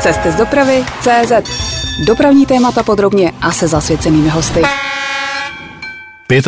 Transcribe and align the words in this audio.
Cesty 0.00 0.32
z 0.32 0.34
dopravy 0.34 0.84
CZ. 1.00 1.32
Dopravní 2.06 2.46
témata 2.46 2.82
podrobně 2.82 3.32
a 3.40 3.52
se 3.52 3.68
zasvěcenými 3.68 4.28
hosty. 4.28 4.62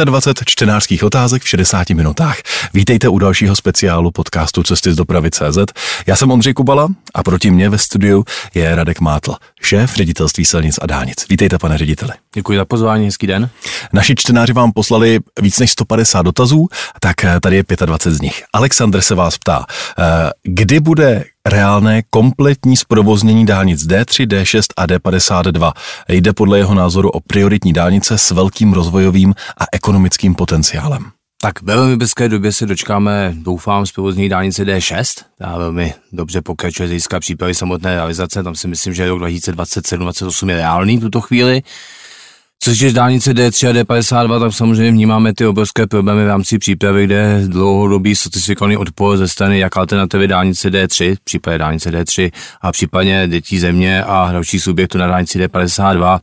25 0.04 0.44
čtenářských 0.46 1.04
otázek 1.04 1.42
v 1.42 1.48
60 1.48 1.90
minutách. 1.90 2.36
Vítejte 2.74 3.08
u 3.08 3.18
dalšího 3.18 3.56
speciálu 3.56 4.10
podcastu 4.10 4.62
Cesty 4.62 4.92
z 4.92 4.96
dopravy 4.96 5.30
CZ. 5.30 5.58
Já 6.06 6.16
jsem 6.16 6.30
Ondřej 6.30 6.54
Kubala 6.54 6.88
a 7.14 7.22
proti 7.22 7.50
mně 7.50 7.70
ve 7.70 7.78
studiu 7.78 8.24
je 8.54 8.74
Radek 8.74 9.00
Mátl, 9.00 9.34
šéf 9.62 9.94
ředitelství 9.94 10.44
silnic 10.44 10.78
a 10.82 10.86
dálnic. 10.86 11.28
Vítejte, 11.30 11.58
pane 11.58 11.78
řediteli. 11.78 12.12
Děkuji 12.34 12.58
za 12.58 12.64
pozvání, 12.64 13.06
hezký 13.06 13.26
den. 13.26 13.50
Naši 13.92 14.14
čtenáři 14.14 14.52
vám 14.52 14.72
poslali 14.72 15.18
víc 15.40 15.58
než 15.58 15.70
150 15.70 16.22
dotazů, 16.22 16.68
tak 17.00 17.24
eh, 17.24 17.40
tady 17.40 17.56
je 17.56 17.64
25 17.86 18.14
z 18.16 18.20
nich. 18.20 18.44
Aleksandr 18.52 19.00
se 19.00 19.14
vás 19.14 19.38
ptá, 19.38 19.64
eh, 19.98 20.04
kdy 20.42 20.80
bude 20.80 21.24
reálné 21.48 22.02
kompletní 22.10 22.76
zprovoznění 22.76 23.46
dálnic 23.46 23.86
D3, 23.86 24.26
D6 24.26 24.62
a 24.76 24.86
D52. 24.86 25.72
Jde 26.08 26.32
podle 26.32 26.58
jeho 26.58 26.74
názoru 26.74 27.10
o 27.10 27.20
prioritní 27.20 27.72
dálnice 27.72 28.18
s 28.18 28.30
velkým 28.30 28.72
rozvojovým 28.72 29.34
a 29.58 29.64
ekonomickým 29.72 30.34
potenciálem. 30.34 31.04
Tak 31.42 31.62
ve 31.62 31.76
velmi 31.76 31.96
brzké 31.96 32.28
době 32.28 32.52
se 32.52 32.66
dočkáme, 32.66 33.34
doufám, 33.36 33.86
z 33.86 33.92
provozní 33.92 34.28
dálnice 34.28 34.64
D6. 34.64 35.22
Ta 35.38 35.58
velmi 35.58 35.94
dobře 36.12 36.42
pokračuje 36.42 36.86
z 36.86 36.90
hlediska 36.90 37.20
přípravy 37.20 37.54
samotné 37.54 37.94
realizace. 37.94 38.42
Tam 38.42 38.54
si 38.54 38.68
myslím, 38.68 38.94
že 38.94 39.08
rok 39.08 39.22
2027-2028 39.22 40.48
je 40.48 40.56
reálný 40.56 40.98
v 40.98 41.00
tuto 41.00 41.20
chvíli. 41.20 41.62
Což 42.60 42.80
je 42.80 42.92
dálnice 42.92 43.32
D3 43.32 43.68
a 43.68 43.72
D52, 43.72 44.40
tak 44.40 44.52
samozřejmě 44.52 44.90
vnímáme 44.90 45.34
ty 45.34 45.46
obrovské 45.46 45.86
problémy 45.86 46.24
v 46.24 46.28
rámci 46.28 46.58
přípravy, 46.58 47.04
kde 47.04 47.42
dlouhodobý 47.46 48.16
certifikovaný 48.16 48.76
odpor 48.76 49.16
ze 49.16 49.28
strany 49.28 49.58
jak 49.58 49.76
alternativy 49.76 50.28
dálnice 50.28 50.70
D3, 50.70 51.16
případně 51.24 51.58
dálnice 51.58 51.90
D3 51.90 52.30
a 52.60 52.72
případně 52.72 53.28
dětí 53.28 53.58
země 53.58 54.04
a 54.04 54.32
dalších 54.32 54.62
subjektů 54.62 54.98
na 54.98 55.06
dálnici 55.06 55.38
D52 55.38 56.20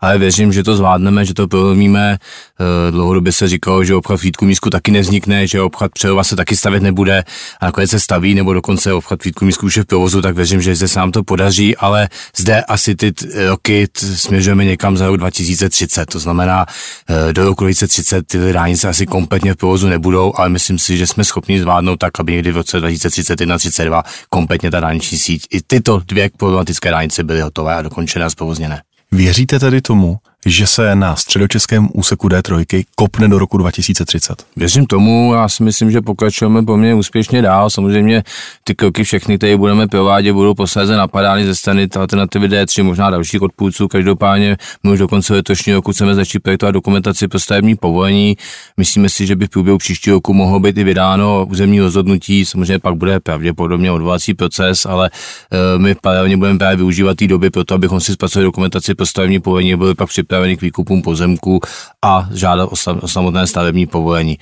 ale 0.00 0.18
věřím, 0.18 0.52
že 0.52 0.62
to 0.62 0.76
zvládneme, 0.76 1.24
že 1.24 1.34
to 1.34 1.48
prolomíme. 1.48 2.18
Eh, 2.18 2.90
dlouhodobě 2.90 3.32
se 3.32 3.48
říkalo, 3.48 3.84
že 3.84 3.94
obchod 3.94 4.20
v 4.20 4.42
Mísku 4.42 4.70
taky 4.70 4.90
nevznikne, 4.90 5.46
že 5.46 5.60
obchod 5.60 5.92
Přerova 5.92 6.24
se 6.24 6.36
taky 6.36 6.56
stavět 6.56 6.82
nebude 6.82 7.24
a 7.60 7.64
nakonec 7.64 7.90
se 7.90 8.00
staví, 8.00 8.34
nebo 8.34 8.54
dokonce 8.54 8.92
obchod 8.92 9.24
v 9.24 9.42
Mísku 9.42 9.66
už 9.66 9.76
je 9.76 9.82
v 9.82 9.86
provozu, 9.86 10.22
tak 10.22 10.36
věřím, 10.36 10.62
že 10.62 10.76
se 10.76 10.98
nám 10.98 11.12
to 11.12 11.24
podaří, 11.24 11.76
ale 11.76 12.08
zde 12.36 12.62
asi 12.62 12.94
ty 12.94 13.12
roky 13.48 13.88
směřujeme 13.94 14.64
někam 14.64 14.96
za 14.96 15.06
rok 15.06 15.16
2030, 15.16 16.06
to 16.06 16.18
znamená 16.18 16.66
eh, 17.08 17.32
do 17.32 17.44
roku 17.44 17.64
2030 17.64 18.26
ty 18.26 18.52
dálnice 18.52 18.88
asi 18.88 19.06
kompletně 19.06 19.52
v 19.52 19.56
provozu 19.56 19.88
nebudou, 19.88 20.32
ale 20.36 20.48
myslím 20.48 20.78
si, 20.78 20.96
že 20.96 21.06
jsme 21.06 21.24
schopni 21.24 21.60
zvládnout 21.60 21.96
tak, 21.96 22.20
aby 22.20 22.32
někdy 22.32 22.52
v 22.52 22.56
roce 22.56 22.80
2031-32 22.80 24.02
kompletně 24.28 24.70
ta 24.70 24.80
dálniční 24.80 25.18
síť 25.18 25.46
i 25.50 25.60
tyto 25.66 26.02
dvě 26.06 26.30
problematické 26.36 26.90
dálnice 26.90 27.24
byly 27.24 27.40
hotové 27.40 27.74
a 27.74 27.82
dokončené 27.82 28.24
a 28.24 28.30
zprovozněné. 28.30 28.85
Věříte 29.16 29.58
tedy 29.58 29.80
tomu, 29.80 30.18
že 30.46 30.66
se 30.66 30.94
na 30.94 31.16
středočeském 31.16 31.88
úseku 31.92 32.28
D3 32.28 32.84
kopne 32.94 33.28
do 33.28 33.38
roku 33.38 33.58
2030? 33.58 34.46
Věřím 34.56 34.86
tomu, 34.86 35.34
já 35.34 35.48
si 35.48 35.62
myslím, 35.62 35.90
že 35.90 36.00
pokračujeme 36.00 36.62
poměrně 36.62 36.94
úspěšně 36.94 37.42
dál. 37.42 37.70
Samozřejmě 37.70 38.22
ty 38.64 38.74
kroky 38.74 39.04
všechny, 39.04 39.38
které 39.38 39.56
budeme 39.56 39.88
provádět, 39.88 40.32
budou 40.32 40.54
posléze 40.54 40.96
napadány 40.96 41.46
ze 41.46 41.54
strany 41.54 41.88
alternativy 41.96 42.48
D3, 42.48 42.82
možná 42.82 43.10
dalších 43.10 43.42
odpůrců. 43.42 43.88
Každopádně 43.88 44.56
my 44.84 44.92
už 44.92 44.98
do 44.98 45.08
konce 45.08 45.34
letošního 45.34 45.78
roku 45.78 45.92
chceme 45.92 46.14
začít 46.14 46.38
projektovat 46.38 46.74
dokumentaci 46.74 47.28
pro 47.28 47.38
stavební 47.38 47.76
povolení. 47.76 48.36
Myslíme 48.76 49.08
si, 49.08 49.26
že 49.26 49.36
by 49.36 49.46
v 49.46 49.50
průběhu 49.50 49.78
příštího 49.78 50.16
roku 50.16 50.34
mohlo 50.34 50.60
být 50.60 50.78
i 50.78 50.84
vydáno 50.84 51.46
územní 51.50 51.80
rozhodnutí. 51.80 52.46
Samozřejmě 52.46 52.78
pak 52.78 52.94
bude 52.94 53.20
pravděpodobně 53.20 53.92
odvolací 53.92 54.34
proces, 54.34 54.86
ale 54.86 55.10
e, 55.52 55.78
my 55.78 55.94
paralelně 55.94 56.36
budeme 56.36 56.58
právě 56.58 56.76
využívat 56.76 57.16
té 57.16 57.26
doby 57.26 57.50
pro 57.50 57.64
to, 57.64 57.74
abychom 57.74 58.00
si 58.00 58.12
zpracovali 58.12 58.44
dokumentaci 58.44 58.94
pro 58.94 59.06
stavební 59.06 59.40
povolení, 59.40 59.76
byli 59.76 59.94
pak 59.94 60.08
připraveni 60.26 60.56
k 60.56 60.62
výkupům 60.62 61.02
pozemku 61.02 61.60
a 62.02 62.28
žádat 62.34 62.68
o 63.00 63.08
samotné 63.08 63.46
stavební 63.46 63.86
povolení. 63.86 64.38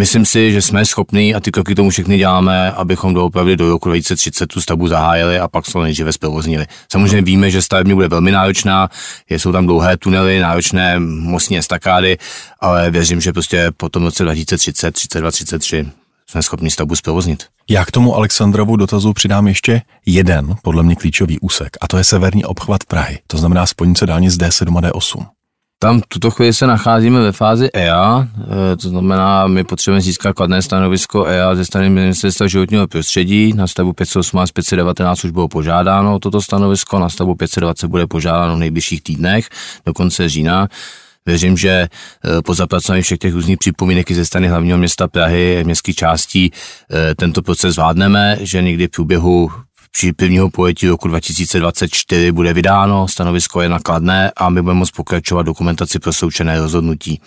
Myslím 0.00 0.26
si, 0.26 0.52
že 0.52 0.62
jsme 0.62 0.84
schopni 0.86 1.34
a 1.34 1.40
ty 1.40 1.50
kroky 1.50 1.74
tomu 1.74 1.90
všechny 1.90 2.18
děláme, 2.18 2.72
abychom 2.72 3.14
doopravdy 3.14 3.56
do 3.56 3.70
roku 3.70 3.88
2030 3.88 4.46
tu 4.46 4.60
stavbu 4.60 4.88
zahájili 4.88 5.38
a 5.38 5.48
pak 5.48 5.66
se 5.66 5.78
nejdříve 5.78 6.12
zprovoznili. 6.12 6.66
Samozřejmě 6.92 7.22
víme, 7.22 7.50
že 7.50 7.62
stavební 7.62 7.94
bude 7.94 8.08
velmi 8.08 8.30
náročná, 8.30 8.88
jsou 9.30 9.52
tam 9.52 9.66
dlouhé 9.66 9.96
tunely, 9.96 10.40
náročné 10.40 10.98
mostní 11.00 11.58
estakády, 11.58 12.18
ale 12.60 12.90
věřím, 12.90 13.20
že 13.20 13.32
prostě 13.32 13.70
po 13.76 13.88
tom 13.88 14.04
roce 14.04 14.22
2030, 14.22 14.90
32, 14.92 15.30
33 15.30 15.86
jsme 16.30 16.42
schopni 16.42 16.70
stavbu 16.70 16.96
zprovoznit. 16.96 17.44
Já 17.70 17.84
k 17.84 17.90
tomu 17.90 18.14
Alexandrovu 18.14 18.76
dotazu 18.76 19.12
přidám 19.12 19.48
ještě 19.48 19.82
jeden, 20.06 20.54
podle 20.62 20.82
mě 20.82 20.96
klíčový 20.96 21.40
úsek, 21.40 21.76
a 21.80 21.88
to 21.88 21.98
je 21.98 22.04
severní 22.04 22.44
obchvat 22.44 22.84
Prahy, 22.84 23.18
to 23.26 23.38
znamená 23.38 23.66
spojnice 23.66 24.06
dálnic 24.06 24.34
D7 24.34 24.78
a 24.78 24.80
D8. 24.80 25.26
Tam 25.78 26.00
tuto 26.08 26.30
chvíli 26.30 26.52
se 26.52 26.66
nacházíme 26.66 27.20
ve 27.20 27.32
fázi 27.32 27.68
EA, 27.74 28.28
e, 28.72 28.76
to 28.76 28.88
znamená, 28.88 29.46
my 29.46 29.64
potřebujeme 29.64 30.00
získat 30.00 30.32
kladné 30.32 30.62
stanovisko 30.62 31.26
EA 31.26 31.54
ze 31.54 31.64
strany 31.64 31.90
Ministerstva 31.90 32.46
životního 32.46 32.86
prostředí. 32.86 33.52
Na 33.52 33.66
stavu 33.66 33.92
518 33.92 34.50
519 34.50 35.24
už 35.24 35.30
bylo 35.30 35.48
požádáno 35.48 36.18
toto 36.18 36.42
stanovisko, 36.42 36.98
na 36.98 37.08
stavu 37.08 37.34
520 37.34 37.88
bude 37.88 38.06
požádáno 38.06 38.56
v 38.56 38.58
nejbližších 38.58 39.02
týdnech, 39.02 39.48
do 39.86 39.92
konce 39.92 40.28
října. 40.28 40.68
Věřím, 41.26 41.56
že 41.56 41.70
e, 41.70 41.88
po 42.44 42.54
zapracování 42.54 43.02
všech 43.02 43.18
těch 43.18 43.34
různých 43.34 43.58
připomínek 43.58 44.12
ze 44.12 44.24
strany 44.24 44.48
hlavního 44.48 44.78
města 44.78 45.08
Prahy, 45.08 45.64
městských 45.64 45.96
částí, 45.96 46.52
e, 47.10 47.14
tento 47.14 47.42
proces 47.42 47.74
zvládneme, 47.74 48.38
že 48.40 48.62
někdy 48.62 48.86
v 48.86 48.90
průběhu 48.90 49.50
při 49.90 50.12
prvního 50.12 50.50
pojetí 50.50 50.88
roku 50.88 51.08
2024 51.08 52.32
bude 52.32 52.52
vydáno, 52.52 53.08
stanovisko 53.08 53.60
je 53.60 53.68
nakladné 53.68 54.32
a 54.36 54.48
my 54.48 54.62
budeme 54.62 54.78
moct 54.78 54.90
pokračovat 54.90 55.42
dokumentaci 55.42 55.98
pro 55.98 56.12
součené 56.12 56.60
rozhodnutí. 56.60 57.20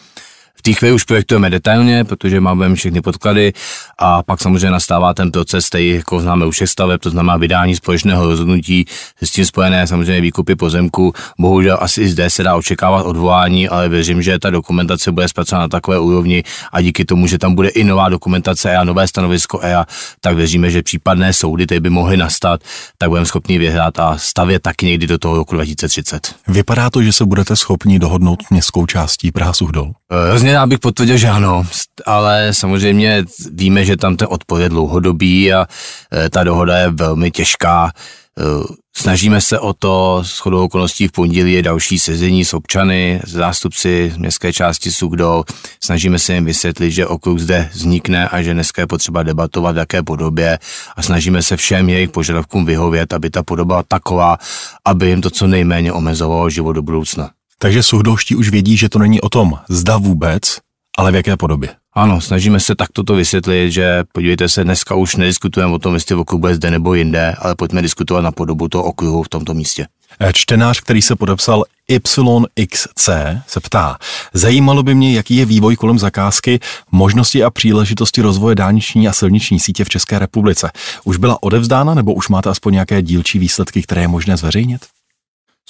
V 0.60 0.62
té 0.62 0.74
chvíli 0.74 0.94
už 0.94 1.04
projektujeme 1.04 1.50
detailně, 1.50 2.04
protože 2.04 2.42
máme 2.42 2.76
všechny 2.76 3.02
podklady 3.02 3.54
a 3.98 4.24
pak 4.24 4.42
samozřejmě 4.42 4.72
nastává 4.72 5.14
ten 5.14 5.32
proces, 5.32 5.68
který 5.68 5.90
jako 5.90 6.20
známe 6.20 6.46
u 6.46 6.52
všech 6.52 6.70
staveb, 6.70 7.02
to 7.02 7.10
znamená 7.10 7.38
vydání 7.38 7.76
společného 7.76 8.26
rozhodnutí, 8.26 8.86
s 9.22 9.32
tím 9.32 9.46
spojené 9.46 9.88
samozřejmě 9.88 10.22
výkupy 10.22 10.56
pozemku. 10.56 11.14
Bohužel 11.40 11.78
asi 11.82 12.02
i 12.02 12.08
zde 12.08 12.30
se 12.30 12.44
dá 12.44 12.56
očekávat 12.56 13.06
odvolání, 13.06 13.70
ale 13.70 13.90
věřím, 13.90 14.22
že 14.22 14.40
ta 14.40 14.50
dokumentace 14.50 15.12
bude 15.12 15.28
zpracována 15.28 15.64
na 15.64 15.68
takové 15.68 16.00
úrovni 16.00 16.44
a 16.72 16.82
díky 16.82 17.06
tomu, 17.06 17.28
že 17.28 17.38
tam 17.38 17.56
bude 17.56 17.70
i 17.70 17.84
nová 17.84 18.10
dokumentace 18.10 18.78
a 18.78 18.84
nové 18.84 19.08
stanovisko 19.08 19.60
EA, 19.62 19.86
tak 20.22 20.36
věříme, 20.36 20.72
že 20.72 20.84
případné 20.84 21.34
soudy, 21.34 21.66
které 21.66 21.80
by 21.80 21.90
mohly 21.90 22.18
nastat, 22.18 22.62
tak 22.98 23.10
budeme 23.10 23.26
schopni 23.26 23.58
vyhrát 23.58 24.00
a 24.00 24.18
stavět 24.18 24.62
taky 24.62 24.86
někdy 24.86 25.08
do 25.08 25.18
toho 25.18 25.36
roku 25.36 25.56
2030. 25.56 26.36
Vypadá 26.48 26.90
to, 26.90 27.04
že 27.04 27.14
se 27.14 27.26
budete 27.26 27.56
schopni 27.56 28.00
dohodnout 28.00 28.44
městskou 28.50 28.86
částí 28.86 29.32
Praha 29.32 29.54
Suchdol? 29.54 29.92
Hrozně 30.30 30.49
já 30.52 30.66
bych 30.66 30.80
potvrdil, 30.80 31.18
že 31.18 31.28
ano, 31.28 31.64
ale 32.06 32.54
samozřejmě 32.54 33.24
víme, 33.52 33.86
že 33.86 33.98
tam 33.98 34.16
ten 34.16 34.28
odpor 34.32 34.62
je 34.62 34.70
dlouhodobý 34.70 35.54
a 35.54 35.66
e, 36.14 36.30
ta 36.30 36.44
dohoda 36.44 36.78
je 36.78 36.90
velmi 36.90 37.32
těžká. 37.32 37.92
E, 37.92 38.44
snažíme 38.98 39.42
se 39.42 39.60
o 39.60 39.74
to, 39.74 40.24
s 40.26 40.40
chodou 40.40 40.64
okolností 40.64 41.08
v 41.08 41.12
pondělí 41.12 41.54
je 41.54 41.64
další 41.64 42.00
sezení 42.00 42.46
s 42.46 42.54
občany, 42.54 43.22
zástupci 43.26 44.14
městské 44.18 44.54
části 44.54 44.92
Sugdol. 44.92 45.44
Snažíme 45.84 46.20
se 46.20 46.34
jim 46.34 46.46
vysvětlit, 46.46 46.92
že 46.92 47.08
okruh 47.08 47.40
zde 47.40 47.70
vznikne 47.74 48.28
a 48.28 48.42
že 48.42 48.54
dneska 48.54 48.82
je 48.82 48.88
potřeba 48.88 49.24
debatovat 49.24 49.76
v 49.76 49.78
jaké 49.78 50.04
podobě 50.04 50.60
a 50.96 51.02
snažíme 51.02 51.42
se 51.42 51.58
všem 51.58 51.90
jejich 51.90 52.10
požadavkům 52.10 52.66
vyhovět, 52.66 53.14
aby 53.14 53.30
ta 53.30 53.44
podoba 53.44 53.84
taková, 53.84 54.38
aby 54.86 55.10
jim 55.10 55.22
to 55.22 55.30
co 55.30 55.48
nejméně 55.48 55.94
omezovalo 55.94 56.50
život 56.50 56.74
do 56.74 56.82
budoucna. 56.82 57.30
Takže 57.62 57.84
suhdolští 57.84 58.36
už 58.36 58.50
vědí, 58.50 58.78
že 58.78 58.90
to 58.90 59.00
není 59.00 59.22
o 59.22 59.30
tom, 59.30 59.60
zda 59.70 59.98
vůbec, 59.98 60.58
ale 60.98 61.12
v 61.12 61.16
jaké 61.16 61.38
podobě. 61.38 61.70
Ano, 61.94 62.22
snažíme 62.22 62.60
se 62.60 62.76
takto 62.76 63.04
to 63.04 63.16
vysvětlit, 63.16 63.72
že 63.72 64.04
podívejte 64.14 64.50
se, 64.50 64.64
dneska 64.64 64.96
už 64.96 65.16
nediskutujeme 65.16 65.74
o 65.74 65.80
tom, 65.80 65.94
jestli 65.94 66.16
okruh 66.16 66.40
bude 66.40 66.56
zde 66.56 66.72
nebo 66.72 66.94
jinde, 66.94 67.36
ale 67.40 67.56
pojďme 67.56 67.82
diskutovat 67.82 68.22
na 68.22 68.32
podobu 68.32 68.68
toho 68.68 68.84
okruhu 68.84 69.24
v 69.24 69.30
tomto 69.30 69.54
místě. 69.54 69.88
Eh, 70.20 70.34
čtenář, 70.34 70.80
který 70.80 71.02
se 71.02 71.16
podepsal 71.16 71.64
YXC, 71.88 73.10
se 73.48 73.60
ptá, 73.60 73.98
zajímalo 74.34 74.84
by 74.84 74.96
mě, 74.96 75.14
jaký 75.14 75.36
je 75.36 75.46
vývoj 75.46 75.76
kolem 75.76 76.00
zakázky, 76.00 76.60
možnosti 76.92 77.44
a 77.44 77.50
příležitosti 77.50 78.22
rozvoje 78.22 78.56
dálniční 78.56 79.08
a 79.08 79.14
silniční 79.14 79.60
sítě 79.60 79.84
v 79.84 79.90
České 79.90 80.20
republice. 80.20 80.72
Už 81.04 81.18
byla 81.18 81.44
odevzdána 81.44 81.94
nebo 81.94 82.14
už 82.14 82.30
máte 82.30 82.50
aspoň 82.50 82.74
nějaké 82.74 83.02
dílčí 83.02 83.40
výsledky, 83.40 83.82
které 83.82 84.02
je 84.02 84.08
možné 84.08 84.38
zveřejnit? 84.38 84.82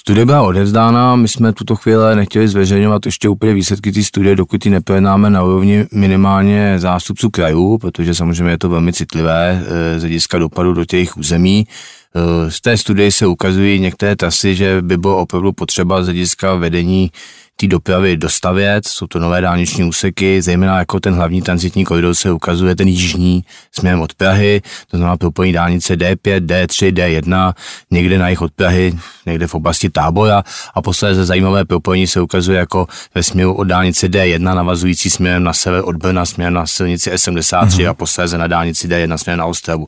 Studie 0.00 0.26
byla 0.26 0.42
odevzdána, 0.42 1.16
my 1.16 1.28
jsme 1.28 1.52
tuto 1.52 1.76
chvíli 1.76 2.16
nechtěli 2.16 2.48
zveřejňovat 2.48 3.06
ještě 3.06 3.28
úplně 3.28 3.54
výsledky 3.54 3.92
té 3.92 4.02
studie, 4.02 4.36
dokud 4.36 4.66
ji 4.66 4.72
neprojednáme 4.72 5.30
na 5.30 5.42
úrovni 5.42 5.86
minimálně 5.92 6.74
zástupců 6.78 7.30
krajů, 7.30 7.78
protože 7.78 8.14
samozřejmě 8.14 8.52
je 8.52 8.58
to 8.58 8.68
velmi 8.68 8.92
citlivé 8.92 9.62
eh, 9.66 9.98
z 9.98 10.02
hlediska 10.02 10.38
dopadu 10.38 10.74
do 10.74 10.84
těch 10.84 11.16
území. 11.16 11.66
Eh, 11.66 12.50
z 12.50 12.60
té 12.60 12.76
studie 12.76 13.12
se 13.12 13.26
ukazují 13.26 13.80
některé 13.80 14.16
trasy, 14.16 14.54
že 14.54 14.82
by 14.82 14.96
bylo 14.96 15.18
opravdu 15.18 15.52
potřeba 15.52 16.02
z 16.02 16.06
hlediska 16.06 16.54
vedení 16.54 17.10
té 17.60 17.66
dopravy 17.66 18.16
dostavět, 18.16 18.88
jsou 18.88 19.06
to 19.06 19.18
nové 19.18 19.40
dálniční 19.40 19.84
úseky, 19.84 20.42
zejména 20.42 20.78
jako 20.78 21.00
ten 21.00 21.14
hlavní 21.14 21.42
transitní 21.42 21.84
koridor 21.84 22.14
se 22.14 22.32
ukazuje 22.32 22.76
ten 22.76 22.88
jižní 22.88 23.44
směrem 23.72 24.00
od 24.00 24.14
Prahy, 24.14 24.62
to 24.90 24.96
znamená 24.96 25.16
propojení 25.16 25.52
dálnice 25.52 25.96
D5, 25.96 26.40
D3, 26.46 26.92
D1, 26.92 27.52
někde 27.90 28.18
na 28.18 28.28
jich 28.28 28.40
od 28.42 28.52
Prahy, 28.52 28.98
někde 29.26 29.46
v 29.46 29.54
oblasti 29.54 29.90
tábora 29.90 30.42
a 30.74 30.82
posledně 30.82 31.24
zajímavé 31.24 31.64
propojení 31.64 32.06
se 32.06 32.20
ukazuje 32.20 32.58
jako 32.58 32.86
ve 33.14 33.22
směru 33.22 33.54
od 33.54 33.64
dálnice 33.64 34.08
D1 34.08 34.54
navazující 34.54 35.10
směrem 35.10 35.44
na 35.44 35.52
sever 35.52 35.82
od 35.84 35.96
Brna 35.96 36.26
směrem 36.26 36.54
na 36.54 36.66
silnici 36.66 37.10
S73 37.10 37.66
mm-hmm. 37.66 37.90
a 37.90 37.94
posledně 37.94 38.38
na 38.38 38.46
dálnici 38.46 38.88
D1 38.88 39.16
směrem 39.16 39.38
na 39.38 39.46
Ostravu. 39.46 39.86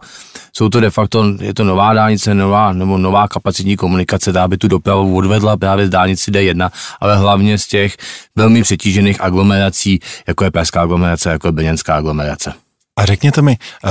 Jsou 0.52 0.68
to 0.68 0.80
de 0.80 0.90
facto, 0.90 1.24
je 1.40 1.54
to 1.54 1.64
nová 1.64 1.94
dálnice, 1.94 2.34
nová, 2.34 2.72
nebo 2.72 2.98
nová 2.98 3.28
kapacitní 3.28 3.76
komunikace, 3.76 4.30
která 4.30 4.48
by 4.48 4.56
tu 4.56 4.68
dopravu 4.68 5.16
odvedla 5.16 5.56
právě 5.56 5.86
z 5.86 5.90
dálnici 5.90 6.30
D1, 6.30 6.70
ale 7.00 7.16
hlavně 7.16 7.58
z 7.62 7.66
těch 7.66 7.96
velmi 8.36 8.62
přetížených 8.62 9.20
aglomerací, 9.20 10.00
jako 10.26 10.44
je 10.44 10.50
Pražská 10.50 10.82
aglomerace, 10.82 11.30
jako 11.30 11.48
je 11.48 11.52
Brněnská 11.52 11.96
aglomerace. 11.96 12.52
A 12.96 13.06
řekněte 13.06 13.42
mi, 13.42 13.56
uh, 13.84 13.90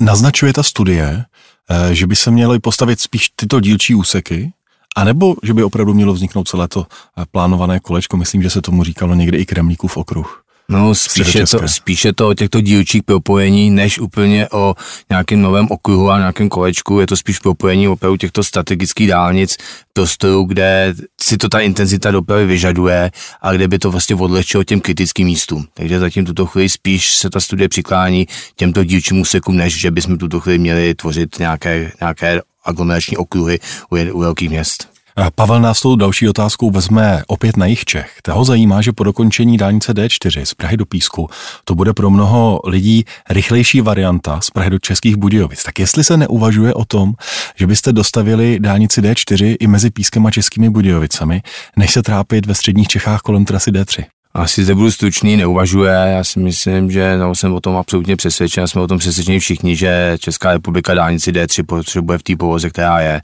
naznačuje 0.00 0.52
ta 0.52 0.62
studie, 0.62 1.24
uh, 1.70 1.90
že 1.92 2.06
by 2.06 2.16
se 2.16 2.30
měly 2.30 2.58
postavit 2.58 3.00
spíš 3.00 3.30
tyto 3.36 3.60
dílčí 3.60 3.94
úseky, 3.94 4.52
a 4.96 5.04
nebo 5.04 5.36
že 5.42 5.54
by 5.54 5.64
opravdu 5.64 5.94
mělo 5.94 6.12
vzniknout 6.12 6.48
celé 6.48 6.68
to 6.68 6.86
eh, 7.18 7.24
plánované 7.30 7.80
kolečko, 7.80 8.16
myslím, 8.16 8.42
že 8.42 8.50
se 8.50 8.62
tomu 8.62 8.84
říkalo 8.84 9.14
někdy 9.14 9.38
i 9.38 9.46
Kremlíkův 9.46 9.96
okruh. 9.96 10.41
No, 10.72 10.94
spíše 10.94 11.46
to, 11.46 11.68
spíše 11.68 12.12
to 12.12 12.28
o 12.28 12.34
těchto 12.34 12.60
dílčích 12.60 13.02
propojení, 13.02 13.70
než 13.70 13.98
úplně 13.98 14.48
o 14.48 14.74
nějakém 15.10 15.42
novém 15.42 15.66
okruhu 15.70 16.10
a 16.10 16.18
nějakém 16.18 16.48
kolečku. 16.48 17.00
Je 17.00 17.06
to 17.06 17.16
spíš 17.16 17.38
propojení 17.38 17.88
opravdu 17.88 18.16
těchto 18.16 18.44
strategických 18.44 19.08
dálnic 19.08 19.56
prostoru, 19.92 20.44
kde 20.44 20.94
si 21.22 21.36
to 21.36 21.48
ta 21.48 21.60
intenzita 21.60 22.10
dopravy 22.10 22.46
vyžaduje 22.46 23.10
a 23.42 23.52
kde 23.52 23.68
by 23.68 23.78
to 23.78 23.90
vlastně 23.90 24.16
odlehčilo 24.16 24.64
těm 24.64 24.80
kritickým 24.80 25.26
místům. 25.26 25.66
Takže 25.74 26.00
zatím 26.00 26.24
tuto 26.24 26.46
chvíli 26.46 26.68
spíš 26.68 27.14
se 27.14 27.30
ta 27.30 27.40
studie 27.40 27.68
přiklání 27.68 28.26
těmto 28.56 28.84
dílčím 28.84 29.20
úsekům, 29.20 29.56
než 29.56 29.80
že 29.80 29.90
bychom 29.90 30.18
tuto 30.18 30.40
chvíli 30.40 30.58
měli 30.58 30.94
tvořit 30.94 31.38
nějaké, 31.38 31.92
nějaké 32.00 32.40
aglomerační 32.64 33.16
okruhy 33.16 33.58
u, 33.90 33.96
u 34.12 34.20
velkých 34.20 34.50
měst. 34.50 34.91
Pavel 35.34 35.60
nás 35.60 35.80
tou 35.80 35.96
další 35.96 36.28
otázkou 36.28 36.70
vezme 36.70 37.22
opět 37.26 37.56
na 37.56 37.66
jich 37.66 37.84
Čech. 37.84 38.12
Toho 38.22 38.44
zajímá, 38.44 38.82
že 38.82 38.92
po 38.92 39.04
dokončení 39.04 39.56
dálnice 39.56 39.92
D4 39.92 40.44
z 40.44 40.54
Prahy 40.54 40.76
do 40.76 40.86
Písku 40.86 41.30
to 41.64 41.74
bude 41.74 41.92
pro 41.92 42.10
mnoho 42.10 42.60
lidí 42.64 43.04
rychlejší 43.30 43.80
varianta 43.80 44.40
z 44.40 44.50
Prahy 44.50 44.70
do 44.70 44.78
Českých 44.78 45.16
Budějovic. 45.16 45.62
Tak 45.62 45.78
jestli 45.78 46.04
se 46.04 46.16
neuvažuje 46.16 46.74
o 46.74 46.84
tom, 46.84 47.12
že 47.56 47.66
byste 47.66 47.92
dostavili 47.92 48.60
dálnici 48.60 49.00
D4 49.02 49.56
i 49.60 49.66
mezi 49.66 49.90
Pískem 49.90 50.26
a 50.26 50.30
Českými 50.30 50.70
Budějovicami, 50.70 51.42
než 51.76 51.92
se 51.92 52.02
trápit 52.02 52.46
ve 52.46 52.54
středních 52.54 52.88
Čechách 52.88 53.20
kolem 53.20 53.44
trasy 53.44 53.70
D3? 53.70 54.04
Asi 54.34 54.64
zde 54.64 54.74
budu 54.74 54.90
stručný, 54.90 55.36
neuvažuje. 55.36 55.92
Já 55.92 56.24
si 56.24 56.38
myslím, 56.40 56.90
že 56.90 57.18
no, 57.18 57.34
jsem 57.34 57.54
o 57.54 57.60
tom 57.60 57.76
absolutně 57.76 58.16
přesvědčen, 58.16 58.68
jsme 58.68 58.80
o 58.80 58.86
tom 58.86 58.98
přesvědčeni 58.98 59.38
všichni, 59.38 59.76
že 59.76 60.16
Česká 60.20 60.52
republika 60.52 60.94
dálnici 60.94 61.32
D3 61.32 61.66
potřebuje 61.66 62.18
v 62.18 62.22
té 62.22 62.36
povoze, 62.36 62.70
která 62.70 63.00
je. 63.00 63.22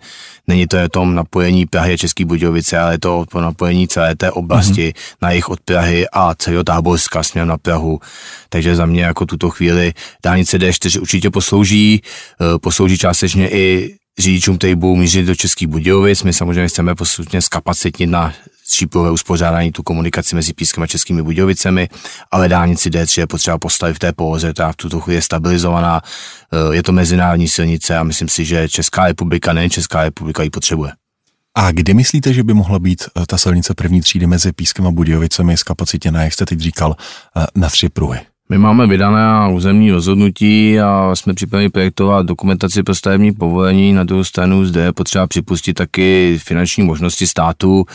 Není 0.48 0.66
to 0.66 0.84
o 0.84 0.88
tom 0.88 1.14
napojení 1.14 1.66
Prahy 1.66 1.92
a 1.94 1.96
České 1.96 2.24
Budějovice, 2.24 2.78
ale 2.78 2.94
je 2.94 2.98
to 2.98 3.24
o 3.32 3.40
napojení 3.40 3.88
celé 3.88 4.16
té 4.16 4.30
oblasti 4.30 4.88
mm-hmm. 4.88 5.16
na 5.22 5.30
jich 5.30 5.48
od 5.48 5.60
Prahy 5.60 6.06
a 6.12 6.34
celého 6.34 6.64
Táborska 6.64 7.22
směr 7.22 7.46
na 7.46 7.58
Prahu. 7.58 8.00
Takže 8.48 8.76
za 8.76 8.86
mě 8.86 9.02
jako 9.02 9.26
tuto 9.26 9.50
chvíli 9.50 9.92
dálnice 10.24 10.58
D4 10.58 11.00
určitě 11.00 11.30
poslouží, 11.30 12.02
eh, 12.40 12.58
poslouží 12.58 12.98
částečně 12.98 13.50
i 13.50 13.94
řidičům, 14.18 14.58
kteří 14.58 14.74
budou 14.74 14.96
mířit 14.96 15.26
do 15.26 15.34
Českých 15.34 15.68
Budějovic. 15.68 16.22
My 16.22 16.32
samozřejmě 16.32 16.68
chceme 16.68 16.94
postupně 16.94 17.42
zkapacitnit 17.42 18.10
na 18.10 18.34
střípové 18.68 19.10
uspořádání 19.10 19.72
tu 19.72 19.82
komunikaci 19.82 20.34
mezi 20.34 20.52
Pískem 20.52 20.82
a 20.82 20.86
Českými 20.86 21.22
Budějovicemi, 21.22 21.88
ale 22.30 22.48
dálnici 22.48 22.90
D3 22.90 23.20
je 23.20 23.26
potřeba 23.26 23.58
postavit 23.58 23.94
v 23.94 23.98
té 23.98 24.12
poloze, 24.12 24.52
která 24.52 24.72
v 24.72 24.76
tuto 24.76 25.00
chvíli 25.00 25.16
je 25.16 25.22
stabilizovaná. 25.22 26.00
Eh, 26.52 26.76
je 26.76 26.82
to 26.82 26.92
mezinárodní 26.92 27.48
silnice 27.48 27.96
a 27.96 28.02
myslím 28.02 28.28
si, 28.28 28.44
že 28.44 28.68
Česká 28.68 29.06
republika, 29.06 29.52
nejen 29.52 29.70
Česká 29.70 30.02
republika 30.02 30.42
ji 30.42 30.50
potřebuje. 30.50 30.92
A 31.56 31.72
kdy 31.72 31.94
myslíte, 31.94 32.32
že 32.32 32.44
by 32.44 32.54
mohla 32.54 32.78
být 32.78 33.04
eh, 33.04 33.26
ta 33.26 33.38
silnice 33.38 33.74
první 33.74 34.00
třídy 34.00 34.26
mezi 34.26 34.52
Pískem 34.52 34.86
a 34.86 34.90
Budějovicemi 34.90 35.56
z 35.56 35.62
kapacitě, 35.62 36.12
jak 36.14 36.32
jste 36.32 36.46
teď 36.46 36.60
říkal, 36.60 36.96
eh, 37.36 37.46
na 37.56 37.68
tři 37.68 37.88
pruhy? 37.88 38.20
My 38.50 38.58
máme 38.58 38.86
vydané 38.86 39.52
územní 39.52 39.90
rozhodnutí 39.90 40.80
a 40.80 41.10
jsme 41.14 41.34
připraveni 41.34 41.70
projektovat 41.70 42.26
dokumentaci 42.26 42.82
pro 42.82 42.94
stavební 42.94 43.32
povolení. 43.32 43.92
Na 43.92 44.04
druhou 44.04 44.24
stranu 44.24 44.64
zde 44.64 44.80
je 44.80 44.92
potřeba 44.92 45.26
připustit 45.26 45.74
taky 45.74 46.38
finanční 46.42 46.84
možnosti 46.84 47.26
státu 47.26 47.86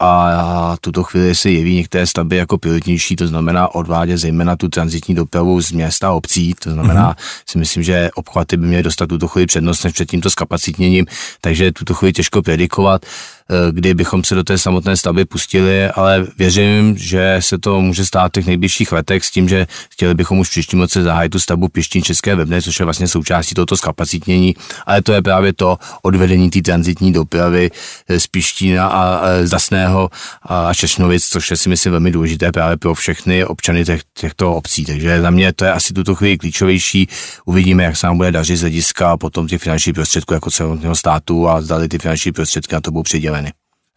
a 0.00 0.76
tuto 0.80 1.02
chvíli 1.02 1.34
se 1.34 1.50
jeví 1.50 1.74
některé 1.76 2.06
stavby 2.06 2.36
jako 2.36 2.58
pilotnější, 2.58 3.16
to 3.16 3.26
znamená 3.26 3.74
odvádět 3.74 4.18
zejména 4.18 4.56
tu 4.56 4.68
transitní 4.68 5.14
dopravu 5.14 5.62
z 5.62 5.72
města 5.72 6.08
a 6.08 6.12
obcí, 6.12 6.54
to 6.62 6.70
znamená, 6.70 7.12
mm-hmm. 7.12 7.42
si 7.50 7.58
myslím, 7.58 7.82
že 7.82 8.10
obchvaty 8.14 8.56
by 8.56 8.66
měly 8.66 8.82
dostat 8.82 9.06
tuto 9.06 9.28
chvíli 9.28 9.46
přednost 9.46 9.84
než 9.84 9.92
před 9.92 10.10
tímto 10.10 10.30
skapacitněním, 10.30 11.06
takže 11.40 11.72
tuto 11.72 11.94
chvíli 11.94 12.12
těžko 12.12 12.42
predikovat. 12.42 13.06
Eh, 13.50 13.72
kdy 13.72 13.94
bychom 13.94 14.24
se 14.24 14.34
do 14.34 14.44
té 14.44 14.58
samotné 14.58 14.96
stavby 14.96 15.24
pustili, 15.24 15.88
ale 15.88 16.26
věřím, 16.38 16.98
že 16.98 17.36
se 17.40 17.58
to 17.58 17.80
může 17.80 18.04
stát 18.04 18.28
v 18.28 18.32
těch 18.32 18.46
nejbližších 18.46 18.92
letech 18.92 19.24
s 19.24 19.30
tím, 19.30 19.48
že 19.48 19.66
chtěli 19.90 20.14
bychom 20.14 20.38
už 20.38 20.48
příštím 20.50 20.80
roce 20.80 21.02
zahájit 21.02 21.32
tu 21.32 21.38
stavbu 21.38 21.68
Pěštín 21.68 22.02
České 22.02 22.34
webne, 22.34 22.62
což 22.62 22.80
je 22.80 22.84
vlastně 22.84 23.08
součástí 23.08 23.54
tohoto 23.54 23.76
skapacitnění, 23.76 24.54
ale 24.86 25.02
to 25.02 25.12
je 25.12 25.22
právě 25.22 25.52
to 25.52 25.78
odvedení 26.02 26.50
té 26.50 26.62
transitní 26.62 27.12
dopravy 27.12 27.70
z 28.18 28.26
Pištína 28.26 28.86
a 28.86 29.22
z 29.42 29.50
Dasného 29.50 30.10
a 30.42 30.74
Češnovic, 30.74 31.28
což 31.28 31.50
je 31.50 31.56
si 31.56 31.68
myslím 31.68 31.90
velmi 31.90 32.10
důležité 32.10 32.52
právě 32.52 32.76
pro 32.76 32.94
všechny 32.94 33.44
občany 33.44 33.84
těch, 33.84 34.00
těchto 34.14 34.54
obcí. 34.54 34.84
Takže 34.84 35.20
za 35.20 35.30
mě 35.30 35.52
to 35.52 35.64
je 35.64 35.72
asi 35.72 35.94
tuto 35.94 36.14
chvíli 36.14 36.38
klíčovější. 36.38 37.08
Uvidíme, 37.44 37.82
jak 37.82 37.96
se 37.96 38.06
nám 38.06 38.16
bude 38.16 38.32
dařit 38.32 38.56
z 38.56 38.60
hlediska 38.60 39.16
potom 39.16 39.46
těch 39.46 39.62
finančních 39.62 39.94
prostředků 39.94 40.34
jako 40.34 40.50
celého 40.50 40.94
státu 40.94 41.48
a 41.48 41.62
zdali 41.62 41.88
ty 41.88 41.98
finanční 41.98 42.32
prostředky 42.32 42.74
na 42.74 42.80
to 42.80 42.90
budou. 42.90 43.37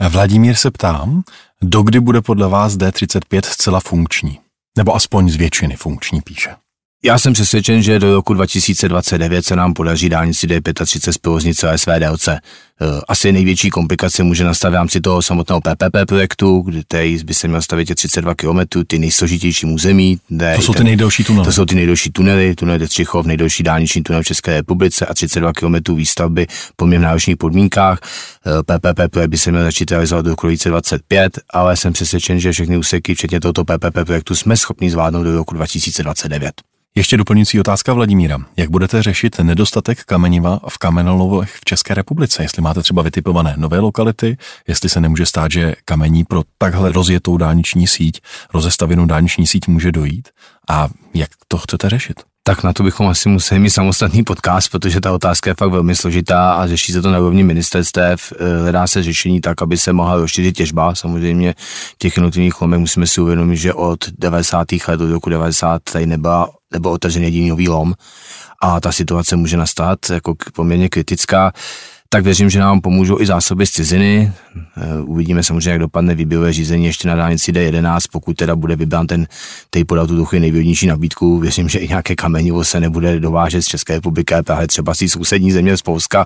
Vladimír 0.09 0.56
se 0.56 0.71
ptám, 0.71 1.24
dokdy 1.62 2.00
bude 2.00 2.21
podle 2.21 2.48
vás 2.48 2.74
D35 2.74 3.42
zcela 3.44 3.80
funkční? 3.80 4.39
Nebo 4.77 4.95
aspoň 4.95 5.30
z 5.30 5.36
většiny 5.36 5.75
funkční, 5.75 6.21
píše. 6.21 6.56
Já 7.03 7.19
jsem 7.19 7.33
přesvědčen, 7.33 7.81
že 7.81 8.00
do 8.00 8.13
roku 8.13 8.33
2029 8.33 9.45
se 9.45 9.56
nám 9.56 9.74
podaří 9.74 10.09
dálnici 10.09 10.48
D35 10.48 11.12
zprovoznit 11.12 11.57
celé 11.57 11.77
své 11.77 12.00
délce. 12.00 12.39
Eh, 12.81 13.01
asi 13.07 13.31
největší 13.31 13.69
komplikace 13.69 14.24
může 14.24 14.44
nastat 14.44 14.69
v 14.69 14.74
rámci 14.74 15.01
toho 15.01 15.21
samotného 15.21 15.62
PPP 15.62 16.06
projektu, 16.07 16.62
kde 16.62 16.81
by 17.24 17.33
se 17.33 17.48
měl 17.48 17.62
stavit 17.62 17.95
32 17.95 18.36
km, 18.36 18.83
ty 18.88 19.00
nejsložitější 19.00 19.65
území. 19.65 20.19
To 20.56 20.62
jsou 20.62 20.74
ten, 20.74 20.80
ty 20.80 20.83
nejdelší 20.83 21.24
tunely. 21.24 21.45
To 21.45 21.51
jsou 21.51 21.65
ty 21.65 21.75
nejdelší 21.75 22.12
tunely, 22.12 22.56
tunel 22.56 22.77
Detřichov, 22.77 23.25
nejdelší 23.25 23.63
dálniční 23.63 24.04
tunel 24.04 24.24
v 24.24 24.25
České 24.25 24.54
republice 24.54 25.06
a 25.06 25.13
32 25.13 25.54
km 25.54 25.95
výstavby 25.95 26.47
po 26.75 26.86
v 26.86 26.89
náročných 26.89 27.38
podmínkách. 27.38 27.99
PPP 28.61 28.99
eh, 28.99 29.07
projekt 29.07 29.30
by 29.30 29.37
se 29.37 29.52
měl 29.52 29.64
začít 29.64 29.92
realizovat 29.92 30.26
do 30.26 30.30
roku 30.30 30.47
2025, 30.47 31.40
ale 31.49 31.78
jsem 31.78 31.94
přesvědčen, 31.94 32.40
že 32.40 32.52
všechny 32.52 32.78
úseky, 32.78 33.16
včetně 33.16 33.40
tohoto 33.40 33.64
PPP 33.66 34.06
projektu, 34.06 34.35
jsme 34.35 34.57
schopni 34.57 34.92
zvládnout 34.92 35.23
do 35.23 35.35
roku 35.35 35.56
2029. 35.56 36.70
Ještě 36.95 37.18
doplňující 37.18 37.60
otázka 37.60 37.94
Vladimíra. 37.94 38.38
Jak 38.57 38.69
budete 38.69 39.04
řešit 39.04 39.40
nedostatek 39.40 40.04
kameniva 40.04 40.60
v 40.69 40.78
kamenolovech 40.78 41.56
v 41.56 41.66
České 41.66 41.94
republice? 41.94 42.44
Jestli 42.44 42.62
máte 42.62 42.81
třeba 42.81 43.02
vytipované 43.02 43.54
nové 43.57 43.80
lokality, 43.80 44.38
jestli 44.68 44.90
se 44.90 45.02
nemůže 45.02 45.26
stát, 45.26 45.52
že 45.52 45.76
kamení 45.86 46.24
pro 46.24 46.44
takhle 46.57 46.92
rozjetou 46.92 47.38
dálniční 47.38 47.88
síť, 47.88 48.21
rozestavěnou 48.54 49.06
dálniční 49.06 49.48
síť 49.48 49.68
může 49.68 49.92
dojít? 49.92 50.30
A 50.69 50.90
jak 51.14 51.30
to 51.48 51.57
chcete 51.57 51.90
řešit? 51.90 52.31
Tak 52.44 52.64
na 52.64 52.74
to 52.74 52.83
bychom 52.83 53.07
asi 53.07 53.30
museli 53.30 53.60
mít 53.60 53.69
samostatný 53.69 54.24
podcast, 54.24 54.71
protože 54.71 55.02
ta 55.02 55.12
otázka 55.12 55.50
je 55.50 55.56
fakt 55.60 55.71
velmi 55.71 55.95
složitá 55.95 56.54
a 56.54 56.68
řeší 56.68 56.92
se 56.94 57.02
to 57.02 57.12
na 57.12 57.19
úrovni 57.19 57.44
ministerstev. 57.44 58.33
Eh, 58.40 58.62
hledá 58.62 58.88
se 58.88 59.04
řešení 59.04 59.42
tak, 59.42 59.62
aby 59.62 59.78
se 59.78 59.94
mohla 59.94 60.16
rozšířit 60.16 60.57
těžba. 60.57 60.95
Samozřejmě 60.95 61.56
těch 61.98 62.18
jednotlivých 62.18 62.62
lomek 62.62 62.80
musíme 62.80 63.07
si 63.07 63.21
uvědomit, 63.21 63.57
že 63.57 63.74
od 63.74 64.10
90. 64.19 64.88
let 64.88 65.00
do 65.00 65.14
roku 65.14 65.30
90 65.30 65.81
tady 65.92 66.06
nebyla 66.06 66.50
nebo 66.74 66.92
otevřený 66.92 67.26
jediný 67.26 67.50
nový 67.50 67.69
lom 67.69 67.94
a 68.62 68.80
ta 68.80 68.92
situace 68.92 69.36
může 69.36 69.57
nastat 69.57 70.00
jako 70.10 70.36
poměrně 70.54 70.90
kritická 70.90 71.52
tak 72.13 72.23
věřím, 72.23 72.49
že 72.49 72.59
nám 72.59 72.81
pomůžou 72.81 73.21
i 73.21 73.25
zásoby 73.25 73.65
z 73.65 73.71
ciziny. 73.71 74.33
Eh, 74.77 75.01
uvidíme 75.01 75.44
samozřejmě, 75.44 75.69
jak 75.69 75.80
dopadne 75.80 76.15
výběrové 76.15 76.53
řízení 76.53 76.85
ještě 76.85 77.07
na 77.07 77.15
dálnici 77.15 77.51
D11, 77.51 77.99
pokud 78.11 78.37
teda 78.37 78.56
bude 78.56 78.75
vybrán 78.75 79.07
ten, 79.07 79.27
který 79.69 79.85
podal 79.85 80.07
tu 80.07 80.15
duchy 80.15 80.39
nejvýhodnější 80.39 80.87
nabídku. 80.87 81.39
Věřím, 81.39 81.69
že 81.69 81.80
i 81.80 81.87
nějaké 81.87 82.15
kamenivo 82.15 82.63
se 82.63 82.80
nebude 82.80 83.19
dovážet 83.19 83.61
z 83.61 83.65
České 83.65 83.94
republiky, 83.94 84.33
ale 84.33 84.68
třeba 84.68 84.95
si 84.95 85.09
sousední 85.09 85.51
země 85.51 85.77
z 85.77 85.81
Polska. 85.81 86.25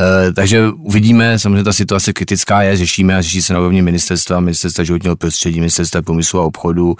Eh, 0.00 0.32
takže 0.32 0.68
uvidíme, 0.68 1.38
samozřejmě 1.38 1.64
ta 1.64 1.72
situace 1.72 2.12
kritická 2.12 2.62
je, 2.62 2.76
řešíme 2.76 3.16
a 3.16 3.22
řeší 3.22 3.42
se 3.42 3.52
na 3.52 3.60
úrovni 3.60 3.82
ministerstva, 3.82 4.40
ministerstva 4.40 4.84
životního 4.84 5.16
prostředí, 5.16 5.60
ministerstva 5.60 6.02
průmyslu 6.02 6.40
a 6.40 6.44
obchodu 6.44 6.96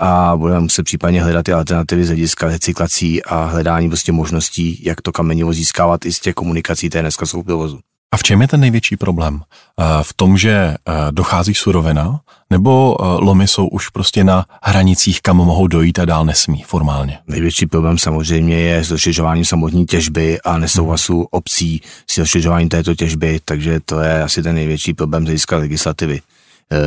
a 0.00 0.36
budeme 0.36 0.60
muset 0.60 0.82
případně 0.82 1.22
hledat 1.22 1.42
ty 1.42 1.52
alternativy 1.52 2.04
z 2.04 2.06
hlediska 2.06 2.46
recyklací 2.46 3.24
a 3.24 3.44
hledání 3.44 3.88
prostě 3.88 4.12
možností, 4.12 4.82
jak 4.84 5.00
to 5.00 5.12
kamenivo 5.12 5.52
získávat 5.52 6.06
i 6.06 6.12
z 6.12 6.20
těch 6.20 6.34
komunikací, 6.34 6.88
které 6.88 7.02
dneska 7.02 7.26
jsou 7.26 7.42
v 7.42 7.44
provozu. 7.44 7.78
A 8.12 8.16
v 8.16 8.22
čem 8.22 8.42
je 8.42 8.48
ten 8.48 8.60
největší 8.60 8.96
problém? 8.96 9.40
Eh, 9.40 9.84
v 10.02 10.12
tom, 10.12 10.38
že 10.38 10.50
eh, 10.50 10.76
dochází 11.10 11.54
surovina, 11.54 12.20
nebo 12.50 12.96
eh, 13.00 13.04
lomy 13.04 13.48
jsou 13.48 13.68
už 13.68 13.88
prostě 13.88 14.24
na 14.24 14.46
hranicích, 14.62 15.22
kam 15.22 15.36
mohou 15.36 15.66
dojít 15.66 15.98
a 15.98 16.04
dál 16.04 16.24
nesmí 16.24 16.62
formálně? 16.62 17.18
Největší 17.26 17.66
problém 17.66 17.98
samozřejmě 17.98 18.60
je 18.60 18.84
s 18.84 18.90
rozšiřováním 18.90 19.44
samotní 19.44 19.86
těžby 19.86 20.40
a 20.40 20.58
nesouhlasu 20.58 21.26
obcí 21.30 21.82
s 22.10 22.18
rozšiřováním 22.18 22.68
této 22.68 22.94
těžby, 22.94 23.40
takže 23.44 23.80
to 23.84 24.00
je 24.00 24.22
asi 24.22 24.42
ten 24.42 24.54
největší 24.54 24.94
problém 24.94 25.22
z 25.22 25.26
hlediska 25.26 25.56
legislativy. 25.56 26.20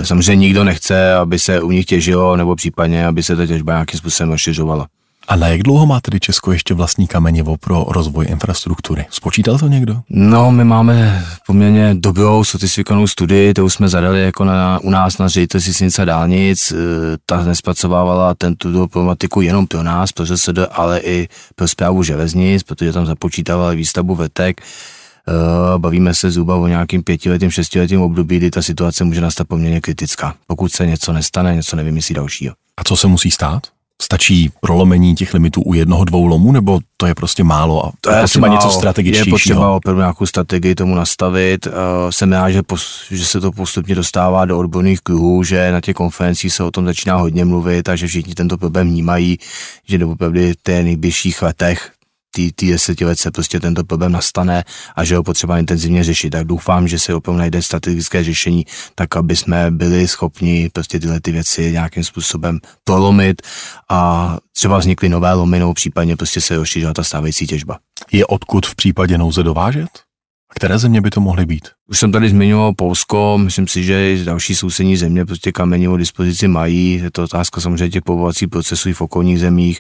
Samozřejmě 0.03 0.45
nikdo 0.45 0.63
nechce, 0.63 1.13
aby 1.13 1.39
se 1.39 1.61
u 1.61 1.71
nich 1.71 1.85
těžilo, 1.85 2.35
nebo 2.35 2.55
případně, 2.55 3.07
aby 3.07 3.23
se 3.23 3.35
ta 3.35 3.45
těžba 3.45 3.73
nějakým 3.73 3.99
způsobem 3.99 4.31
rozšiřovala. 4.31 4.87
A 5.27 5.35
na 5.35 5.47
jak 5.47 5.63
dlouho 5.63 5.85
má 5.85 6.01
tedy 6.01 6.19
Česko 6.19 6.51
ještě 6.51 6.73
vlastní 6.73 7.07
kamenivo 7.07 7.57
pro 7.57 7.85
rozvoj 7.89 8.25
infrastruktury? 8.29 9.05
Spočítal 9.09 9.57
to 9.57 9.67
někdo? 9.67 10.01
No, 10.09 10.51
my 10.51 10.63
máme 10.63 11.25
poměrně 11.47 11.95
dobrou 11.95 12.43
certifikovanou 12.43 13.07
studii, 13.07 13.53
to 13.53 13.65
už 13.65 13.73
jsme 13.73 13.89
zadali 13.89 14.23
jako 14.23 14.43
na, 14.43 14.79
u 14.83 14.89
nás 14.89 15.17
na 15.17 15.27
ředitelství 15.27 15.73
silnice 15.73 16.05
dálnic. 16.05 16.71
E, 16.71 16.75
ta 17.25 17.43
nespracovávala 17.43 18.33
tento 18.33 18.87
problematiku 18.87 19.41
jenom 19.41 19.67
pro 19.67 19.83
nás, 19.83 20.11
pro 20.11 20.25
ŘSD, 20.25 20.59
ale 20.71 20.99
i 20.99 21.27
pro 21.55 21.67
zprávu 21.67 22.03
železnic, 22.03 22.63
protože 22.63 22.93
tam 22.93 23.05
započítávali 23.05 23.75
výstavbu 23.75 24.15
vetek. 24.15 24.61
E, 25.27 25.79
bavíme 25.79 26.13
se 26.13 26.31
zhruba 26.31 26.55
o 26.55 26.67
nějakým 26.67 27.03
pětiletým, 27.03 27.51
šestiletým 27.51 28.01
období, 28.01 28.37
kdy 28.37 28.51
ta 28.51 28.61
situace 28.61 29.03
může 29.03 29.21
nastat 29.21 29.47
poměrně 29.47 29.81
kritická, 29.81 30.35
pokud 30.47 30.71
se 30.71 30.85
něco 30.85 31.13
nestane, 31.13 31.55
něco 31.55 31.75
nevymyslí 31.75 32.15
dalšího. 32.15 32.53
A 32.77 32.83
co 32.83 32.95
se 32.95 33.07
musí 33.07 33.31
stát? 33.31 33.63
Stačí 34.01 34.51
prolomení 34.61 35.15
těch 35.15 35.33
limitů 35.33 35.61
u 35.61 35.73
jednoho, 35.73 36.05
dvou 36.05 36.25
lomů, 36.25 36.51
nebo 36.51 36.79
to 36.97 37.05
je 37.05 37.15
prostě 37.15 37.43
málo 37.43 37.85
a 37.85 37.91
to 38.01 38.11
je 38.11 38.23
třeba 38.23 38.47
něco 38.47 38.69
strategičtějšího? 38.69 39.35
Je 39.35 39.39
potřeba 39.39 39.71
opravdu 39.71 40.01
nějakou 40.01 40.25
strategii 40.25 40.75
tomu 40.75 40.95
nastavit. 40.95 41.67
Jsem 42.09 42.33
rád, 42.33 42.51
že, 42.51 42.63
pos, 42.63 43.05
že 43.11 43.25
se 43.25 43.41
to 43.41 43.51
postupně 43.51 43.95
dostává 43.95 44.45
do 44.45 44.59
odborných 44.59 45.01
kruhů, 45.01 45.43
že 45.43 45.71
na 45.71 45.81
těch 45.81 45.95
konferencích 45.95 46.53
se 46.53 46.63
o 46.63 46.71
tom 46.71 46.85
začíná 46.85 47.15
hodně 47.15 47.45
mluvit 47.45 47.89
a 47.89 47.95
že 47.95 48.07
všichni 48.07 48.33
tento 48.33 48.57
problém 48.57 48.87
vnímají, 48.87 49.37
že 49.87 50.05
opravdu 50.05 50.39
v 50.39 50.55
těch 50.63 50.83
nejbližších 50.83 51.41
letech 51.41 51.91
tý, 52.55 52.67
desetiletce 52.67 53.31
prostě 53.31 53.59
tento 53.59 53.83
problém 53.83 54.11
nastane 54.11 54.63
a 54.95 55.03
že 55.03 55.15
ho 55.15 55.23
potřeba 55.23 55.57
intenzivně 55.57 56.03
řešit. 56.03 56.29
Tak 56.29 56.47
doufám, 56.47 56.87
že 56.87 56.99
se 56.99 57.13
opravdu 57.13 57.39
najde 57.39 57.61
strategické 57.61 58.23
řešení, 58.23 58.65
tak 58.95 59.15
aby 59.15 59.35
jsme 59.35 59.71
byli 59.71 60.07
schopni 60.07 60.69
prostě 60.73 60.99
tyhle 60.99 61.21
ty 61.21 61.31
věci 61.31 61.71
nějakým 61.71 62.03
způsobem 62.03 62.59
prolomit 62.83 63.41
a 63.89 64.37
třeba 64.53 64.77
vznikly 64.77 65.09
nové 65.09 65.33
lomy, 65.33 65.61
případně 65.73 66.15
prostě 66.15 66.41
se 66.41 66.57
rozšířila 66.57 66.93
ta 66.93 67.03
stávající 67.03 67.47
těžba. 67.47 67.79
Je 68.11 68.25
odkud 68.25 68.65
v 68.65 68.75
případě 68.75 69.17
nouze 69.17 69.43
dovážet? 69.43 69.89
Které 70.55 70.79
země 70.79 71.01
by 71.01 71.09
to 71.09 71.21
mohly 71.21 71.45
být? 71.45 71.67
Už 71.89 71.99
jsem 71.99 72.11
tady 72.11 72.29
zmiňoval 72.29 72.73
Polsko, 72.73 73.39
myslím 73.43 73.67
si, 73.67 73.83
že 73.83 74.13
i 74.13 74.23
další 74.25 74.55
sousední 74.55 74.97
země 74.97 75.25
prostě 75.25 75.51
kamení 75.51 75.97
dispozici 75.97 76.47
mají. 76.47 76.99
Je 77.03 77.11
to 77.11 77.23
otázka 77.23 77.61
samozřejmě 77.61 77.89
těch 77.89 78.03
povolacích 78.03 78.49
procesů 78.49 78.89
i 78.89 78.93
v 78.93 79.01
okolních 79.01 79.39
zemích. 79.39 79.79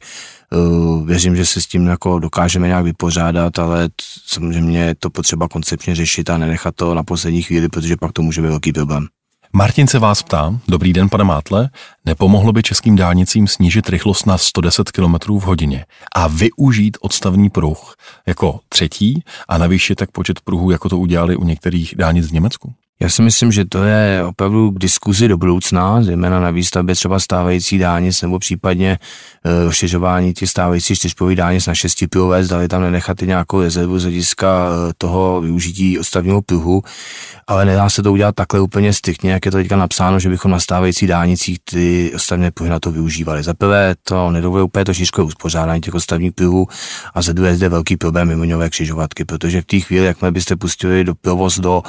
Eh, 0.53 1.05
věřím, 1.05 1.35
že 1.35 1.45
se 1.45 1.61
s 1.61 1.67
tím 1.67 1.87
jako 1.87 2.19
dokážeme 2.19 2.67
nějak 2.67 2.85
vypořádat, 2.85 3.59
ale 3.59 3.89
samozřejmě 4.25 4.79
je 4.79 4.95
to 4.99 5.09
potřeba 5.09 5.47
koncepčně 5.47 5.95
řešit 5.95 6.29
a 6.29 6.37
nenechat 6.37 6.75
to 6.75 6.93
na 6.93 7.03
poslední 7.03 7.41
chvíli, 7.41 7.69
protože 7.69 7.97
pak 7.97 8.11
to 8.11 8.21
může 8.21 8.41
být 8.41 8.47
velký 8.47 8.73
problém. 8.73 9.07
Martin 9.55 9.87
se 9.87 9.99
vás 9.99 10.23
ptá, 10.23 10.59
dobrý 10.67 10.93
den 10.93 11.09
pane 11.09 11.23
Mátle, 11.23 11.69
nepomohlo 12.05 12.53
by 12.53 12.63
českým 12.63 12.95
dálnicím 12.95 13.47
snížit 13.47 13.89
rychlost 13.89 14.25
na 14.25 14.37
110 14.37 14.91
km 14.91 15.15
v 15.27 15.41
hodině 15.41 15.85
a 16.15 16.27
využít 16.27 16.97
odstavný 17.01 17.49
pruh 17.49 17.95
jako 18.25 18.59
třetí 18.69 19.23
a 19.47 19.57
navýšit 19.57 19.95
tak 19.95 20.11
počet 20.11 20.39
pruhů, 20.41 20.71
jako 20.71 20.89
to 20.89 20.99
udělali 20.99 21.35
u 21.35 21.43
některých 21.43 21.95
dálnic 21.97 22.27
v 22.27 22.33
Německu? 22.33 22.73
Já 23.03 23.09
si 23.09 23.21
myslím, 23.21 23.51
že 23.51 23.65
to 23.65 23.83
je 23.83 24.23
opravdu 24.25 24.71
k 24.71 24.79
diskuzi 24.79 25.27
do 25.27 25.37
budoucna, 25.37 26.03
zejména 26.03 26.39
na 26.39 26.51
výstavbě 26.51 26.95
třeba 26.95 27.19
stávající 27.19 27.77
dálnic 27.77 28.21
nebo 28.21 28.39
případně 28.39 28.91
e, 28.91 29.65
rozšiřování 29.65 30.33
těch 30.33 30.49
stávajících 30.49 30.97
čtyřpojových 30.97 31.37
dálnic 31.37 31.67
na 31.67 31.75
šestipilové, 31.75 32.43
zdali 32.43 32.67
tam 32.67 32.81
nenechat 32.81 33.21
i 33.21 33.27
nějakou 33.27 33.61
rezervu 33.61 33.99
z 33.99 34.03
hlediska 34.03 34.69
e, 34.89 34.93
toho 34.97 35.41
využití 35.41 35.99
ostatního 35.99 36.41
pruhu, 36.41 36.83
ale 37.47 37.65
nedá 37.65 37.89
se 37.89 38.03
to 38.03 38.11
udělat 38.11 38.35
takhle 38.35 38.59
úplně 38.59 38.93
striktně, 38.93 39.31
jak 39.31 39.45
je 39.45 39.51
to 39.51 39.57
teďka 39.57 39.75
napsáno, 39.75 40.19
že 40.19 40.29
bychom 40.29 40.51
na 40.51 40.59
stávajících 40.59 41.09
dálnicích 41.09 41.59
ty 41.63 42.11
ostatní 42.15 42.51
pruhy 42.51 42.69
na 42.69 42.79
to 42.79 42.91
využívali. 42.91 43.43
Za 43.43 43.53
prvé 43.53 43.95
to 44.03 44.31
nedovoluje 44.31 44.63
úplně 44.63 44.85
to 44.85 44.93
šířkové 44.93 45.27
uspořádání 45.27 45.81
těch 45.81 45.93
ostatních 45.93 46.31
pruhů 46.31 46.67
a 47.13 47.21
za 47.21 47.33
druhé 47.33 47.55
zde 47.55 47.69
velký 47.69 47.97
problém 47.97 48.27
mimoňové 48.27 48.69
křižovatky, 48.69 49.25
protože 49.25 49.61
v 49.61 49.65
té 49.65 49.79
chvíli, 49.79 50.05
jakmile 50.05 50.31
byste 50.31 50.55
pustili 50.55 51.03
do 51.03 51.15
provoz 51.15 51.59
do 51.59 51.83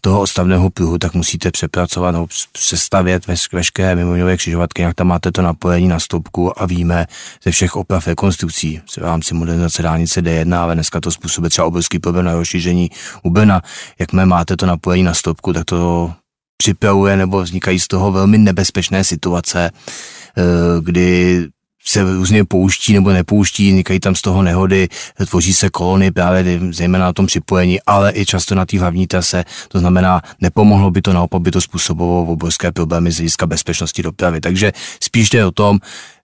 toho 0.00 0.20
odstavného 0.20 0.70
pruhu, 0.70 0.98
tak 0.98 1.14
musíte 1.14 1.50
přepracovat 1.50 2.10
nebo 2.10 2.26
přestavět 2.52 3.22
veškeré 3.52 3.96
mimoňové 3.96 4.36
křižovatky, 4.36 4.82
jak 4.82 4.94
tam 4.94 5.06
máte 5.06 5.32
to 5.32 5.42
napojení 5.42 5.88
na 5.88 6.00
stopku 6.00 6.62
a 6.62 6.66
víme 6.66 7.06
ze 7.44 7.50
všech 7.50 7.76
oprav 7.76 8.06
rekonstrukcí 8.06 8.80
v 8.90 8.98
rámci 8.98 9.34
modernizace 9.34 9.82
dálnice 9.82 10.22
D1, 10.22 10.58
ale 10.58 10.74
dneska 10.74 11.00
to 11.00 11.10
způsobuje 11.10 11.50
třeba 11.50 11.66
obrovský 11.66 11.98
problém 11.98 12.24
na 12.24 12.32
rozšíření 12.32 12.90
u 13.22 13.30
Brna. 13.30 13.62
Jakmile 13.98 14.26
máte 14.26 14.56
to 14.56 14.66
napojení 14.66 15.04
na 15.04 15.14
stopku, 15.14 15.52
tak 15.52 15.64
to 15.64 16.12
připravuje 16.56 17.16
nebo 17.16 17.42
vznikají 17.42 17.80
z 17.80 17.88
toho 17.88 18.12
velmi 18.12 18.38
nebezpečné 18.38 19.04
situace, 19.04 19.70
eh, 19.70 20.42
kdy 20.80 21.48
se 21.84 22.02
různě 22.02 22.44
pouští 22.44 22.92
nebo 22.92 23.10
nepouští, 23.10 23.68
vznikají 23.68 24.00
tam 24.00 24.14
z 24.14 24.22
toho 24.22 24.42
nehody, 24.42 24.88
tvoří 25.28 25.54
se 25.54 25.70
kolony 25.70 26.10
právě 26.10 26.60
zejména 26.70 27.04
na 27.04 27.12
tom 27.12 27.26
připojení, 27.26 27.80
ale 27.86 28.12
i 28.14 28.26
často 28.26 28.54
na 28.54 28.66
té 28.66 28.78
hlavní 28.78 29.06
trase. 29.06 29.44
To 29.68 29.78
znamená, 29.78 30.22
nepomohlo 30.40 30.90
by 30.90 31.02
to, 31.02 31.12
naopak 31.12 31.42
by 31.42 31.50
to 31.50 31.60
způsobovalo 31.60 32.22
obrovské 32.22 32.72
problémy 32.72 33.12
z 33.12 33.16
hlediska 33.16 33.46
bezpečnosti 33.46 34.02
dopravy. 34.02 34.40
Takže 34.40 34.72
spíš 35.02 35.30
jde 35.30 35.46
o 35.46 35.50
tom, 35.50 35.78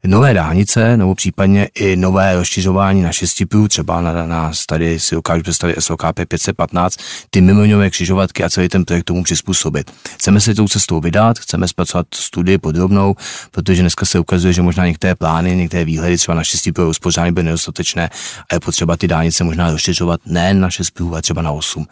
nové 0.06 0.34
dálnice 0.34 0.96
nebo 0.96 1.14
případně 1.14 1.68
i 1.74 1.96
nové 1.96 2.34
rozšiřování 2.34 3.02
na 3.02 3.12
šestipů, 3.12 3.68
třeba 3.68 4.00
na 4.00 4.26
nás 4.26 4.66
tady 4.66 5.00
si 5.00 5.16
ukážu 5.16 5.42
představit 5.42 5.76
SOKP 5.80 6.20
515, 6.28 6.96
ty 7.30 7.40
mimoňové 7.40 7.90
křižovatky 7.90 8.44
a 8.44 8.50
celý 8.50 8.68
ten 8.68 8.84
projekt 8.84 9.04
tomu 9.04 9.22
přizpůsobit. 9.22 9.90
Chceme 10.14 10.40
se 10.40 10.54
tou 10.54 10.68
cestou 10.68 11.00
vydat, 11.00 11.38
chceme 11.38 11.68
zpracovat 11.68 12.06
studii 12.14 12.58
podrobnou, 12.58 13.14
protože 13.50 13.82
dneska 13.82 14.06
se 14.06 14.18
ukazuje, 14.18 14.52
že 14.52 14.62
možná 14.62 14.86
některé 14.86 15.14
plány, 15.14 15.56
některé 15.56 15.84
výhledy 15.84 16.16
třeba 16.16 16.34
na 16.34 16.44
šestipů 16.44 16.88
uspořádání 16.88 17.34
byly 17.34 17.44
nedostatečné 17.44 18.10
a 18.50 18.54
je 18.54 18.60
potřeba 18.60 18.96
ty 18.96 19.08
dálnice 19.08 19.44
možná 19.44 19.70
rozšiřovat 19.70 20.20
ne 20.26 20.54
na 20.54 20.70
šest 20.70 21.00
ale 21.00 21.22
třeba 21.22 21.42
na 21.42 21.50
osm. 21.50 21.86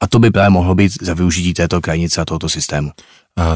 A 0.00 0.06
to 0.06 0.18
by 0.18 0.30
právě 0.30 0.50
mohlo 0.50 0.74
být 0.74 0.92
za 1.02 1.14
využití 1.14 1.54
této 1.54 1.80
krajnice 1.80 2.20
a 2.20 2.24
tohoto 2.24 2.48
systému. 2.48 2.90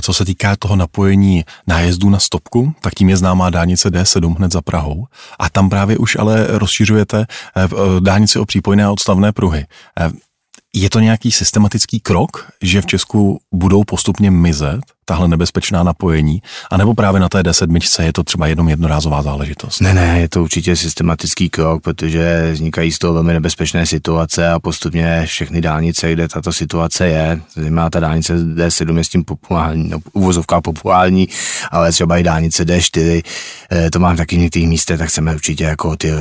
Co 0.01 0.15
se 0.15 0.25
týká 0.25 0.57
toho 0.57 0.77
napojení 0.77 1.45
nájezdů 1.67 2.11
na 2.11 2.19
stopku, 2.19 2.75
tak 2.81 2.95
tím 2.95 3.09
je 3.09 3.17
známá 3.17 3.51
dálnice 3.51 3.91
D7 3.91 4.37
hned 4.37 4.53
za 4.53 4.63
Prahou. 4.63 5.07
A 5.39 5.51
tam 5.51 5.71
právě 5.71 5.99
už 5.99 6.17
ale 6.17 6.47
rozšiřujete 6.49 7.21
eh, 7.21 7.65
eh, 7.65 8.01
dálnici 8.01 8.39
o 8.39 8.45
přípojné 8.45 8.85
a 8.85 8.91
odstavné 8.91 9.33
pruhy. 9.33 9.67
Je 10.75 10.91
to 10.91 11.01
nějaký 11.01 11.33
systematický 11.33 12.01
krok, 12.01 12.53
že 12.63 12.83
v 12.83 12.87
Česku 12.87 13.41
budou 13.53 13.85
postupně 13.85 14.31
mizet 14.31 14.81
tahle 15.05 15.29
nebezpečná 15.29 15.83
napojení, 15.83 16.43
anebo 16.71 16.95
právě 16.95 17.21
na 17.21 17.29
té 17.29 17.43
D7 17.43 18.03
je 18.03 18.13
to 18.13 18.25
třeba 18.25 18.47
jenom 18.47 18.69
jednorázová 18.69 19.23
záležitost? 19.23 19.81
Ne, 19.81 19.95
ne, 19.95 20.21
je 20.21 20.29
to 20.29 20.43
určitě 20.43 20.77
systematický 20.77 21.51
krok, 21.51 21.83
protože 21.83 22.53
vznikají 22.53 22.93
z 22.93 22.99
toho 22.99 23.15
velmi 23.15 23.33
nebezpečné 23.33 23.87
situace 23.87 24.51
a 24.51 24.61
postupně 24.61 25.23
všechny 25.27 25.61
dálnice, 25.61 26.13
kde 26.13 26.29
tato 26.29 26.53
situace 26.53 27.07
je, 27.07 27.41
zejména 27.55 27.91
ta 27.91 28.01
dálnice 28.01 28.37
D7 28.37 28.97
je 28.97 29.05
s 29.05 29.09
tím 29.09 29.25
populární, 29.25 29.89
no, 29.89 29.99
uvozovká 30.13 30.61
populární, 30.61 31.29
ale 31.71 31.93
třeba 31.93 32.19
i 32.19 32.23
dálnice 32.23 32.65
D4, 32.65 33.23
eh, 33.73 33.91
to 33.91 33.99
mám 33.99 34.17
taky 34.17 34.37
v 34.37 34.41
některých 34.41 34.69
místech, 34.69 34.99
tak 34.99 35.09
chceme 35.09 35.35
určitě 35.35 35.65
jako 35.65 35.97
ty 35.97 36.13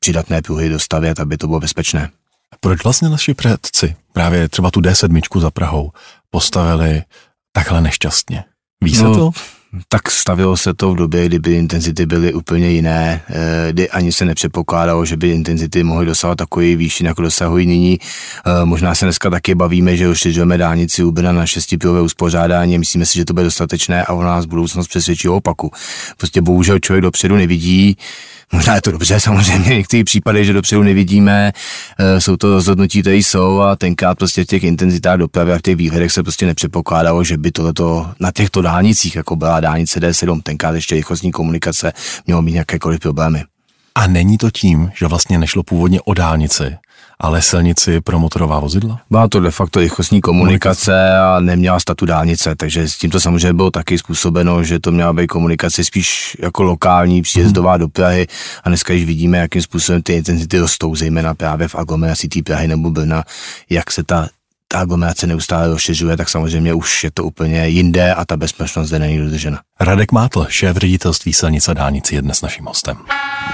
přidatné 0.00 0.42
pruhy 0.42 0.68
dostavět, 0.68 1.20
aby 1.20 1.36
to 1.36 1.46
bylo 1.46 1.60
bezpečné. 1.60 2.10
Proč 2.60 2.84
vlastně 2.84 3.08
naši 3.08 3.34
předci 3.34 3.96
právě 4.12 4.48
třeba 4.48 4.70
tu 4.70 4.80
D7 4.80 5.40
za 5.40 5.50
Prahou 5.50 5.92
postavili 6.30 7.02
takhle 7.52 7.80
nešťastně? 7.80 8.44
Ví 8.84 8.94
se 8.94 9.02
no, 9.02 9.14
to? 9.14 9.30
Tak 9.88 10.10
stavilo 10.10 10.56
se 10.56 10.74
to 10.74 10.92
v 10.92 10.96
době, 10.96 11.26
kdyby 11.26 11.54
intenzity 11.54 12.06
byly 12.06 12.32
úplně 12.32 12.70
jiné, 12.70 13.22
eh, 13.28 13.72
kdy 13.72 13.90
ani 13.90 14.12
se 14.12 14.24
nepředpokládalo, 14.24 15.04
že 15.04 15.16
by 15.16 15.30
intenzity 15.30 15.82
mohly 15.82 16.06
dosahovat 16.06 16.38
takový 16.38 16.76
výši, 16.76 17.04
jako 17.04 17.22
dosahují 17.22 17.66
nyní. 17.66 17.98
Eh, 18.00 18.64
možná 18.64 18.94
se 18.94 19.04
dneska 19.06 19.30
taky 19.30 19.54
bavíme, 19.54 19.96
že 19.96 20.06
rozšiřujeme 20.06 20.58
dálnici 20.58 21.04
u 21.04 21.10
Brna 21.10 21.32
na 21.32 21.46
šestipilové 21.46 22.00
uspořádání, 22.00 22.78
myslíme 22.78 23.06
si, 23.06 23.18
že 23.18 23.24
to 23.24 23.32
bude 23.32 23.44
dostatečné 23.44 24.04
a 24.04 24.12
u 24.12 24.22
nás 24.22 24.44
budoucnost 24.44 24.88
přesvědčí 24.88 25.28
opaku. 25.28 25.70
Prostě 26.16 26.40
bohužel 26.40 26.78
člověk 26.78 27.02
dopředu 27.02 27.36
nevidí, 27.36 27.96
Možná 28.52 28.74
je 28.74 28.82
to 28.82 28.90
dobře, 28.90 29.20
samozřejmě 29.26 29.76
některý 29.76 30.04
případy, 30.04 30.44
že 30.44 30.52
dopředu 30.52 30.82
nevidíme, 30.82 31.52
e, 31.98 32.20
jsou 32.20 32.36
to 32.36 32.50
rozhodnutí, 32.50 33.00
které 33.00 33.16
jsou 33.16 33.60
a 33.60 33.76
tenkrát 33.76 34.18
prostě 34.18 34.44
v 34.44 34.46
těch 34.46 34.64
intenzitách 34.64 35.18
dopravy 35.18 35.52
a 35.52 35.58
v 35.58 35.62
těch 35.62 35.76
výhledech 35.76 36.12
se 36.12 36.22
prostě 36.22 36.46
nepředpokládalo, 36.46 37.24
že 37.24 37.36
by 37.36 37.52
tohleto 37.52 38.10
na 38.20 38.32
těchto 38.32 38.62
dálnicích, 38.62 39.16
jako 39.16 39.36
byla 39.36 39.60
dálnice 39.60 40.00
D7, 40.00 40.42
tenkrát 40.42 40.74
ještě 40.74 40.94
rychlostní 40.94 41.32
komunikace, 41.32 41.92
mělo 42.26 42.42
mít 42.42 42.52
nějakékoliv 42.52 43.00
problémy. 43.00 43.44
A 43.94 44.06
není 44.06 44.38
to 44.38 44.50
tím, 44.50 44.90
že 44.98 45.06
vlastně 45.06 45.38
nešlo 45.38 45.62
původně 45.62 46.00
o 46.00 46.14
dálnici, 46.14 46.76
ale 47.20 47.42
silnici 47.42 48.00
pro 48.00 48.18
motorová 48.18 48.60
vozidla? 48.60 49.00
Byla 49.10 49.28
to 49.28 49.40
de 49.40 49.50
facto 49.50 49.80
rychlostní 49.80 50.20
komunikace 50.20 51.18
a 51.18 51.40
neměla 51.40 51.80
statu 51.80 52.06
dálnice, 52.06 52.56
takže 52.56 52.88
s 52.88 52.98
tímto 52.98 53.20
samozřejmě 53.20 53.52
bylo 53.52 53.70
taky 53.70 53.98
způsobeno, 53.98 54.64
že 54.64 54.80
to 54.80 54.92
měla 54.92 55.12
být 55.12 55.26
komunikace 55.26 55.84
spíš 55.84 56.36
jako 56.40 56.62
lokální, 56.62 57.22
příjezdová 57.22 57.72
hmm. 57.72 57.80
do 57.80 57.88
Prahy 57.88 58.26
a 58.64 58.68
dneska 58.68 58.92
již 58.92 59.04
vidíme, 59.04 59.38
jakým 59.38 59.62
způsobem 59.62 60.02
ty 60.02 60.14
intenzity 60.14 60.58
rostou, 60.58 60.96
zejména 60.96 61.34
právě 61.34 61.68
v 61.68 61.74
aglomeraci 61.74 62.28
té 62.28 62.42
Prahy 62.42 62.68
nebo 62.68 62.90
Brna, 62.90 63.24
jak 63.70 63.90
se 63.90 64.04
ta 64.04 64.28
ta 64.68 64.80
aglomerace 64.80 65.26
neustále 65.26 65.68
rozšiřuje, 65.68 66.16
tak 66.16 66.28
samozřejmě 66.28 66.74
už 66.74 67.04
je 67.04 67.10
to 67.10 67.24
úplně 67.24 67.68
jinde 67.68 68.14
a 68.14 68.24
ta 68.24 68.36
bezpečnost 68.36 68.88
zde 68.88 68.98
není 68.98 69.18
dodržena. 69.18 69.60
Radek 69.80 70.12
Mátl, 70.12 70.46
šéf 70.48 70.76
ředitelství 70.76 71.32
silnice 71.32 71.74
dálnici, 71.74 72.14
je 72.14 72.22
dnes 72.22 72.42
naším 72.42 72.64
hostem. 72.64 72.96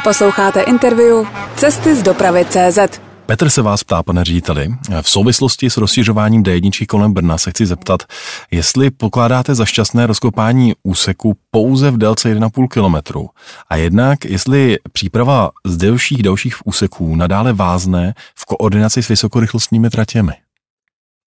Posloucháte 0.04 0.60
interview 0.60 1.26
Cesty 1.56 1.96
z 1.96 2.02
dopravy 2.02 2.44
CZ. 2.44 3.11
Petr 3.26 3.50
se 3.50 3.62
vás 3.62 3.84
ptá, 3.84 4.02
pane 4.02 4.24
řediteli, 4.24 4.74
v 5.02 5.08
souvislosti 5.08 5.70
s 5.70 5.76
rozšiřováním 5.76 6.42
D1 6.42 6.86
kolem 6.86 7.12
Brna 7.12 7.38
se 7.38 7.50
chci 7.50 7.66
zeptat, 7.66 8.02
jestli 8.50 8.90
pokládáte 8.90 9.54
za 9.54 9.64
šťastné 9.64 10.06
rozkopání 10.06 10.72
úseku 10.82 11.36
pouze 11.50 11.90
v 11.90 11.98
délce 11.98 12.34
1,5 12.34 12.68
kilometru 12.68 13.28
a 13.68 13.76
jednak, 13.76 14.24
jestli 14.24 14.78
příprava 14.92 15.50
z 15.64 15.76
delších 15.76 16.22
dalších 16.22 16.66
úseků 16.66 17.16
nadále 17.16 17.52
vázne 17.52 18.14
v 18.34 18.44
koordinaci 18.44 19.02
s 19.02 19.08
vysokorychlostními 19.08 19.90
tratěmi. 19.90 20.32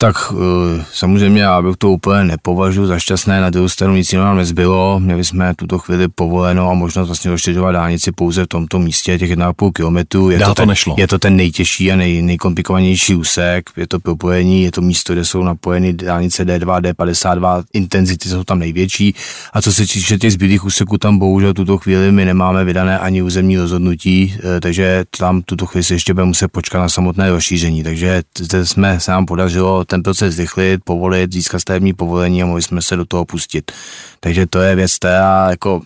Tak 0.06 0.16
eh, 0.32 0.86
samozřejmě 0.94 1.42
já 1.42 1.62
bych 1.62 1.76
to 1.78 1.90
úplně 1.90 2.24
nepovažuji 2.24 2.88
za 2.88 3.00
šťastné, 3.00 3.42
na 3.42 3.50
druhou 3.50 3.70
stranu 3.70 3.96
nic 3.96 4.12
jiného 4.12 4.28
nám 4.28 4.38
nezbylo, 4.38 5.00
měli 5.00 5.24
jsme 5.24 5.54
tuto 5.56 5.80
chvíli 5.80 6.08
povoleno 6.08 6.70
a 6.70 6.74
možnost 6.74 7.08
vlastně 7.08 7.32
rozšiřovat 7.32 7.72
dálnici 7.72 8.12
pouze 8.12 8.44
v 8.44 8.48
tomto 8.48 8.80
místě, 8.80 9.20
těch 9.20 9.32
1,5 9.32 9.72
km. 9.72 10.32
Je 10.32 10.40
to, 10.40 10.46
to, 10.46 10.54
ten, 10.54 10.70
nešlo. 10.70 10.96
je 10.98 11.08
to 11.08 11.20
ten 11.20 11.36
nejtěžší 11.36 11.92
a 11.92 11.96
nej, 11.96 12.22
nejkomplikovanější 12.22 13.16
úsek, 13.16 13.70
je 13.78 13.88
to 13.88 14.00
propojení, 14.00 14.64
je 14.64 14.72
to 14.72 14.82
místo, 14.82 15.14
kde 15.14 15.26
jsou 15.26 15.44
napojeny 15.44 15.94
dálnice 15.94 16.46
D2, 16.46 16.82
D52, 16.82 17.64
intenzity 17.74 18.30
jsou 18.30 18.44
tam 18.44 18.60
největší 18.60 19.16
a 19.54 19.62
co 19.62 19.74
se 19.74 19.82
týče 19.82 20.18
těch 20.18 20.34
zbylých 20.34 20.66
úseků, 20.66 20.98
tam 20.98 21.20
bohužel 21.20 21.54
tuto 21.54 21.78
chvíli 21.78 22.12
my 22.12 22.26
nemáme 22.26 22.66
vydané 22.66 23.00
ani 23.00 23.22
územní 23.22 23.58
rozhodnutí, 23.58 24.36
eh, 24.58 24.62
takže 24.62 25.04
tam 25.18 25.42
tuto 25.42 25.66
chvíli 25.66 25.84
se 25.84 25.94
ještě 25.94 26.14
bude 26.14 26.26
muset 26.26 26.48
počkat 26.48 26.80
na 26.80 26.90
samotné 26.90 27.30
rozšíření, 27.30 27.84
takže 27.84 28.24
zde 28.40 28.66
jsme 28.66 29.00
se 29.00 29.12
nám 29.12 29.26
podařilo 29.26 29.86
ten 29.96 30.04
proces 30.04 30.36
zrychlit, 30.36 30.82
povolit, 30.84 31.34
získat 31.34 31.60
stavební 31.60 31.94
povolení 31.94 32.44
a 32.44 32.46
mohli 32.46 32.62
jsme 32.62 32.82
se 32.82 32.96
do 32.96 33.06
toho 33.06 33.26
pustit. 33.26 33.72
Takže 34.20 34.46
to 34.46 34.62
je 34.62 34.76
věc, 34.76 34.98
a 35.06 35.50
jako 35.50 35.82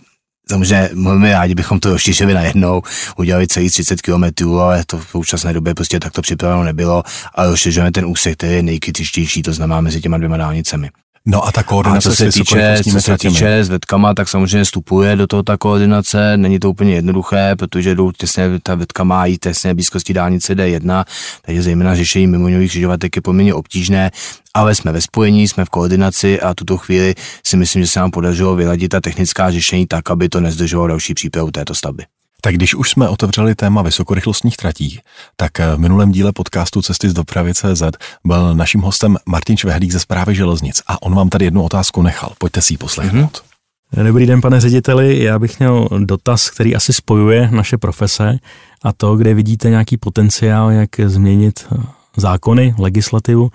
Samozřejmě 0.50 0.90
my 0.94 1.32
rádi 1.32 1.54
bychom 1.54 1.80
to 1.80 1.90
rozšířili 1.90 2.34
najednou, 2.34 2.82
udělali 3.16 3.48
celý 3.48 3.70
30 3.70 4.02
km, 4.02 4.58
ale 4.60 4.84
to 4.86 4.98
v 4.98 5.08
současné 5.08 5.52
době 5.52 5.74
prostě 5.74 6.00
takto 6.00 6.22
připraveno 6.22 6.64
nebylo 6.64 7.02
a 7.34 7.46
rozšiřujeme 7.46 7.92
ten 7.92 8.06
úsek, 8.06 8.34
který 8.34 8.52
je 8.52 8.62
nejkritičtější, 8.62 9.42
to 9.42 9.52
znamená 9.52 9.80
mezi 9.80 10.00
těma 10.00 10.16
dvěma 10.16 10.36
dálnicemi. 10.36 10.90
No 11.26 11.46
a 11.46 11.52
ta 11.52 11.62
koordinace 11.62 12.08
a 12.08 12.12
co 12.12 12.16
se 12.16 12.32
týče, 12.32 12.80
co 12.92 13.00
se 13.00 13.18
týče 13.18 13.64
s 13.64 13.68
vetkama, 13.68 14.14
tak 14.14 14.28
samozřejmě 14.28 14.64
vstupuje 14.64 15.16
do 15.16 15.26
toho 15.26 15.42
ta 15.42 15.56
koordinace. 15.56 16.36
Není 16.36 16.58
to 16.58 16.70
úplně 16.70 16.94
jednoduché, 16.94 17.56
protože 17.56 17.94
jdou 17.94 18.12
těsně, 18.12 18.50
ta 18.62 18.74
vetka 18.74 19.04
má 19.04 19.26
jít 19.26 19.38
těsně 19.38 19.74
blízkosti 19.74 20.14
dálnice 20.14 20.54
D1, 20.54 21.04
takže 21.42 21.62
zejména 21.62 21.94
řešení 21.94 22.26
mimoňových 22.26 22.70
křižovatek 22.70 23.16
je 23.16 23.22
poměrně 23.22 23.54
obtížné, 23.54 24.10
ale 24.54 24.74
jsme 24.74 24.92
ve 24.92 25.00
spojení, 25.00 25.48
jsme 25.48 25.64
v 25.64 25.70
koordinaci 25.70 26.40
a 26.40 26.54
tuto 26.54 26.76
chvíli 26.76 27.14
si 27.46 27.56
myslím, 27.56 27.82
že 27.82 27.88
se 27.88 28.00
nám 28.00 28.10
podařilo 28.10 28.56
vyladit 28.56 28.88
ta 28.88 29.00
technická 29.00 29.50
řešení 29.50 29.86
tak, 29.86 30.10
aby 30.10 30.28
to 30.28 30.40
nezdržovalo 30.40 30.88
další 30.88 31.14
přípravu 31.14 31.50
této 31.50 31.74
stavby. 31.74 32.04
Tak 32.40 32.54
když 32.54 32.74
už 32.74 32.90
jsme 32.90 33.08
otevřeli 33.08 33.54
téma 33.54 33.82
vysokorychlostních 33.82 34.56
tratí, 34.56 35.00
tak 35.36 35.58
v 35.58 35.78
minulém 35.78 36.12
díle 36.12 36.32
podcastu 36.32 36.82
Cesty 36.82 37.10
z 37.10 37.12
dopravy 37.14 37.54
CZ 37.54 37.82
byl 38.24 38.54
naším 38.54 38.80
hostem 38.80 39.16
Martin 39.26 39.56
Švehlík 39.56 39.92
ze 39.92 40.00
zprávy 40.00 40.34
železnic 40.34 40.82
a 40.86 41.02
on 41.02 41.14
vám 41.14 41.28
tady 41.28 41.44
jednu 41.44 41.62
otázku 41.62 42.02
nechal. 42.02 42.32
Pojďte 42.38 42.62
si 42.62 42.72
ji 42.72 42.78
poslechnout. 42.78 43.38
Mm-hmm. 43.38 43.50
Dobrý 44.06 44.26
den, 44.26 44.40
pane 44.40 44.60
řediteli. 44.60 45.24
Já 45.24 45.38
bych 45.38 45.58
měl 45.58 45.88
dotaz, 45.98 46.50
který 46.50 46.76
asi 46.76 46.92
spojuje 46.92 47.48
naše 47.50 47.78
profese 47.78 48.38
a 48.82 48.92
to, 48.92 49.16
kde 49.16 49.34
vidíte 49.34 49.70
nějaký 49.70 49.96
potenciál, 49.96 50.70
jak 50.70 50.90
změnit 51.06 51.66
zákony, 52.16 52.74
legislativu, 52.78 53.50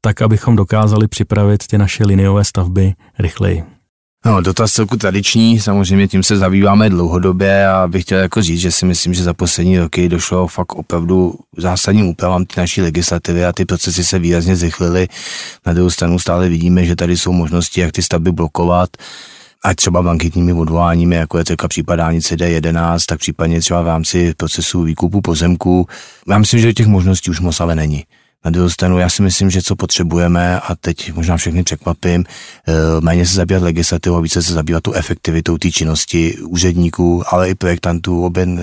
tak 0.00 0.22
abychom 0.22 0.56
dokázali 0.56 1.08
připravit 1.08 1.66
ty 1.66 1.78
naše 1.78 2.06
liniové 2.06 2.44
stavby 2.44 2.94
rychleji. 3.18 3.64
No, 4.26 4.40
dotaz 4.40 4.72
celku 4.72 4.96
tradiční, 4.96 5.60
samozřejmě 5.60 6.08
tím 6.08 6.22
se 6.22 6.36
zabýváme 6.36 6.90
dlouhodobě 6.90 7.68
a 7.68 7.88
bych 7.88 8.02
chtěl 8.02 8.18
jako 8.18 8.42
říct, 8.42 8.60
že 8.60 8.72
si 8.72 8.86
myslím, 8.86 9.14
že 9.14 9.22
za 9.22 9.34
poslední 9.34 9.78
roky 9.78 10.08
došlo 10.08 10.46
fakt 10.46 10.74
opravdu 10.74 11.34
zásadním 11.56 12.06
úpravám 12.06 12.44
ty 12.44 12.60
naší 12.60 12.82
legislativy 12.82 13.44
a 13.44 13.52
ty 13.52 13.64
procesy 13.64 14.04
se 14.04 14.18
výrazně 14.18 14.56
zrychlily. 14.56 15.08
Na 15.66 15.72
druhou 15.72 15.90
stranu 15.90 16.18
stále 16.18 16.48
vidíme, 16.48 16.84
že 16.84 16.96
tady 16.96 17.16
jsou 17.16 17.32
možnosti, 17.32 17.80
jak 17.80 17.92
ty 17.92 18.02
stavby 18.02 18.32
blokovat, 18.32 18.90
ať 19.64 19.76
třeba 19.76 20.02
blanketními 20.02 20.52
odvoláními, 20.52 21.16
jako 21.16 21.38
je 21.38 21.44
třeba 21.44 21.68
případ 21.68 21.96
dálnice 21.96 22.34
D11, 22.36 22.98
tak 23.08 23.18
případně 23.18 23.60
třeba 23.60 23.82
v 23.82 23.86
rámci 23.86 24.34
procesu 24.36 24.82
výkupu 24.82 25.20
pozemku. 25.20 25.86
Já 26.28 26.38
myslím, 26.38 26.60
že 26.60 26.74
těch 26.74 26.86
možností 26.86 27.30
už 27.30 27.40
moc 27.40 27.60
ale 27.60 27.74
není. 27.74 28.04
Na 28.44 28.50
druhou 28.50 28.70
stranu, 28.70 28.98
já 28.98 29.08
si 29.08 29.22
myslím, 29.22 29.50
že 29.50 29.62
co 29.62 29.76
potřebujeme, 29.76 30.60
a 30.60 30.74
teď 30.74 31.12
možná 31.12 31.36
všechny 31.36 31.62
překvapím, 31.62 32.24
eh, 32.68 32.72
méně 33.00 33.26
se 33.26 33.34
zabývat 33.34 33.62
legislativou, 33.62 34.20
více 34.20 34.42
se 34.42 34.52
zabývat 34.52 34.82
tu 34.82 34.92
efektivitou 34.92 35.58
té 35.58 35.70
činnosti 35.70 36.38
úředníků, 36.38 37.22
ale 37.34 37.50
i 37.50 37.54
projektantů, 37.54 38.24
oben 38.24 38.60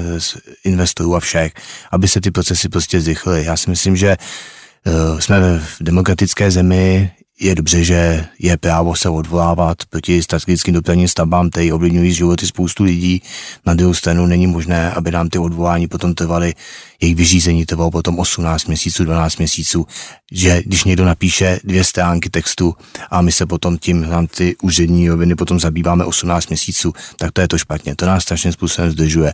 investorů 0.64 1.16
a 1.16 1.20
všech, 1.20 1.54
aby 1.92 2.08
se 2.08 2.22
ty 2.22 2.32
procesy 2.32 2.70
prostě 2.70 3.02
zrychlily. 3.02 3.46
Já 3.46 3.58
si 3.58 3.70
myslím, 3.70 3.96
že 3.96 4.18
eh, 4.18 5.22
jsme 5.22 5.60
v 5.60 5.78
demokratické 5.82 6.52
zemi, 6.52 7.12
je 7.40 7.56
dobře, 7.56 7.84
že 7.84 8.26
je 8.40 8.58
právo 8.58 8.96
se 8.96 9.10
odvolávat 9.10 9.78
proti 9.90 10.24
strategickým 10.24 10.74
dopravním 10.74 11.08
stavbám, 11.08 11.50
které 11.50 11.74
ovlivňují 11.74 12.14
životy 12.14 12.48
spoustu 12.48 12.84
lidí. 12.84 13.22
Na 13.66 13.74
druhou 13.74 13.94
stranu 13.94 14.26
není 14.26 14.48
možné, 14.48 14.92
aby 14.92 15.12
nám 15.12 15.30
ty 15.30 15.40
odvolání 15.40 15.88
potom 15.88 16.14
trvaly, 16.14 16.54
jejich 17.02 17.16
vyřízení 17.16 17.66
trvalo 17.66 17.92
potom 17.92 18.20
18 18.20 18.66
měsíců, 18.66 19.04
12 19.04 19.38
měsíců, 19.38 19.86
že 20.32 20.62
když 20.66 20.84
někdo 20.84 21.06
napíše 21.06 21.60
dvě 21.64 21.84
stránky 21.84 22.30
textu 22.30 22.76
a 23.12 23.22
my 23.22 23.32
se 23.32 23.46
potom 23.46 23.78
tím, 23.78 24.10
nám 24.10 24.28
ty 24.28 24.56
úřední 24.62 25.10
roviny 25.10 25.36
potom 25.36 25.60
zabýváme 25.60 26.06
18 26.06 26.50
měsíců, 26.50 26.94
tak 27.18 27.32
to 27.32 27.42
je 27.42 27.48
to 27.48 27.58
špatně. 27.58 27.96
To 27.96 28.06
nás 28.06 28.24
strašným 28.24 28.54
způsobem 28.54 28.92
zdržuje. 28.92 29.34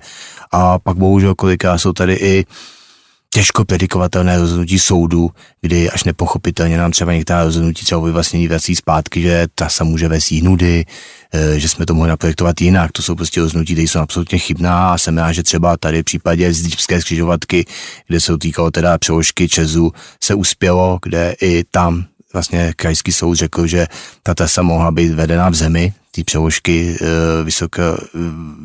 A 0.51 0.79
pak 0.79 0.97
bohužel 0.97 1.35
kolikrát 1.35 1.77
jsou 1.77 1.93
tady 1.93 2.13
i 2.13 2.45
těžko 3.33 3.65
predikovatelné 3.65 4.37
rozhodnutí 4.37 4.79
soudu, 4.79 5.31
kdy 5.61 5.89
až 5.89 6.03
nepochopitelně 6.03 6.77
nám 6.77 6.91
třeba 6.91 7.13
některá 7.13 7.43
rozhodnutí 7.43 7.85
třeba 7.85 8.01
vyvlastnění 8.01 8.47
vrací 8.47 8.75
zpátky, 8.75 9.21
že 9.21 9.47
ta 9.55 9.69
se 9.69 9.83
může 9.83 10.07
vést 10.07 10.31
nudy, 10.31 10.85
e, 11.33 11.59
že 11.59 11.69
jsme 11.69 11.85
to 11.85 11.93
mohli 11.93 12.09
naprojektovat 12.09 12.61
jinak. 12.61 12.91
To 12.91 13.01
jsou 13.01 13.15
prostě 13.15 13.41
rozhodnutí, 13.41 13.73
které 13.73 13.87
jsou 13.87 13.99
absolutně 13.99 14.37
chybná 14.37 14.93
a 14.93 14.97
jsem 14.97 15.17
rád, 15.17 15.31
že 15.31 15.43
třeba 15.43 15.77
tady 15.77 16.01
v 16.01 16.03
případě 16.03 16.53
zdípské 16.53 17.01
skřižovatky, 17.01 17.65
kde 18.07 18.21
se 18.21 18.37
týkalo 18.37 18.71
teda 18.71 18.97
přeložky 18.97 19.49
Čezu, 19.49 19.91
se 20.23 20.33
uspělo, 20.35 20.99
kde 21.01 21.35
i 21.41 21.63
tam 21.71 22.05
vlastně 22.33 22.73
krajský 22.75 23.11
soud 23.11 23.35
řekl, 23.35 23.67
že 23.67 23.87
ta 24.23 24.35
trasa 24.35 24.61
mohla 24.61 24.91
být 24.91 25.11
vedena 25.11 25.49
v 25.49 25.55
zemi, 25.55 25.93
ty 26.11 26.23
přeložky 26.23 26.97
e, 27.01 27.43
vysoké, 27.43 27.83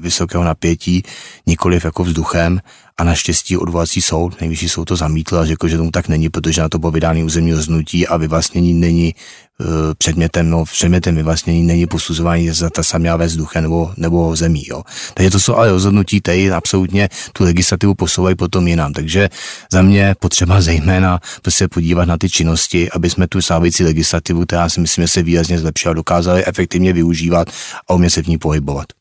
vysokého 0.01 0.45
napětí, 0.45 1.03
nikoliv 1.47 1.85
jako 1.85 2.05
vzduchem 2.05 2.61
a 2.99 3.05
naštěstí 3.05 3.57
odvolací 3.57 4.03
soud, 4.03 4.41
nejvyšší 4.41 4.69
soud 4.69 4.85
to 4.85 4.97
zamítl 4.97 5.39
a 5.39 5.47
řekl, 5.47 5.69
že 5.69 5.77
tomu 5.77 5.91
tak 5.91 6.09
není, 6.09 6.29
protože 6.29 6.61
na 6.61 6.69
to 6.69 6.79
bylo 6.79 6.93
vydány 6.93 7.25
územní 7.25 7.53
rozhodnutí 7.53 8.07
a 8.07 8.17
vyvlastnění 8.17 8.75
není 8.75 9.15
uh, 9.59 9.67
předmětem, 9.99 10.51
no 10.51 10.65
předmětem 10.65 11.17
vyvlastnění 11.17 11.63
není 11.63 11.87
posuzování, 11.87 12.51
za 12.51 12.71
ta 12.71 12.83
samá 12.83 13.17
ve 13.17 13.27
vzduchem 13.27 13.63
nebo, 13.63 13.93
nebo 13.97 14.37
zemí. 14.37 14.63
Jo. 14.67 14.83
Takže 15.15 15.31
to 15.31 15.41
jsou 15.41 15.55
ale 15.55 15.71
rozhodnutí, 15.71 16.21
které 16.21 16.51
absolutně 16.51 17.09
tu 17.33 17.45
legislativu 17.45 17.95
posouvají 17.95 18.37
potom 18.37 18.69
jinam. 18.69 18.93
Takže 18.93 19.29
za 19.73 19.83
mě 19.83 20.15
potřeba 20.21 20.61
zejména 20.61 21.21
se 21.49 21.69
podívat 21.69 22.05
na 22.05 22.19
ty 22.19 22.31
činnosti, 22.31 22.91
aby 22.91 23.11
jsme 23.11 23.29
tu 23.29 23.43
stávající 23.43 23.85
legislativu, 23.85 24.45
která 24.47 24.69
si 24.69 24.81
myslím, 24.81 25.05
že 25.05 25.09
se 25.09 25.23
výrazně 25.23 25.59
zlepšila, 25.59 25.95
dokázali 25.95 26.47
efektivně 26.47 26.93
využívat 26.93 27.49
a 27.89 27.95
umět 27.95 28.11
se 28.11 28.23
v 28.23 28.27
ní 28.27 28.39
pohybovat. 28.39 28.98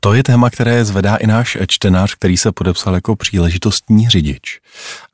To 0.00 0.14
je 0.14 0.22
téma, 0.22 0.50
které 0.50 0.84
zvedá 0.84 1.16
i 1.16 1.26
náš 1.26 1.58
čtenář, 1.68 2.14
který 2.14 2.36
se 2.36 2.52
podepsal 2.52 2.94
jako 2.94 3.16
příležitostní 3.16 4.08
řidič. 4.08 4.60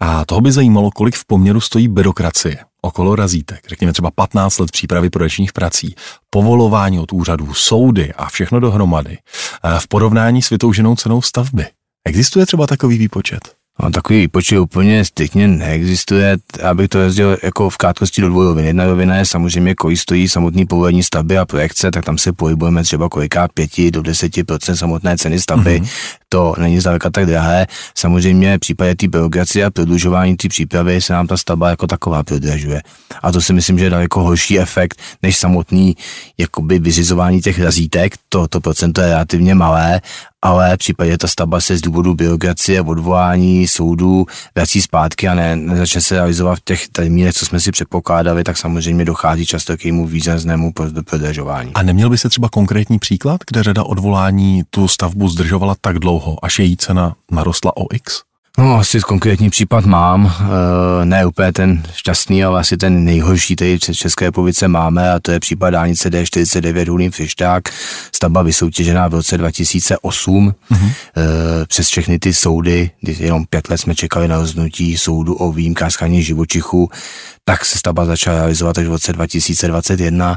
A 0.01 0.25
toho 0.25 0.41
by 0.41 0.53
zajímalo, 0.53 0.91
kolik 0.91 1.17
v 1.17 1.25
poměru 1.25 1.61
stojí 1.61 1.89
byrokracie 1.89 2.59
okolo 2.83 3.17
razítek, 3.17 3.61
řekněme 3.69 3.93
třeba 3.93 4.11
15 4.11 4.59
let 4.59 4.71
přípravy 4.71 5.11
projekčních 5.11 5.53
prací, 5.53 5.95
povolování 6.31 6.99
od 6.99 7.13
úřadů, 7.13 7.55
soudy 7.55 8.13
a 8.13 8.29
všechno 8.29 8.61
dohromady 8.61 9.19
v 9.79 9.89
porovnání 9.89 10.43
s 10.43 10.51
vytouženou 10.51 10.97
cenou 10.97 11.23
stavby. 11.23 11.67
Existuje 12.05 12.47
třeba 12.47 12.67
takový 12.67 12.99
výpočet? 12.99 13.62
No, 13.83 13.91
takový 13.91 14.21
výpočet 14.21 14.59
úplně 14.59 15.05
striktně 15.05 15.49
neexistuje, 15.49 16.37
abych 16.63 16.89
to 16.89 16.99
jezdil 16.99 17.37
jako 17.43 17.71
v 17.71 17.77
krátkosti 17.77 18.21
do 18.21 18.29
dvou 18.29 18.43
rovin. 18.43 18.65
Jedna 18.65 18.87
rovina 18.87 19.17
je 19.17 19.25
samozřejmě, 19.25 19.75
kolik 19.75 19.99
stojí 19.99 20.29
samotný 20.29 20.67
povolení 20.67 21.03
stavby 21.03 21.39
a 21.39 21.45
projekce, 21.45 21.91
tak 21.91 22.05
tam 22.05 22.19
se 22.19 22.33
pohybujeme 22.33 22.83
třeba 22.83 23.09
koliká 23.09 23.49
5 23.49 23.91
do 23.91 24.03
10 24.03 24.33
samotné 24.75 25.19
ceny 25.19 25.41
stavby. 25.41 25.81
Mm-hmm. 25.81 26.19
To 26.29 26.55
není 26.59 26.81
zdaleka 26.81 27.11
tak 27.11 27.27
drahé. 27.27 27.67
Samozřejmě 27.95 28.57
v 28.57 28.61
případě 28.61 28.95
té 28.95 29.09
byrokracie 29.09 29.65
a 29.65 29.71
prodlužování 29.71 30.37
té 30.37 30.49
přípravy 30.49 31.01
se 31.01 31.13
nám 31.13 31.27
ta 31.27 31.37
stavba 31.37 31.71
jako 31.71 31.87
taková 31.87 32.23
prodražuje. 32.23 32.83
A 33.23 33.33
to 33.33 33.41
si 33.41 33.53
myslím, 33.53 33.79
že 33.79 33.85
je 33.85 33.91
daleko 33.91 34.23
horší 34.23 34.61
efekt 34.61 35.01
než 35.23 35.37
samotný 35.37 35.97
jakoby 36.39 36.79
vyřizování 36.79 37.41
těch 37.41 37.61
razítek. 37.61 38.15
To, 38.29 38.49
to 38.49 38.61
procento 38.61 39.01
je 39.01 39.09
relativně 39.09 39.55
malé 39.55 40.01
ale 40.43 40.75
v 40.75 40.79
případě 40.79 41.19
ta 41.19 41.29
stavba 41.29 41.61
se 41.61 41.77
z 41.77 41.81
důvodu 41.81 42.15
byrokracie, 42.15 42.83
odvolání 42.83 43.69
soudů 43.69 44.27
vrací 44.55 44.83
zpátky 44.83 45.29
a 45.29 45.35
ne, 45.35 45.57
nezačne 45.57 46.01
se 46.01 46.15
realizovat 46.15 46.59
v 46.59 46.65
těch 46.65 46.89
termínech, 46.89 47.35
co 47.35 47.47
jsme 47.47 47.61
si 47.61 47.73
předpokládali, 47.73 48.45
tak 48.45 48.57
samozřejmě 48.57 49.05
dochází 49.05 49.47
často 49.47 49.77
k 49.77 49.85
jejímu 49.85 50.07
výraznému 50.07 50.73
prodražování. 51.05 51.71
A 51.75 51.83
neměl 51.83 52.11
by 52.11 52.19
se 52.19 52.29
třeba 52.29 52.49
konkrétní 52.49 52.99
příklad, 52.99 53.41
kde 53.51 53.63
řada 53.63 53.83
odvolání 53.83 54.63
tu 54.71 54.89
stavbu 54.89 55.29
zdržovala 55.29 55.75
tak 55.81 55.99
dlouho, 55.99 56.45
až 56.45 56.59
její 56.59 56.77
cena 56.77 57.15
narostla 57.31 57.77
o 57.77 57.95
X? 57.95 58.32
No, 58.59 58.75
asi 58.75 59.01
konkrétní 59.01 59.51
případ 59.51 59.87
mám, 59.87 60.33
e, 61.03 61.05
ne 61.05 61.27
úplně 61.27 61.53
ten 61.53 61.83
šťastný, 61.95 62.45
ale 62.45 62.61
asi 62.61 62.77
ten 62.77 63.05
nejhorší, 63.05 63.57
který 63.57 63.79
v 63.79 63.81
České 63.81 64.25
republice 64.25 64.69
máme 64.69 65.13
a 65.13 65.21
to 65.21 65.33
je 65.33 65.41
případ 65.41 65.71
dálnice 65.71 66.11
D49 66.11 66.91
Hulín 66.91 67.11
Fišták, 67.11 67.69
stavba 68.15 68.43
vysoutěžená 68.43 69.09
v 69.09 69.15
roce 69.15 69.39
2008 69.39 70.55
mm-hmm. 70.71 70.91
e, 71.17 71.67
přes 71.67 71.89
všechny 71.89 72.19
ty 72.19 72.35
soudy, 72.35 72.91
kdy 73.01 73.17
jenom 73.21 73.45
pět 73.51 73.69
let 73.69 73.79
jsme 73.79 73.95
čekali 73.95 74.29
na 74.29 74.37
rozhodnutí 74.37 74.99
soudu 74.99 75.35
o 75.35 75.53
výjimkách 75.53 75.91
živočichů, 76.11 76.91
tak 77.45 77.65
se 77.65 77.79
stavba 77.79 78.05
začala 78.05 78.37
realizovat 78.37 78.79
až 78.79 78.87
v 78.87 78.91
roce 78.91 79.13
2021 79.13 80.37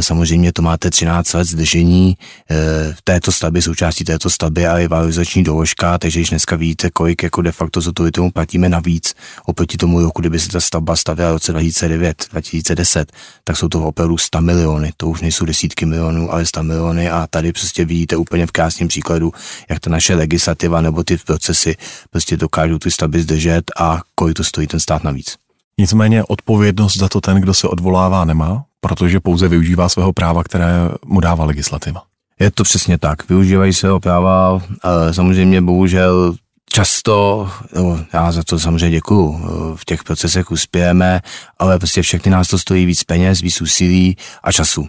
samozřejmě 0.00 0.52
to 0.52 0.62
máte 0.62 0.90
13 0.90 1.32
let 1.32 1.44
zdržení 1.44 2.16
v 2.50 2.52
eh, 2.90 2.96
této 3.04 3.32
stavbě, 3.32 3.62
součástí 3.62 4.04
této 4.04 4.30
stavby 4.30 4.66
a 4.66 4.78
je 4.78 4.88
valorizační 4.88 5.44
doložka, 5.44 5.98
takže 5.98 6.20
když 6.20 6.30
dneska 6.30 6.56
vidíte, 6.56 6.90
kolik 6.90 7.22
jako 7.22 7.42
de 7.42 7.52
facto 7.52 7.80
za 7.80 7.92
to 7.92 8.10
tomu 8.10 8.30
platíme 8.30 8.68
navíc 8.68 9.14
oproti 9.46 9.76
tomu 9.76 10.00
roku, 10.00 10.20
kdyby 10.20 10.40
se 10.40 10.48
ta 10.48 10.60
stavba 10.60 10.96
stavěla 10.96 11.30
v 11.30 11.34
roce 11.34 11.52
2009, 11.52 12.26
2010, 12.30 13.12
tak 13.44 13.56
jsou 13.56 13.68
to 13.68 13.82
opravdu 13.82 14.18
100 14.18 14.40
miliony, 14.40 14.92
to 14.96 15.08
už 15.08 15.20
nejsou 15.20 15.44
desítky 15.44 15.86
milionů, 15.86 16.32
ale 16.32 16.46
100 16.46 16.62
miliony 16.62 17.10
a 17.10 17.26
tady 17.30 17.52
prostě 17.52 17.84
vidíte 17.84 18.16
úplně 18.16 18.46
v 18.46 18.52
krásném 18.52 18.88
příkladu, 18.88 19.32
jak 19.70 19.80
ta 19.80 19.90
naše 19.90 20.14
legislativa 20.14 20.80
nebo 20.80 21.04
ty 21.04 21.16
procesy 21.16 21.76
prostě 22.10 22.36
dokážou 22.36 22.78
ty 22.78 22.90
stavby 22.90 23.22
zdržet 23.22 23.70
a 23.78 24.00
kolik 24.14 24.36
to 24.36 24.44
stojí 24.44 24.66
ten 24.66 24.80
stát 24.80 25.04
navíc. 25.04 25.43
Nicméně 25.78 26.24
odpovědnost 26.24 26.96
za 26.96 27.08
to 27.08 27.20
ten, 27.20 27.40
kdo 27.40 27.54
se 27.54 27.68
odvolává, 27.68 28.24
nemá, 28.24 28.64
protože 28.80 29.20
pouze 29.20 29.48
využívá 29.48 29.88
svého 29.88 30.12
práva, 30.12 30.44
které 30.44 30.68
mu 31.06 31.20
dává 31.20 31.44
legislativa. 31.44 32.02
Je 32.40 32.50
to 32.50 32.64
přesně 32.64 32.98
tak. 32.98 33.28
Využívají 33.28 33.72
svého 33.72 34.00
práva, 34.00 34.62
ale 34.82 35.14
samozřejmě 35.14 35.60
bohužel 35.62 36.34
často, 36.70 37.50
no, 37.76 38.04
já 38.12 38.32
za 38.32 38.42
to 38.42 38.58
samozřejmě 38.58 38.90
děkuju, 38.90 39.40
v 39.76 39.84
těch 39.84 40.04
procesech 40.04 40.50
uspějeme, 40.50 41.20
ale 41.58 41.78
prostě 41.78 42.02
všechny 42.02 42.30
nás 42.30 42.48
to 42.48 42.58
stojí 42.58 42.86
víc 42.86 43.04
peněz, 43.04 43.40
víc 43.40 43.60
úsilí 43.60 44.16
a 44.42 44.52
času. 44.52 44.86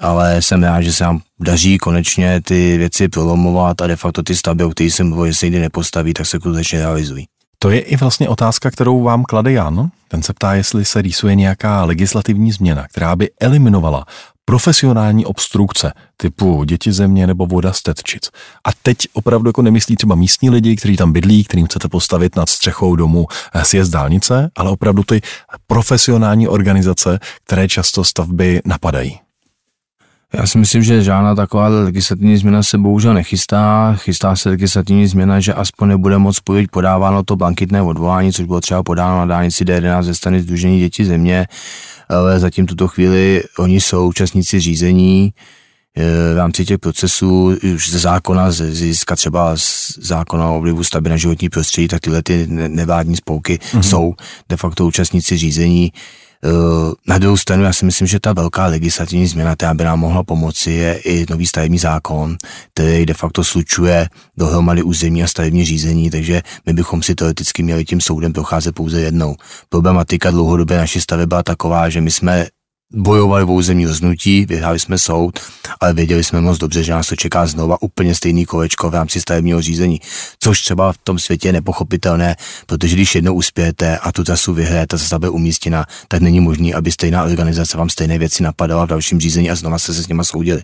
Ale 0.00 0.42
jsem 0.42 0.62
rád, 0.62 0.82
že 0.82 0.92
se 0.92 1.04
nám 1.04 1.20
daří 1.40 1.78
konečně 1.78 2.40
ty 2.40 2.76
věci 2.76 3.08
prolomovat 3.08 3.82
a 3.82 3.86
de 3.86 3.96
facto 3.96 4.22
ty 4.22 4.36
stavby, 4.36 4.64
o 4.64 4.70
kterých 4.70 4.94
jsem 4.94 5.08
mluvil, 5.08 5.26
že 5.26 5.34
se 5.34 5.46
nikdy 5.46 5.60
nepostaví, 5.60 6.14
tak 6.14 6.26
se 6.26 6.38
skutečně 6.38 6.78
realizují. 6.78 7.26
To 7.58 7.70
je 7.70 7.80
i 7.80 7.96
vlastně 7.96 8.28
otázka, 8.28 8.70
kterou 8.70 9.02
vám 9.02 9.24
klade 9.24 9.52
Jan. 9.52 9.90
Ten 10.08 10.22
se 10.22 10.32
ptá, 10.32 10.54
jestli 10.54 10.84
se 10.84 11.02
rýsuje 11.02 11.34
nějaká 11.34 11.84
legislativní 11.84 12.52
změna, 12.52 12.86
která 12.88 13.16
by 13.16 13.30
eliminovala 13.40 14.06
profesionální 14.44 15.26
obstrukce 15.26 15.92
typu 16.16 16.64
děti 16.64 16.92
země 16.92 17.26
nebo 17.26 17.46
voda 17.46 17.72
z 17.72 17.82
Tetčic. 17.82 18.30
A 18.64 18.68
teď 18.82 18.96
opravdu 19.12 19.48
jako 19.48 19.62
nemyslí 19.62 19.96
třeba 19.96 20.14
místní 20.14 20.50
lidi, 20.50 20.76
kteří 20.76 20.96
tam 20.96 21.12
bydlí, 21.12 21.44
kterým 21.44 21.66
chcete 21.66 21.88
postavit 21.88 22.36
nad 22.36 22.48
střechou 22.48 22.96
domu 22.96 23.26
eh, 23.54 23.64
sjezd 23.64 23.92
dálnice, 23.92 24.50
ale 24.56 24.70
opravdu 24.70 25.02
ty 25.02 25.20
profesionální 25.66 26.48
organizace, 26.48 27.18
které 27.44 27.68
často 27.68 28.04
stavby 28.04 28.60
napadají. 28.64 29.20
Já 30.34 30.46
si 30.46 30.58
myslím, 30.58 30.82
že 30.82 31.02
žádná 31.02 31.34
taková 31.34 31.68
legislativní 31.68 32.36
změna 32.36 32.62
se 32.62 32.78
bohužel 32.78 33.14
nechystá. 33.14 33.94
Chystá 33.96 34.36
se 34.36 34.48
legislativní 34.48 35.06
změna, 35.06 35.40
že 35.40 35.54
aspoň 35.54 35.88
nebude 35.88 36.18
moc 36.18 36.40
být 36.52 36.70
podáváno 36.70 37.22
to 37.22 37.36
blankitné 37.36 37.82
odvolání, 37.82 38.32
což 38.32 38.44
bylo 38.44 38.60
třeba 38.60 38.82
podáno 38.82 39.18
na 39.18 39.26
dálnici 39.26 39.64
D11 39.64 40.02
ze 40.02 40.14
strany 40.14 40.42
Združení 40.42 40.80
dětí 40.80 41.04
země, 41.04 41.46
ale 42.08 42.40
zatím 42.40 42.66
tuto 42.66 42.88
chvíli 42.88 43.42
oni 43.58 43.80
jsou 43.80 44.08
účastníci 44.08 44.60
řízení, 44.60 45.32
e, 45.96 46.34
v 46.34 46.36
rámci 46.36 46.64
těch 46.64 46.78
procesů 46.78 47.56
už 47.74 47.90
ze 47.90 47.98
zákona, 47.98 48.50
získat 48.50 49.16
třeba 49.16 49.56
z 49.56 49.98
zákona 49.98 50.50
o 50.50 50.60
vlivu 50.60 50.84
stavby 50.84 51.10
na 51.10 51.16
životní 51.16 51.48
prostředí, 51.48 51.88
tak 51.88 52.00
tyhle 52.00 52.22
ty 52.22 52.46
nevládní 52.48 53.16
spolky 53.16 53.58
mm-hmm. 53.58 53.80
jsou 53.80 54.14
de 54.48 54.56
facto 54.56 54.86
účastníci 54.86 55.36
řízení. 55.36 55.92
Eh, 56.44 56.92
na 57.06 57.18
druhou 57.18 57.36
stranu 57.36 57.64
já 57.64 57.72
si 57.72 57.84
myslím, 57.84 58.06
že 58.06 58.20
ta 58.20 58.32
velká 58.32 58.66
legislativní 58.66 59.26
změna, 59.26 59.56
která 59.56 59.74
by 59.74 59.84
nám 59.84 60.00
mohla 60.00 60.22
pomoci, 60.22 60.70
je 60.70 60.98
i 60.98 61.26
nový 61.30 61.46
stavební 61.46 61.78
zákon, 61.78 62.36
který 62.74 63.06
de 63.06 63.14
facto 63.14 63.44
slučuje 63.44 64.08
dohromady 64.36 64.82
území 64.82 65.22
a 65.22 65.26
stavební 65.26 65.64
řízení, 65.64 66.10
takže 66.10 66.42
my 66.66 66.72
bychom 66.72 67.02
si 67.02 67.14
teoreticky 67.14 67.62
měli 67.62 67.84
tím 67.84 68.00
soudem 68.00 68.32
procházet 68.32 68.74
pouze 68.74 69.00
jednou. 69.00 69.36
Problematika 69.68 70.30
dlouhodobě 70.30 70.78
naší 70.78 71.00
stavby 71.00 71.26
byla 71.26 71.42
taková, 71.42 71.88
že 71.88 72.00
my 72.00 72.10
jsme 72.10 72.46
bojovali 72.92 73.44
o 73.44 73.52
územní 73.52 73.86
roznutí, 73.86 74.46
vyhráli 74.46 74.78
jsme 74.78 74.98
soud, 74.98 75.38
ale 75.80 75.92
věděli 75.92 76.24
jsme 76.24 76.40
moc 76.40 76.58
dobře, 76.58 76.84
že 76.84 76.92
nás 76.92 77.06
to 77.06 77.16
čeká 77.16 77.46
znova 77.46 77.82
úplně 77.82 78.14
stejný 78.14 78.44
kolečko 78.44 78.90
v 78.90 78.94
rámci 78.94 79.20
stavebního 79.20 79.62
řízení, 79.62 80.00
což 80.40 80.62
třeba 80.62 80.92
v 80.92 80.98
tom 80.98 81.18
světě 81.18 81.48
je 81.48 81.52
nepochopitelné, 81.52 82.36
protože 82.66 82.96
když 82.96 83.14
jednou 83.14 83.34
uspějete 83.34 83.98
a 83.98 84.12
tu 84.12 84.24
trasu 84.24 84.54
vyhrajete, 84.54 84.86
ta 84.86 84.98
stavba 84.98 85.30
umístěna, 85.30 85.84
tak 86.08 86.22
není 86.22 86.40
možný, 86.40 86.74
aby 86.74 86.92
stejná 86.92 87.24
organizace 87.24 87.78
vám 87.78 87.90
stejné 87.90 88.18
věci 88.18 88.42
napadala 88.42 88.84
v 88.84 88.88
dalším 88.88 89.20
řízení 89.20 89.50
a 89.50 89.54
znova 89.54 89.78
se 89.78 89.94
se 89.94 90.02
s 90.02 90.08
nima 90.08 90.24
soudili. 90.24 90.62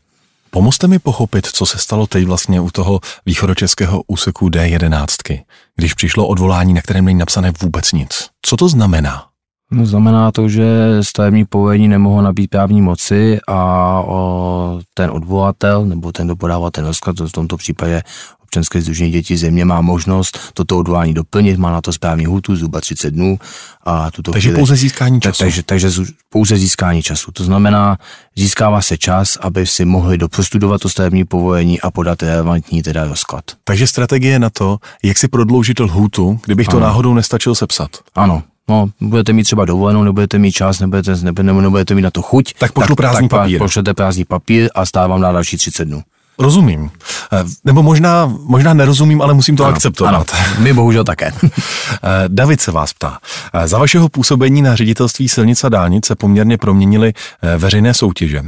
Pomozte 0.51 0.89
mi 0.89 0.99
pochopit, 0.99 1.47
co 1.47 1.67
se 1.67 1.79
stalo 1.79 2.07
teď 2.07 2.25
vlastně 2.25 2.61
u 2.61 2.71
toho 2.71 3.01
východočeského 3.27 4.03
úseku 4.07 4.49
D11, 4.49 5.43
když 5.77 5.95
přišlo 5.95 6.27
odvolání, 6.27 6.75
na 6.75 6.83
kterém 6.83 7.05
není 7.05 7.19
napsané 7.19 7.53
vůbec 7.63 7.93
nic. 7.93 8.29
Co 8.43 8.57
to 8.57 8.69
znamená? 8.69 9.34
No, 9.75 9.87
znamená 9.87 10.33
to, 10.33 10.49
že 10.49 10.65
stavební 11.01 11.45
povolení 11.45 11.89
nemohlo 11.89 12.23
nabít 12.23 12.51
právní 12.51 12.83
moci 12.83 13.39
a 13.49 14.01
o, 14.07 14.81
ten 14.95 15.11
odvolatel 15.11 15.87
nebo 15.87 16.13
ten, 16.13 16.27
kdo 16.27 16.37
podává 16.37 16.71
ten 16.71 16.87
rozklad, 16.87 17.21
v 17.21 17.33
tomto 17.33 17.57
případě 17.57 18.03
občanské 18.55 18.81
združení 18.81 19.11
dětí 19.11 19.37
země 19.37 19.65
má 19.65 19.81
možnost 19.81 20.39
toto 20.55 20.79
odvolání 20.79 21.15
doplnit, 21.15 21.59
má 21.59 21.71
na 21.73 21.81
to 21.81 21.93
správní 21.93 22.27
hutu 22.27 22.57
zhruba 22.57 22.81
30 22.81 23.11
dnů. 23.11 23.39
A 23.85 24.11
tuto 24.11 24.33
takže 24.33 24.49
chvíli, 24.49 24.59
pouze 24.59 24.77
získání 24.77 25.21
času. 25.21 25.39
Takže, 25.39 25.63
takže 25.63 25.91
pouze 26.29 26.57
získání 26.57 27.03
času. 27.03 27.33
To 27.33 27.45
znamená, 27.45 27.99
získává 28.37 28.81
se 28.81 28.99
čas, 28.99 29.39
aby 29.41 29.67
si 29.67 29.85
mohli 29.85 30.19
doprostudovat 30.19 30.81
to 30.81 30.89
stavební 30.89 31.25
povolení 31.25 31.81
a 31.81 31.91
podat 31.91 32.23
relevantní 32.23 32.83
teda 32.83 33.05
rozklad. 33.05 33.45
Takže 33.65 33.87
strategie 33.87 34.39
na 34.39 34.51
to, 34.51 34.79
jak 35.03 35.19
si 35.19 35.29
prodloužit 35.29 35.81
lhůtu, 35.81 36.41
kdybych 36.45 36.69
ano. 36.69 36.79
to 36.79 36.87
náhodou 36.87 37.15
nestačil 37.15 37.55
sepsat. 37.55 37.91
Ano, 38.15 38.43
No, 38.69 38.89
budete 39.01 39.33
mít 39.33 39.45
třeba 39.45 39.65
dovolenou, 39.65 40.05
nebudete 40.05 40.39
mít 40.39 40.53
čas, 40.53 40.81
nebudete, 40.81 41.15
nebo 41.43 41.61
nebudete 41.61 41.95
mít 41.95 42.03
na 42.03 42.11
to 42.11 42.23
chuť. 42.23 42.55
Tak 42.59 42.73
pošlu 42.73 42.97
prázdný 42.97 43.29
tak 43.29 43.41
papír. 43.41 43.59
Pošlete 43.59 43.95
prázdný 43.95 44.25
papír 44.25 44.69
a 44.75 44.87
stávám 44.87 45.21
na 45.21 45.33
další 45.33 45.57
30 45.57 45.85
dnů. 45.85 46.03
Rozumím. 46.39 46.91
Eh, 47.33 47.45
nebo 47.65 47.83
možná, 47.83 48.33
možná 48.47 48.75
nerozumím, 48.75 49.23
ale 49.23 49.35
musím 49.35 49.57
to 49.57 49.65
ano, 49.65 49.75
akceptovat. 49.75 50.15
Ano, 50.15 50.25
my 50.59 50.73
bohužel 50.73 51.05
také. 51.05 51.33
Eh, 52.03 52.25
David 52.29 52.61
se 52.61 52.73
vás 52.73 52.93
ptá. 52.93 53.19
Eh, 53.55 53.69
za 53.69 53.79
vašeho 53.79 54.09
působení 54.09 54.63
na 54.63 54.77
ředitelství 54.77 55.29
silnic 55.29 55.65
a 55.65 55.69
dálnic 55.69 56.07
se 56.07 56.15
poměrně 56.15 56.59
proměnily 56.59 57.13
veřejné 57.59 57.95
soutěže, 57.95 58.43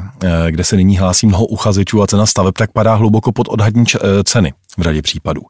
kde 0.50 0.64
se 0.64 0.76
nyní 0.76 0.98
hlásí 0.98 1.26
mnoho 1.26 1.46
uchazečů 1.46 2.02
a 2.02 2.06
cena 2.06 2.26
staveb 2.26 2.54
tak 2.58 2.72
padá 2.72 2.94
hluboko 2.94 3.32
pod 3.32 3.48
odhadní 3.48 3.84
ceny 4.24 4.54
v 4.78 4.82
řadě 4.82 5.02
případů. 5.02 5.42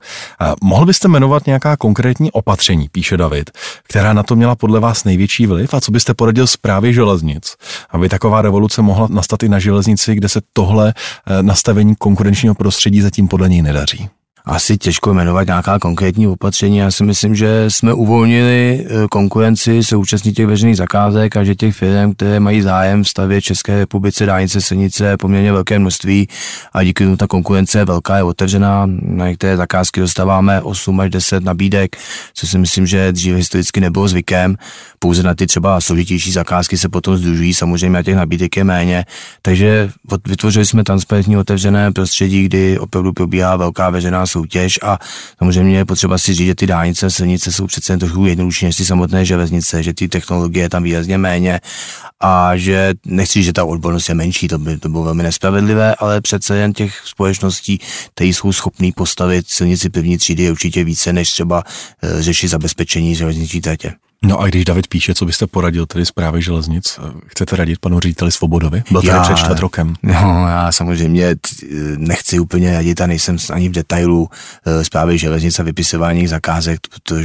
Mohl 0.63 0.87
byste 0.87 1.09
jmenovat 1.09 1.47
nějaká 1.47 1.77
konkrétní 1.77 2.33
opatření, 2.33 2.89
píše 2.89 3.17
David, 3.17 3.51
která 3.83 4.13
na 4.13 4.23
to 4.23 4.37
měla 4.37 4.55
podle 4.55 4.81
vás 4.81 5.05
největší 5.05 5.47
vliv 5.47 5.75
a 5.75 5.81
co 5.81 5.93
byste 5.93 6.15
poradil 6.15 6.47
zprávě 6.47 6.93
železnic, 6.93 7.55
aby 7.91 8.09
taková 8.09 8.43
revoluce 8.43 8.83
mohla 8.83 9.09
nastat 9.11 9.43
i 9.43 9.49
na 9.49 9.59
železnici, 9.59 10.15
kde 10.15 10.29
se 10.29 10.41
tohle 10.53 10.95
nastavení 11.43 11.95
konkurenčního 12.27 12.55
prostředí 12.55 13.01
zatím 13.01 13.29
podle 13.29 13.49
něj 13.49 13.63
nedaří? 13.63 14.09
Asi 14.47 14.79
těžko 14.79 15.15
jmenovat 15.15 15.47
nějaká 15.47 15.79
konkrétní 15.79 16.29
opatření. 16.29 16.77
Já 16.77 16.91
si 16.91 17.05
myslím, 17.05 17.35
že 17.35 17.65
jsme 17.69 17.93
uvolnili 17.93 18.87
eh, 18.87 19.07
konkurenci 19.11 19.85
se 19.85 19.97
účastní 19.97 20.33
těch 20.33 20.47
veřejných 20.47 20.77
zakázek 20.77 21.37
a 21.37 21.45
že 21.45 21.55
těch 21.55 21.77
firm, 21.77 22.15
které 22.15 22.41
mají 22.41 22.63
zájem 22.63 23.05
stavět 23.05 23.41
České 23.41 23.79
republice 23.79 24.27
dálnice, 24.27 24.61
silnice 24.61 25.17
poměrně 25.17 25.53
velké 25.53 25.79
množství 25.79 26.29
a 26.73 26.83
díky 26.83 27.05
tomu 27.05 27.17
ta 27.17 27.27
konkurence 27.27 27.79
je 27.79 27.85
velká, 27.85 28.17
je 28.17 28.23
otevřená. 28.23 28.83
Na 29.03 29.29
některé 29.29 29.57
zakázky 29.57 30.01
dostáváme 30.01 30.63
8 30.63 31.01
až 31.01 31.11
10 31.11 31.45
nabídek, 31.45 31.97
co 32.35 32.47
si 32.47 32.59
myslím, 32.59 32.87
že 32.87 33.13
dříve 33.13 33.37
historicky 33.37 33.81
nebylo 33.81 34.09
zvykem. 34.09 34.57
Pouze 34.99 35.23
na 35.23 35.35
ty 35.35 35.47
třeba 35.47 35.81
složitější 35.81 36.33
zakázky 36.33 36.79
se 36.79 36.89
potom 36.89 37.17
združují, 37.17 37.55
samozřejmě 37.55 37.99
a 37.99 38.03
těch 38.03 38.17
nabídek 38.17 38.57
je 38.57 38.65
méně. 38.65 39.05
Takže 39.43 39.91
vytvořili 40.29 40.67
jsme 40.67 40.85
transparentní 40.85 41.37
otevřené 41.37 41.93
prostředí, 41.93 42.45
kdy 42.45 42.79
opravdu 42.79 43.13
probíhá 43.13 43.57
velká 43.57 43.91
veřejná 43.91 44.27
soutěž 44.37 44.79
a 44.83 44.99
samozřejmě 45.39 45.77
je 45.77 45.85
potřeba 45.85 46.19
si 46.19 46.35
říct, 46.35 46.47
že 46.47 46.55
ty 46.55 46.67
dálnice, 46.67 47.11
silnice 47.11 47.53
jsou 47.53 47.67
přece 47.67 47.97
trochu 47.97 48.27
jednodušší 48.27 48.65
než 48.65 48.77
ty 48.77 48.85
samotné 48.85 49.25
železnice, 49.25 49.83
že 49.83 49.95
ty 49.95 50.09
technologie 50.09 50.65
je 50.65 50.69
tam 50.69 50.83
výrazně 50.83 51.19
méně 51.19 51.61
a 52.21 52.57
že 52.57 52.95
nechci, 53.05 53.43
že 53.43 53.53
ta 53.53 53.65
odbornost 53.65 54.09
je 54.09 54.15
menší, 54.15 54.49
to 54.49 54.59
by 54.59 54.77
to 54.77 54.89
bylo 54.89 55.03
velmi 55.03 55.23
nespravedlivé, 55.23 55.95
ale 55.95 56.21
přece 56.21 56.57
jen 56.57 56.73
těch 56.73 57.01
společností, 57.05 57.81
které 58.15 58.29
jsou 58.29 58.53
schopný 58.53 58.93
postavit 58.93 59.49
silnici 59.49 59.91
první 59.91 60.19
třídy 60.19 60.43
je 60.43 60.51
určitě 60.51 60.85
více, 60.85 61.13
než 61.13 61.31
třeba 61.31 61.63
e, 62.03 62.23
řešit 62.23 62.49
zabezpečení 62.49 63.15
železniční 63.15 63.61
tratě. 63.61 64.06
No 64.27 64.41
a 64.41 64.47
když 64.47 64.65
David 64.65 64.87
píše, 64.87 65.15
co 65.15 65.25
byste 65.27 65.47
poradil 65.47 65.87
tedy 65.87 66.07
zprávy 66.07 66.43
železnic, 66.43 66.99
eh, 66.99 67.13
chcete 67.27 67.57
radit 67.57 67.79
panu 67.79 68.01
řediteli 68.01 68.33
Svobodovi? 68.33 68.83
Byl 68.91 69.03
tady 69.03 69.21
před 69.21 69.37
čtvrt 69.37 69.59
rokem. 69.59 69.95
No, 70.03 70.13
já 70.49 70.73
samozřejmě 70.73 71.37
nechci 71.97 72.39
úplně 72.39 72.73
radit 72.73 73.01
a 73.01 73.07
nejsem 73.07 73.37
ani 73.51 73.69
v 73.69 73.73
detailu 73.73 74.29
eh, 74.67 74.85
zprávy 74.85 75.19
železnic 75.19 75.59
a 75.59 75.63
vypisování 75.63 76.27
zakázek, 76.27 76.81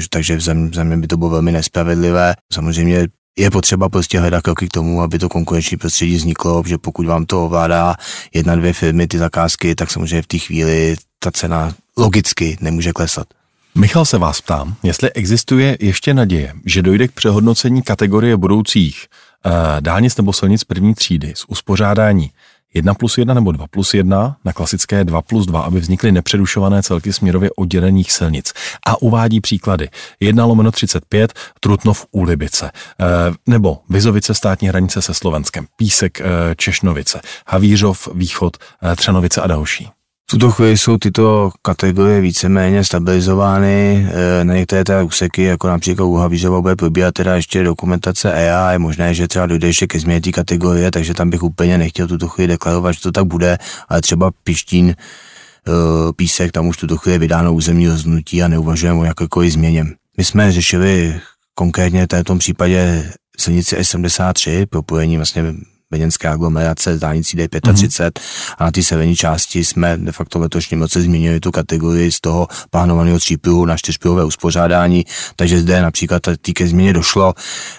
takže 0.09 0.39
za 0.73 0.83
mě 0.83 0.97
by 0.97 1.07
to 1.07 1.17
bylo 1.17 1.29
velmi 1.29 1.51
nespravedlivé. 1.51 2.33
Samozřejmě 2.53 3.07
je 3.37 3.51
potřeba 3.51 3.89
prostě 3.89 4.19
hledat 4.19 4.41
kroky 4.41 4.67
k 4.67 4.71
tomu, 4.71 5.01
aby 5.01 5.19
to 5.19 5.29
konkurenční 5.29 5.77
prostředí 5.77 6.15
vzniklo, 6.15 6.63
že 6.65 6.77
pokud 6.77 7.05
vám 7.05 7.25
to 7.25 7.45
ovládá 7.45 7.95
jedna, 8.33 8.55
dvě 8.55 8.73
firmy 8.73 9.07
ty 9.07 9.17
zakázky, 9.17 9.75
tak 9.75 9.91
samozřejmě 9.91 10.21
v 10.21 10.27
té 10.27 10.37
chvíli 10.37 10.95
ta 11.19 11.31
cena 11.31 11.73
logicky 11.97 12.57
nemůže 12.61 12.91
klesat. 12.91 13.27
Michal 13.75 14.05
se 14.05 14.17
vás 14.17 14.41
ptám, 14.41 14.75
jestli 14.83 15.13
existuje 15.13 15.77
ještě 15.79 16.13
naděje, 16.13 16.53
že 16.65 16.81
dojde 16.81 17.07
k 17.07 17.11
přehodnocení 17.11 17.81
kategorie 17.81 18.37
budoucích 18.37 19.07
uh, 19.45 19.51
dálnic 19.79 20.17
nebo 20.17 20.33
silnic 20.33 20.63
první 20.63 20.93
třídy 20.93 21.33
z 21.35 21.45
uspořádání 21.47 22.31
1 22.73 22.93
plus 22.93 23.17
1 23.17 23.33
nebo 23.33 23.51
2 23.51 23.67
plus 23.67 23.93
1 23.93 24.37
na 24.45 24.53
klasické 24.53 25.03
2 25.03 25.21
plus 25.21 25.45
2, 25.45 25.61
aby 25.61 25.79
vznikly 25.79 26.11
nepředušované 26.11 26.83
celky 26.83 27.13
směrově 27.13 27.49
oddělených 27.57 28.11
silnic. 28.11 28.53
A 28.85 29.01
uvádí 29.01 29.41
příklady. 29.41 29.89
1 30.19 30.45
lomeno 30.45 30.71
35, 30.71 31.33
Trutnov 31.59 32.05
u 32.11 32.23
Libice, 32.23 32.71
uh, 32.71 33.35
nebo 33.47 33.79
Vizovice 33.89 34.33
státní 34.33 34.67
hranice 34.67 35.01
se 35.01 35.13
Slovenskem, 35.13 35.65
Písek 35.75 36.19
uh, 36.19 36.25
Češnovice, 36.55 37.21
Havířov, 37.47 38.07
Východ, 38.13 38.57
Třanovice 38.95 39.41
a 39.41 39.47
další 39.47 39.89
tuto 40.31 40.51
chvíli 40.51 40.77
jsou 40.77 40.97
tyto 40.97 41.51
kategorie 41.61 42.21
víceméně 42.21 42.83
stabilizovány. 42.83 44.07
Eh, 44.11 44.43
na 44.43 44.53
některé 44.53 44.83
teda 44.83 45.03
úseky, 45.03 45.43
jako 45.43 45.67
například 45.67 46.05
u 46.05 46.15
Havířova, 46.15 46.61
bude 46.61 46.75
probíhat 46.75 47.13
teda 47.13 47.35
ještě 47.35 47.63
dokumentace 47.63 48.33
EA. 48.33 48.71
Je 48.71 48.79
možné, 48.79 49.13
že 49.13 49.27
třeba 49.27 49.45
dojde 49.45 49.67
ještě 49.67 49.87
ke 49.87 49.99
změně 49.99 50.21
té 50.21 50.31
kategorie, 50.31 50.91
takže 50.91 51.13
tam 51.13 51.29
bych 51.29 51.43
úplně 51.43 51.77
nechtěl 51.77 52.07
tuto 52.07 52.27
chvíli 52.27 52.47
deklarovat, 52.47 52.95
že 52.95 53.01
to 53.01 53.11
tak 53.11 53.25
bude, 53.25 53.57
ale 53.89 54.01
třeba 54.01 54.31
Pištín 54.43 54.95
eh, 54.95 55.71
písek, 56.15 56.51
tam 56.51 56.67
už 56.67 56.77
tuto 56.77 56.97
chvíli 56.97 57.15
je 57.15 57.19
vydáno 57.19 57.53
územní 57.53 57.87
rozhodnutí 57.87 58.43
a 58.43 58.47
neuvažujeme 58.47 58.99
o 58.99 59.03
jakékoliv 59.03 59.53
změně. 59.53 59.85
My 60.17 60.23
jsme 60.23 60.51
řešili 60.51 61.19
konkrétně 61.55 62.07
v 62.11 62.23
tom 62.23 62.39
případě 62.39 63.11
silnici 63.37 63.77
S73, 63.77 64.65
propojení 64.65 65.17
vlastně 65.17 65.53
Beněnské 65.91 66.27
aglomerace 66.27 66.99
dálnicí 66.99 67.37
D35 67.37 67.61
mm-hmm. 67.61 68.11
a 68.57 68.63
na 68.63 68.71
té 68.71 68.83
severní 68.83 69.15
části 69.15 69.65
jsme 69.65 69.97
de 69.97 70.11
facto 70.11 70.39
letošním 70.39 70.81
roce 70.81 71.01
změnili 71.01 71.39
tu 71.39 71.51
kategorii 71.51 72.11
z 72.11 72.21
toho 72.21 72.47
plánovaného 72.69 73.19
třípruhu 73.19 73.65
na 73.65 73.77
čtyřpruhové 73.77 74.23
uspořádání, 74.23 75.05
takže 75.35 75.59
zde 75.59 75.81
například 75.81 76.21
ke 76.53 76.67
změně 76.67 76.93
došlo. 76.93 77.33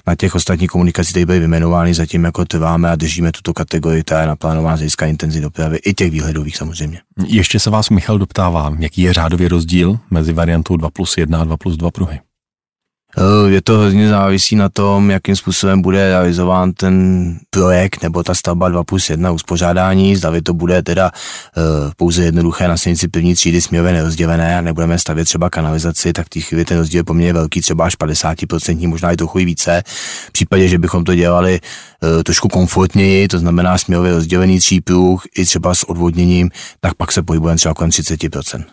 Na 0.07 0.14
těch 0.14 0.35
ostatních 0.35 0.70
komunikacích, 0.70 1.12
které 1.12 1.27
byly 1.27 1.38
vymenovány, 1.38 1.94
zatím 1.94 2.25
jako 2.25 2.44
trváme 2.44 2.90
a 2.90 2.96
držíme 2.96 3.33
tuto 3.33 3.55
kategorii, 3.55 4.03
která 4.03 4.20
je 4.20 4.27
naplánována 4.27 4.77
z 4.77 4.81
hlediska 4.81 5.07
intenzity 5.07 5.42
dopravy, 5.42 5.79
i 5.85 5.94
těch 5.94 6.11
výhledových 6.11 6.57
samozřejmě. 6.57 7.01
Ještě 7.27 7.61
se 7.61 7.70
vás 7.70 7.90
Michal 7.90 8.18
doptává, 8.18 8.77
jaký 8.79 9.03
je 9.03 9.12
řádový 9.12 9.48
rozdíl 9.48 9.98
mezi 10.11 10.33
variantou 10.33 10.77
2 10.77 10.90
plus 10.90 11.16
1 11.16 11.40
a 11.40 11.44
2 11.44 11.57
plus 11.57 11.77
2 11.77 11.90
pruhy? 11.90 12.20
Eh, 13.18 13.51
je 13.51 13.62
to 13.62 13.79
hodně 13.79 14.09
závisí 14.09 14.57
na 14.57 14.68
tom, 14.68 15.11
jakým 15.11 15.37
způsobem 15.37 15.83
bude 15.83 16.09
realizován 16.09 16.72
ten 16.72 17.38
projekt 17.51 18.03
nebo 18.03 18.22
ta 18.22 18.35
stavba 18.35 18.68
2 18.68 18.85
plus 18.85 19.11
1 19.11 19.31
uspořádání. 19.31 20.16
Zda 20.16 20.33
to 20.42 20.55
bude 20.55 20.83
teda 20.83 21.11
uh, 21.57 21.62
pouze 21.96 22.25
jednoduché 22.25 22.68
na 22.68 22.77
silnici 22.77 23.09
první 23.09 23.35
třídy 23.35 23.62
směrově 23.62 23.92
nerozdělené 23.92 24.59
a 24.59 24.61
nebudeme 24.61 24.98
stavět 24.98 25.25
třeba 25.25 25.51
kanalizaci, 25.51 26.12
tak 26.12 26.27
v 26.27 26.29
té 26.29 26.40
chvíli 26.40 26.64
ten 26.64 26.79
rozdíl 26.79 26.98
je 26.98 27.05
poměrně 27.05 27.33
velký, 27.33 27.61
třeba 27.61 27.85
až 27.85 27.98
50%, 27.98 28.88
možná 28.88 29.12
i 29.12 29.16
trochu 29.16 29.38
více. 29.38 29.83
V 30.29 30.33
případě, 30.33 30.68
že 30.68 30.79
bychom 30.79 31.05
to 31.05 31.14
dělali 31.14 31.61
uh, 32.03 32.22
trošku 32.22 32.48
komfortněji, 32.48 33.29
to 33.29 33.38
znamená 33.38 33.79
směrově 33.79 34.12
rozdělený 34.12 34.59
třípruh 34.59 35.22
i 35.37 35.44
třeba 35.44 35.75
s 35.75 35.88
odvodněním, 35.88 36.51
tak 36.81 36.94
pak 36.94 37.12
se 37.12 37.22
pohybujeme 37.22 37.57
třeba 37.57 37.75
kolem 37.75 37.90
30%. 37.90 38.64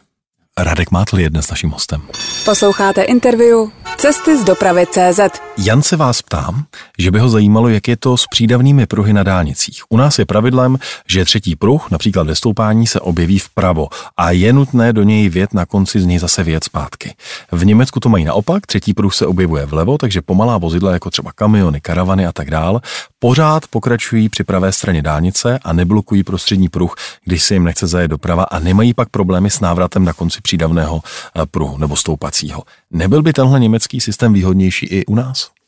Radek 0.63 0.91
Mátl 0.91 1.19
je 1.19 1.29
dnes 1.29 1.49
naším 1.49 1.69
hostem. 1.69 2.01
Posloucháte 2.45 3.01
interview 3.03 3.57
Cesty 3.97 4.37
z 4.37 4.43
dopravy 4.43 4.85
CZ. 4.91 5.19
Jan 5.57 5.81
se 5.81 5.95
vás 5.95 6.21
ptám, 6.21 6.63
že 6.97 7.11
by 7.11 7.19
ho 7.19 7.29
zajímalo, 7.29 7.69
jak 7.69 7.87
je 7.87 7.97
to 7.97 8.17
s 8.17 8.27
přídavnými 8.27 8.85
pruhy 8.85 9.13
na 9.13 9.23
dálnicích. 9.23 9.83
U 9.89 9.97
nás 9.97 10.19
je 10.19 10.25
pravidlem, 10.25 10.77
že 11.07 11.25
třetí 11.25 11.55
pruh, 11.55 11.91
například 11.91 12.27
ve 12.27 12.35
stoupání, 12.35 12.87
se 12.87 12.99
objeví 12.99 13.39
vpravo 13.39 13.87
a 14.17 14.31
je 14.31 14.53
nutné 14.53 14.93
do 14.93 15.03
něj 15.03 15.29
vět 15.29 15.53
na 15.53 15.65
konci 15.65 16.01
z 16.01 16.05
něj 16.05 16.19
zase 16.19 16.43
vět 16.43 16.63
zpátky. 16.63 17.15
V 17.51 17.65
Německu 17.65 17.99
to 17.99 18.09
mají 18.09 18.25
naopak, 18.25 18.67
třetí 18.67 18.93
pruh 18.93 19.13
se 19.13 19.25
objevuje 19.25 19.65
vlevo, 19.65 19.97
takže 19.97 20.21
pomalá 20.21 20.57
vozidla 20.57 20.93
jako 20.93 21.09
třeba 21.09 21.31
kamiony, 21.31 21.81
karavany 21.81 22.25
a 22.25 22.31
tak 22.31 22.51
dál 22.51 22.81
pořád 23.19 23.67
pokračují 23.67 24.29
při 24.29 24.43
pravé 24.43 24.71
straně 24.71 25.01
dálnice 25.01 25.60
a 25.63 25.73
neblokují 25.73 26.23
prostřední 26.23 26.69
pruh, 26.69 26.95
když 27.25 27.43
se 27.43 27.53
jim 27.53 27.63
nechce 27.63 27.88
zajet 27.88 28.12
doprava 28.12 28.43
a 28.43 28.60
nemají 28.60 28.93
pak 28.93 29.10
problémy 29.10 29.49
s 29.49 29.60
návratem 29.60 30.05
na 30.05 30.13
konci 30.13 30.41
přídavného 30.41 31.01
eh, 31.01 31.45
pruhu 31.45 31.77
nebo 31.77 31.95
stoupacího. 31.95 32.63
Nebyl 32.91 33.21
by 33.21 33.34
tenhle 33.34 33.60
německý 33.60 33.99
systém 34.01 34.34
výhodnější 34.34 34.86
i 34.86 35.05
u 35.05 35.15
nás? 35.15 35.58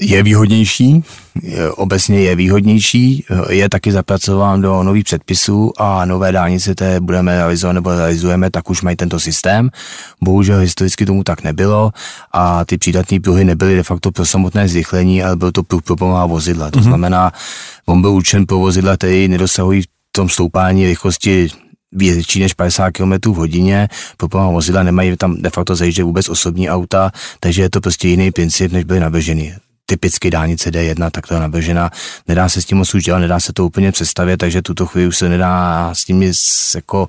Je 0.00 0.22
výhodnější, 0.22 1.04
obecně 1.70 2.20
je 2.20 2.36
výhodnější, 2.36 3.24
je 3.50 3.68
taky 3.68 3.92
zapracován 3.92 4.60
do 4.60 4.82
nových 4.82 5.04
předpisů 5.04 5.72
a 5.78 6.04
nové 6.04 6.32
dálnice, 6.32 6.74
které 6.74 7.00
budeme 7.00 7.36
realizovat 7.36 7.72
nebo 7.72 7.90
realizujeme, 7.90 8.50
tak 8.50 8.70
už 8.70 8.82
mají 8.82 8.96
tento 8.96 9.20
systém. 9.20 9.70
Bohužel 10.22 10.58
historicky 10.58 11.06
tomu 11.06 11.24
tak 11.24 11.42
nebylo 11.42 11.92
a 12.32 12.64
ty 12.64 12.78
přídatné 12.78 13.20
pruhy 13.20 13.44
nebyly 13.44 13.76
de 13.76 13.82
facto 13.82 14.12
pro 14.12 14.26
samotné 14.26 14.68
zrychlení, 14.68 15.22
ale 15.22 15.36
byl 15.36 15.52
to 15.52 15.62
pruh 15.62 15.82
pro 15.82 15.96
pomalá 15.96 16.26
vozidla. 16.26 16.70
To 16.70 16.78
mm-hmm. 16.78 16.82
znamená, 16.82 17.32
on 17.86 18.00
byl 18.00 18.10
určen 18.10 18.46
pro 18.46 18.58
vozidla, 18.58 18.96
které 18.96 19.28
nedosahují 19.28 19.82
v 19.82 19.86
tom 20.12 20.28
stoupání 20.28 20.86
rychlosti 20.86 21.48
větší 21.92 22.40
než 22.40 22.54
50 22.54 22.90
km 22.90 23.12
v 23.12 23.34
hodině, 23.34 23.88
pomalá 24.16 24.50
vozidla 24.50 24.82
nemají 24.82 25.16
tam 25.16 25.42
de 25.42 25.50
facto 25.50 25.76
zajíždět 25.76 26.04
vůbec 26.04 26.28
osobní 26.28 26.70
auta, 26.70 27.10
takže 27.40 27.62
je 27.62 27.70
to 27.70 27.80
prostě 27.80 28.08
jiný 28.08 28.30
princip, 28.30 28.72
než 28.72 28.84
byly 28.84 29.00
navrženy 29.00 29.56
typicky 29.90 30.30
dálnice 30.30 30.70
D1, 30.70 31.10
tak 31.10 31.26
to 31.26 31.34
je 31.34 31.40
naběžená. 31.40 31.90
Nedá 32.28 32.48
se 32.48 32.62
s 32.62 32.64
tím 32.64 32.78
moc 32.78 32.94
už 32.94 33.04
dělat, 33.04 33.18
nedá 33.18 33.40
se 33.40 33.52
to 33.52 33.66
úplně 33.66 33.92
představit, 33.92 34.36
takže 34.36 34.62
tuto 34.62 34.86
chvíli 34.86 35.08
už 35.08 35.16
se 35.16 35.28
nedá 35.28 35.90
s 35.92 36.04
tím 36.04 36.22
jako 36.74 37.08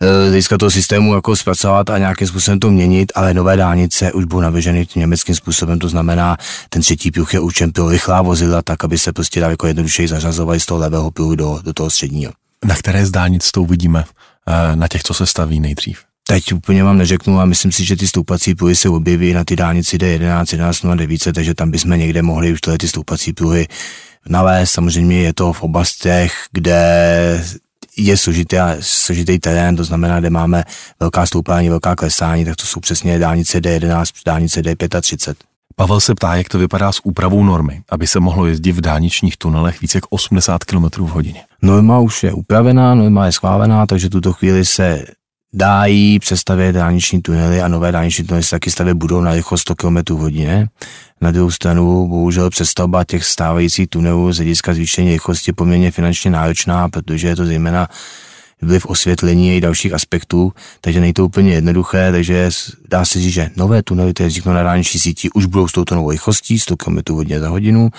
eh, 0.00 0.26
z 0.26 0.28
hlediska 0.28 0.58
toho 0.58 0.70
systému 0.70 1.14
jako 1.14 1.36
zpracovat 1.36 1.90
a 1.90 1.98
nějakým 1.98 2.26
způsobem 2.26 2.58
to 2.60 2.70
měnit, 2.70 3.12
ale 3.14 3.34
nové 3.34 3.56
dálnice 3.56 4.12
už 4.12 4.24
budou 4.24 4.40
navěženy 4.40 4.86
tím 4.86 5.00
německým 5.00 5.34
způsobem, 5.34 5.78
to 5.78 5.88
znamená, 5.88 6.36
ten 6.68 6.82
třetí 6.82 7.10
pruh 7.10 7.34
je 7.34 7.40
určen 7.40 7.72
pro 7.72 7.88
rychlá 7.88 8.22
vozidla, 8.22 8.62
tak 8.62 8.84
aby 8.84 8.98
se 8.98 9.12
prostě 9.12 9.40
jako 9.40 9.66
jednodušeji 9.66 10.08
zařazovali 10.08 10.60
z 10.60 10.66
toho 10.66 10.80
levého 10.80 11.10
pruhu 11.10 11.34
do, 11.34 11.60
do 11.64 11.72
toho 11.72 11.90
středního. 11.90 12.32
Na 12.64 12.74
které 12.76 13.06
z 13.06 13.10
dálnic 13.10 13.50
to 13.50 13.62
uvidíme? 13.62 14.04
Eh, 14.48 14.76
na 14.76 14.88
těch, 14.88 15.02
co 15.02 15.14
se 15.14 15.26
staví 15.26 15.60
nejdřív? 15.60 16.09
Teď 16.28 16.52
úplně 16.52 16.84
vám 16.84 16.98
neřeknu 16.98 17.40
a 17.40 17.44
myslím 17.44 17.72
si, 17.72 17.84
že 17.84 17.96
ty 17.96 18.08
stoupací 18.08 18.54
pruhy 18.54 18.76
se 18.76 18.88
objeví 18.88 19.32
na 19.32 19.44
ty 19.44 19.56
dálnici 19.56 19.96
D11, 19.98 20.44
11, 20.52 20.84
09, 20.96 21.32
takže 21.34 21.54
tam 21.54 21.70
bychom 21.70 21.90
někde 21.90 22.22
mohli 22.22 22.52
už 22.52 22.60
ty 22.78 22.88
stoupací 22.88 23.32
pruhy 23.32 23.68
navést. 24.28 24.72
Samozřejmě 24.72 25.22
je 25.22 25.32
to 25.34 25.52
v 25.52 25.62
oblastech, 25.62 26.32
kde 26.52 27.44
je 27.96 28.16
složitý, 28.16 28.56
složitý 28.80 29.38
terén, 29.38 29.76
to 29.76 29.84
znamená, 29.84 30.20
kde 30.20 30.30
máme 30.30 30.64
velká 31.00 31.26
stoupání, 31.26 31.68
velká 31.68 31.96
klesání, 31.96 32.44
tak 32.44 32.56
to 32.56 32.66
jsou 32.66 32.80
přesně 32.80 33.18
dálnice 33.18 33.60
D11, 33.60 34.04
dálnice 34.26 34.60
D35. 34.60 35.34
Pavel 35.76 36.00
se 36.00 36.14
ptá, 36.14 36.34
jak 36.34 36.48
to 36.48 36.58
vypadá 36.58 36.92
s 36.92 37.00
úpravou 37.04 37.44
normy, 37.44 37.82
aby 37.88 38.06
se 38.06 38.20
mohlo 38.20 38.46
jezdit 38.46 38.72
v 38.72 38.80
dálničních 38.80 39.36
tunelech 39.36 39.80
více 39.80 39.98
jak 39.98 40.04
80 40.10 40.64
km 40.64 40.84
v 40.84 41.08
hodině. 41.08 41.44
Norma 41.62 41.98
už 41.98 42.22
je 42.22 42.32
upravená, 42.32 42.94
norma 42.94 43.26
je 43.26 43.32
schválená, 43.32 43.86
takže 43.86 44.10
tuto 44.10 44.32
chvíli 44.32 44.64
se 44.64 45.04
dají 45.52 46.18
přestavět 46.18 46.74
dálniční 46.74 47.22
tunely 47.22 47.62
a 47.62 47.68
nové 47.68 47.92
dálniční 47.92 48.24
tunely 48.24 48.42
se 48.42 48.50
taky 48.50 48.70
stavět 48.70 48.94
budou 48.94 49.20
na 49.20 49.34
rychlost 49.34 49.60
100 49.60 49.74
km 49.74 49.96
hodině. 50.10 50.68
Na 51.20 51.30
druhou 51.30 51.50
stranu, 51.50 52.08
bohužel 52.08 52.50
přestavba 52.50 53.04
těch 53.04 53.24
stávajících 53.24 53.88
tunelů 53.88 54.32
z 54.32 54.36
hlediska 54.36 54.74
zvýšení 54.74 55.12
rychlosti 55.12 55.50
je 55.50 55.54
poměrně 55.54 55.90
finančně 55.90 56.30
náročná, 56.30 56.88
protože 56.88 57.28
je 57.28 57.36
to 57.36 57.46
zejména 57.46 57.88
vliv 58.62 58.86
osvětlení 58.86 59.56
i 59.56 59.60
dalších 59.60 59.92
aspektů, 59.92 60.52
takže 60.80 61.00
není 61.00 61.12
to 61.12 61.24
úplně 61.24 61.52
jednoduché, 61.52 62.12
takže 62.12 62.50
dá 62.88 63.04
se 63.04 63.20
říct, 63.20 63.32
že 63.32 63.50
nové 63.56 63.82
tunely, 63.82 64.14
které 64.14 64.28
vzniknou 64.28 64.52
na 64.52 64.62
dálniční 64.62 65.00
síti, 65.00 65.30
už 65.30 65.46
budou 65.46 65.68
s 65.68 65.72
touto 65.72 65.94
novou 65.94 66.10
rychlostí, 66.10 66.58
100 66.58 66.76
km 66.76 66.98
hodně 67.10 67.40
za 67.40 67.48
hodinu, 67.48 67.90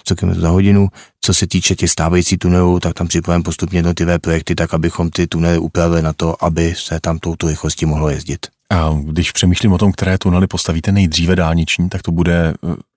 100 0.00 0.16
km 0.16 0.34
za 0.34 0.48
hodinu. 0.48 0.88
Co 1.20 1.34
se 1.34 1.46
týče 1.46 1.74
těch 1.74 1.90
stávajících 1.90 2.38
tunelů, 2.38 2.80
tak 2.80 2.94
tam 2.94 3.08
připravujeme 3.08 3.42
postupně 3.42 3.78
jednotlivé 3.78 4.18
projekty, 4.18 4.54
tak 4.54 4.74
abychom 4.74 5.10
ty 5.10 5.26
tunely 5.26 5.58
upravili 5.58 6.02
na 6.02 6.12
to, 6.12 6.44
aby 6.44 6.74
se 6.76 7.00
tam 7.00 7.18
touto 7.18 7.48
rychlostí 7.48 7.86
mohlo 7.86 8.08
jezdit. 8.08 8.46
A 8.70 8.90
když 9.02 9.32
přemýšlím 9.32 9.72
o 9.72 9.78
tom, 9.78 9.92
které 9.92 10.18
tunely 10.18 10.46
postavíte 10.46 10.92
nejdříve 10.92 11.36
dálniční, 11.36 11.88
tak 11.88 12.02
to 12.02 12.12
bude 12.12 12.54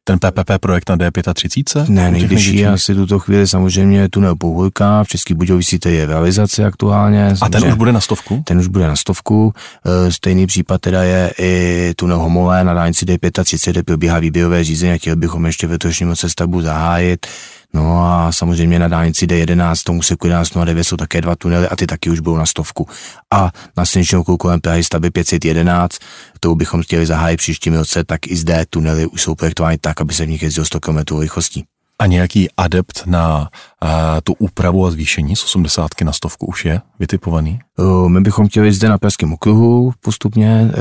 ten 0.10 0.19
PPP 0.19 0.52
projekt 0.60 0.89
na 0.89 0.98
D35? 0.98 1.86
Ne, 1.89 2.12
nejbližší 2.12 2.58
je 2.58 2.69
asi 2.69 2.95
tuto 2.95 3.19
chvíli 3.19 3.48
samozřejmě 3.48 4.10
tunel 4.10 4.36
Pouhojka, 4.36 5.04
v 5.04 5.08
Český 5.08 5.34
Budějovici 5.34 5.80
to 5.80 5.89
je 5.89 6.06
realizace 6.06 6.65
aktuálně. 6.65 7.34
A 7.41 7.50
ten 7.50 7.63
už 7.67 7.74
bude 7.74 7.91
na 7.91 8.02
stovku? 8.02 8.43
Ten 8.45 8.58
už 8.58 8.67
bude 8.67 8.88
na 8.88 8.95
stovku. 8.95 9.54
E, 9.86 10.12
stejný 10.12 10.48
případ 10.48 10.82
teda 10.82 11.04
je 11.04 11.34
i 11.39 11.93
tunel 11.95 12.19
Homolé 12.19 12.63
na 12.63 12.74
dálnici 12.74 13.06
D35, 13.06 13.72
kde 13.72 13.84
probíhá 13.84 14.19
výběrové 14.19 14.63
řízení 14.63 14.93
a 14.93 14.98
chtěli 14.98 15.15
bychom 15.15 15.45
ještě 15.45 15.67
v 15.67 15.72
letošním 15.72 16.10
roce 16.10 16.30
stavbu 16.30 16.62
zahájit. 16.62 17.28
No 17.73 18.03
a 18.05 18.32
samozřejmě 18.32 18.79
na 18.79 18.88
dálnici 18.88 19.25
D11, 19.25 19.84
tomu 19.84 20.01
se 20.01 20.15
11 20.23 20.58
a 20.58 20.65
9 20.65 20.84
jsou 20.84 20.97
také 20.97 21.21
dva 21.21 21.36
tunely 21.36 21.67
a 21.67 21.75
ty 21.75 21.88
taky 21.88 22.10
už 22.10 22.19
budou 22.19 22.38
na 22.38 22.45
stovku. 22.45 22.88
A 23.34 23.51
na 23.77 23.86
silničním 23.86 24.21
okruhu 24.21 24.38
kolem 24.38 24.62
Prahy 24.62 24.84
stavby 24.84 25.10
511, 25.12 25.97
kterou 26.36 26.55
bychom 26.55 26.82
chtěli 26.82 27.05
zahájit 27.05 27.38
příštím 27.38 27.73
roce, 27.73 28.03
tak 28.03 28.27
i 28.27 28.36
zde 28.36 28.65
tunely 28.69 29.05
už 29.05 29.21
jsou 29.21 29.36
projektovány 29.36 29.77
tak, 29.77 30.01
aby 30.01 30.13
se 30.13 30.25
v 30.25 30.29
nich 30.29 30.41
jezdilo 30.41 30.65
100 30.65 30.79
km 30.79 31.19
rychlostí. 31.19 31.65
A 31.99 32.05
nějaký 32.05 32.49
adept 32.58 33.03
na 33.05 33.49
uh, 33.84 33.89
tu 34.24 34.34
úpravu 34.34 34.86
a 34.86 34.92
zvýšení 34.92 35.36
z 35.36 35.44
80 35.44 35.88
na 36.04 36.13
stovku 36.13 36.46
už 36.46 36.65
je 36.65 36.82
vytipovaný? 37.00 37.60
Uh, 37.78 38.10
my 38.10 38.22
bychom 38.22 38.48
chtěli 38.48 38.74
zde 38.74 38.89
na 38.89 38.98
Pražském 38.98 39.34
okruhu 39.34 39.94
postupně 40.02 40.72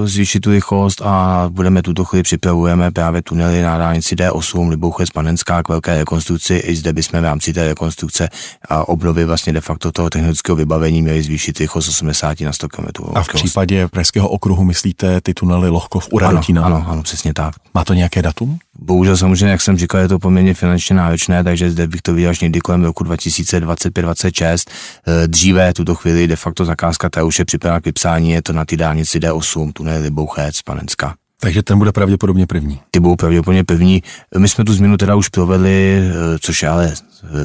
uh, 0.00 0.06
zvýšit 0.06 0.40
tu 0.40 0.50
rychlost 0.50 1.02
a 1.04 1.44
budeme 1.48 1.82
tuto 1.82 2.04
chvíli 2.04 2.22
připravujeme 2.22 2.90
právě 2.90 3.22
tunely 3.22 3.62
na 3.62 3.78
dálnici 3.78 4.14
D8 4.14 4.68
Libouchec 4.68 5.10
Panenská 5.10 5.62
k 5.62 5.68
velké 5.68 5.96
rekonstrukci. 5.96 6.54
I 6.54 6.76
zde 6.76 6.92
bychom 6.92 7.20
v 7.20 7.24
rámci 7.24 7.52
té 7.52 7.66
rekonstrukce 7.66 8.28
a 8.68 8.88
obnovy 8.88 9.24
vlastně 9.24 9.52
de 9.52 9.60
facto 9.60 9.92
toho 9.92 10.10
technického 10.10 10.56
vybavení 10.56 11.02
měli 11.02 11.22
zvýšit 11.22 11.58
rychlost 11.58 11.88
80 11.88 12.40
na 12.40 12.52
100 12.52 12.68
km. 12.68 12.86
A 13.14 13.22
v 13.22 13.28
případě 13.28 13.88
Pražského 13.88 14.28
okruhu 14.28 14.64
myslíte 14.64 15.20
ty 15.20 15.34
tunely 15.34 15.68
Lohkov 15.68 16.08
u? 16.12 16.18
Ano, 16.18 16.40
ano, 16.62 16.84
ano, 16.88 17.02
přesně 17.02 17.34
tak. 17.34 17.54
Má 17.74 17.84
to 17.84 17.94
nějaké 17.94 18.22
datum? 18.22 18.58
Bohužel 18.78 19.16
samozřejmě, 19.16 19.50
jak 19.50 19.60
jsem 19.60 19.78
říkal, 19.78 20.00
je 20.00 20.08
to 20.08 20.18
poměrně 20.18 20.54
finančně 20.54 20.96
náročné, 20.96 21.44
takže 21.44 21.70
zde 21.70 21.86
bych 21.86 22.02
to 22.02 22.14
viděl 22.14 22.30
až 22.30 22.41
někdy 22.42 22.60
kolem 22.60 22.84
roku 22.84 23.04
2025-2026. 23.04 24.70
Eh, 25.06 25.28
dříve 25.28 25.72
tuto 25.72 25.94
chvíli 25.94 26.26
de 26.26 26.36
facto 26.36 26.64
zakázka 26.64 27.10
ta 27.10 27.24
už 27.24 27.38
je 27.38 27.44
připravena 27.44 27.80
k 27.80 27.84
vypsání, 27.84 28.30
je 28.30 28.42
to 28.42 28.52
na 28.52 28.64
ty 28.64 28.76
dálnici 28.76 29.18
D8, 29.18 29.72
tunel 29.72 30.02
Libouchec, 30.02 30.62
Panenská. 30.62 31.14
Takže 31.40 31.62
ten 31.62 31.78
bude 31.78 31.92
pravděpodobně 31.92 32.46
první. 32.46 32.80
Ty 32.90 33.00
budou 33.00 33.16
pravděpodobně 33.16 33.64
první. 33.64 34.02
My 34.38 34.48
jsme 34.48 34.64
tu 34.64 34.74
změnu 34.74 34.96
teda 34.96 35.14
už 35.14 35.28
provedli, 35.28 36.02
eh, 36.02 36.38
což 36.38 36.62
je 36.62 36.68
ale 36.68 36.94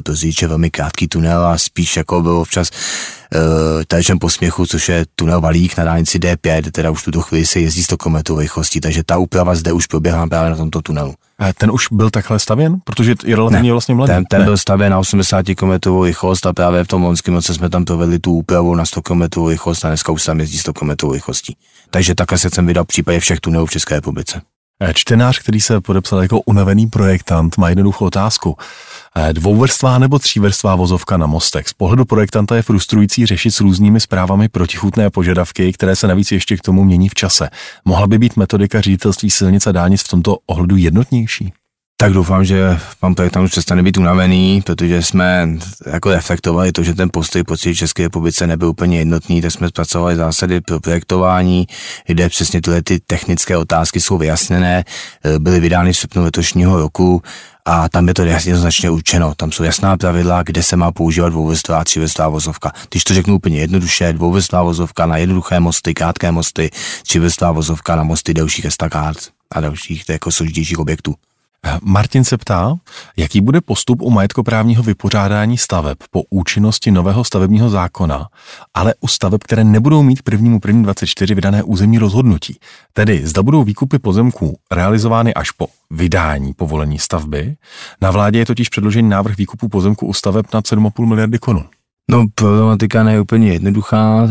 to 0.03 0.15
říče 0.15 0.47
velmi 0.47 0.69
krátký 0.69 1.07
tunel 1.07 1.45
a 1.45 1.57
spíš 1.57 1.97
jako 1.97 2.21
bylo 2.21 2.43
včas 2.43 2.71
uh, 2.71 3.41
téčem 3.87 4.19
posměchu, 4.19 4.65
což 4.65 4.89
je 4.89 5.05
tunel 5.15 5.41
Valík 5.41 5.77
na 5.77 5.83
dálnici 5.83 6.19
D5, 6.19 6.71
teda 6.71 6.89
už 6.89 7.03
tuto 7.03 7.21
chvíli 7.21 7.45
se 7.45 7.59
jezdí 7.59 7.83
100 7.83 7.97
km 7.97 8.15
rychlostí, 8.37 8.79
takže 8.79 9.03
ta 9.03 9.17
úprava 9.17 9.55
zde 9.55 9.71
už 9.71 9.87
proběhla 9.87 10.27
právě 10.27 10.49
na 10.49 10.57
tomto 10.57 10.81
tunelu. 10.81 11.13
A 11.39 11.53
ten 11.53 11.71
už 11.71 11.87
byl 11.91 12.09
takhle 12.09 12.39
stavěn? 12.39 12.77
Protože 12.83 13.15
je 13.23 13.35
relativně 13.35 13.69
ne, 13.69 13.71
vlastně 13.71 13.95
mladý. 13.95 14.13
Ten, 14.13 14.25
ten 14.25 14.43
byl 14.43 14.57
stavěn 14.57 14.91
na 14.91 14.99
80 14.99 15.45
km 15.55 16.01
rychlost 16.03 16.45
a 16.45 16.53
právě 16.53 16.83
v 16.83 16.87
tom 16.87 17.03
loňském 17.03 17.33
roce 17.33 17.53
jsme 17.53 17.69
tam 17.69 17.85
provedli 17.85 18.19
tu 18.19 18.33
úpravu 18.33 18.75
na 18.75 18.85
100 18.85 19.01
km 19.01 19.21
rychlost 19.47 19.85
a 19.85 19.87
dneska 19.87 20.11
už 20.11 20.23
tam 20.23 20.39
jezdí 20.39 20.57
100 20.57 20.73
km 20.73 21.11
rychlostí. 21.13 21.57
Takže 21.89 22.15
takhle 22.15 22.37
se 22.37 22.49
chcem 22.49 22.65
vydat 22.65 22.83
v 22.83 22.87
případě 22.87 23.19
všech 23.19 23.39
tunelů 23.39 23.65
v 23.65 23.71
České 23.71 23.95
republice. 23.95 24.41
Eh, 24.79 24.93
čtenář, 24.93 25.39
který 25.39 25.61
se 25.61 25.81
podepsal 25.81 26.21
jako 26.21 26.41
unavený 26.41 26.87
projektant, 26.87 27.57
má 27.57 27.69
jednoduchou 27.69 28.05
otázku. 28.05 28.57
Eh, 29.19 29.33
dvouvrstvá 29.33 29.97
nebo 29.97 30.19
třívrstvá 30.19 30.75
vozovka 30.75 31.17
na 31.17 31.27
mostech. 31.27 31.67
Z 31.67 31.73
pohledu 31.73 32.05
projektanta 32.05 32.55
je 32.55 32.61
frustrující 32.61 33.25
řešit 33.25 33.51
s 33.51 33.61
různými 33.61 33.99
zprávami 33.99 34.49
protichutné 34.49 35.09
požadavky, 35.09 35.73
které 35.73 35.95
se 35.95 36.07
navíc 36.07 36.31
ještě 36.31 36.57
k 36.57 36.61
tomu 36.61 36.83
mění 36.83 37.09
v 37.09 37.13
čase. 37.13 37.49
Mohla 37.85 38.07
by 38.07 38.19
být 38.19 38.37
metodika 38.37 38.81
ředitelství 38.81 39.29
silnic 39.29 39.67
a 39.67 39.71
dálnic 39.71 40.01
v 40.01 40.07
tomto 40.07 40.37
ohledu 40.47 40.75
jednotnější? 40.75 41.53
Tak 41.99 42.13
doufám, 42.13 42.45
že 42.45 42.79
pan 42.99 43.15
projektant 43.15 43.45
už 43.45 43.51
přestane 43.51 43.83
být 43.83 43.97
unavený, 43.97 44.61
protože 44.61 45.03
jsme 45.03 45.49
jako 45.91 46.11
reflektovali 46.11 46.71
to, 46.71 46.83
že 46.83 46.93
ten 46.93 47.09
postoj 47.13 47.43
po 47.43 47.57
celé 47.57 47.75
České 47.75 48.03
republice 48.03 48.47
nebyl 48.47 48.67
úplně 48.67 48.97
jednotný, 48.97 49.41
tak 49.41 49.51
jsme 49.51 49.69
zpracovali 49.69 50.15
zásady 50.15 50.61
pro 50.61 50.79
projektování, 50.79 51.67
kde 52.07 52.29
přesně 52.29 52.61
tyhle 52.61 52.81
ty 52.81 52.99
technické 52.99 53.57
otázky 53.57 53.99
jsou 53.99 54.17
vyjasněné, 54.17 54.83
byly 55.39 55.59
vydány 55.59 55.93
v 55.93 55.97
srpnu 55.97 56.23
letošního 56.23 56.77
roku 56.77 57.21
a 57.67 57.89
tam 57.89 58.07
je 58.07 58.13
to 58.13 58.21
jednoznačně 58.21 58.89
určeno. 58.89 59.35
Tam 59.35 59.51
jsou 59.51 59.63
jasná 59.63 59.97
pravidla, 59.97 60.43
kde 60.43 60.63
se 60.63 60.75
má 60.75 60.91
používat 60.91 61.29
dvouvrstvá 61.29 61.79
a 61.79 61.83
třívrstvá 61.83 62.29
vozovka. 62.29 62.71
Když 62.89 63.03
to 63.03 63.13
řeknu 63.13 63.35
úplně 63.35 63.59
jednoduše, 63.59 64.13
dvouvrstvá 64.13 64.63
vozovka 64.63 65.05
na 65.05 65.17
jednoduché 65.17 65.59
mosty, 65.59 65.93
krátké 65.93 66.31
mosty, 66.31 66.69
třívrstvá 67.03 67.51
vozovka 67.51 67.95
na 67.95 68.03
mosty 68.03 68.33
delších 68.33 68.65
estakád 68.65 69.17
a 69.51 69.61
dalších 69.61 70.09
jako 70.09 70.31
složitějších 70.31 70.79
objektů. 70.79 71.15
Martin 71.81 72.23
se 72.23 72.37
ptá, 72.37 72.75
jaký 73.17 73.41
bude 73.41 73.61
postup 73.61 74.01
u 74.01 74.09
majetkoprávního 74.09 74.83
vypořádání 74.83 75.57
staveb 75.57 75.97
po 76.11 76.23
účinnosti 76.29 76.91
nového 76.91 77.23
stavebního 77.23 77.69
zákona, 77.69 78.27
ale 78.73 78.93
u 78.99 79.07
staveb, 79.07 79.43
které 79.43 79.63
nebudou 79.63 80.03
mít 80.03 80.21
prvnímu 80.21 80.59
první 80.59 80.83
24 80.83 81.35
vydané 81.35 81.63
územní 81.63 81.97
rozhodnutí. 81.97 82.59
Tedy 82.93 83.27
zda 83.27 83.43
budou 83.43 83.63
výkupy 83.63 83.99
pozemků 83.99 84.59
realizovány 84.71 85.33
až 85.33 85.51
po 85.51 85.67
vydání 85.91 86.53
povolení 86.53 86.99
stavby. 86.99 87.55
Na 88.01 88.11
vládě 88.11 88.39
je 88.39 88.45
totiž 88.45 88.69
předložený 88.69 89.09
návrh 89.09 89.37
výkupu 89.37 89.67
pozemků 89.67 90.07
u 90.07 90.13
staveb 90.13 90.45
na 90.53 90.61
7,5 90.61 91.05
miliardy 91.05 91.39
korun. 91.39 91.65
No, 92.11 92.25
problematika 92.35 93.03
není 93.03 93.19
úplně 93.19 93.53
jednoduchá, 93.53 94.27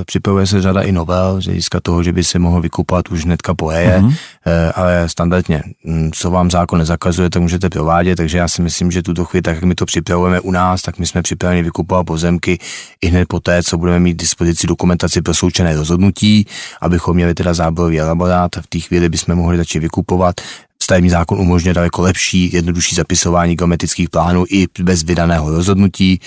e, 0.00 0.04
připravuje 0.04 0.46
se 0.46 0.62
řada 0.62 0.82
i 0.82 0.92
novel, 0.92 1.40
z 1.40 1.44
hlediska 1.44 1.80
toho, 1.80 2.02
že 2.02 2.12
by 2.12 2.24
se 2.24 2.38
mohl 2.38 2.60
vykupovat 2.60 3.08
už 3.08 3.24
hnedka 3.24 3.54
po 3.54 3.70
Eje, 3.70 4.00
mm-hmm. 4.00 4.14
e, 4.46 4.72
ale 4.72 5.08
standardně, 5.08 5.62
m, 5.86 6.10
co 6.14 6.30
vám 6.30 6.50
zákon 6.50 6.78
nezakazuje, 6.78 7.30
tak 7.30 7.42
můžete 7.42 7.70
provádět, 7.70 8.16
takže 8.16 8.38
já 8.38 8.48
si 8.48 8.62
myslím, 8.62 8.90
že 8.90 9.02
tuto 9.02 9.24
chvíli, 9.24 9.42
tak 9.42 9.54
jak 9.54 9.64
my 9.64 9.74
to 9.74 9.86
připravujeme 9.86 10.40
u 10.40 10.50
nás, 10.50 10.82
tak 10.82 10.98
my 10.98 11.06
jsme 11.06 11.22
připraveni 11.22 11.62
vykupovat 11.62 12.06
pozemky 12.06 12.58
i 13.00 13.06
hned 13.06 13.28
po 13.28 13.40
té, 13.40 13.62
co 13.62 13.78
budeme 13.78 13.98
mít 13.98 14.20
dispozici 14.20 14.66
dokumentaci 14.66 15.22
pro 15.22 15.34
součené 15.34 15.76
rozhodnutí, 15.76 16.46
abychom 16.80 17.14
měli 17.14 17.34
teda 17.34 17.54
záborový 17.54 18.00
elaborát, 18.00 18.56
v 18.56 18.66
té 18.66 18.78
chvíli 18.78 19.08
bychom 19.08 19.34
mohli 19.34 19.56
začít 19.56 19.78
vykupovat 19.78 20.40
stavební 20.82 21.10
zákon 21.10 21.40
umožňuje 21.40 21.74
daleko 21.74 22.02
lepší, 22.02 22.50
jednodušší 22.52 22.96
zapisování 22.96 23.56
geometrických 23.56 24.10
plánů 24.10 24.44
i 24.50 24.66
bez 24.82 25.02
vydaného 25.02 25.50
rozhodnutí. 25.50 26.20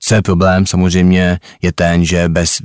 Co 0.00 0.14
je 0.14 0.22
problém 0.22 0.66
samozřejmě 0.66 1.38
je 1.62 1.72
ten, 1.72 2.04
že 2.04 2.28
bez 2.28 2.58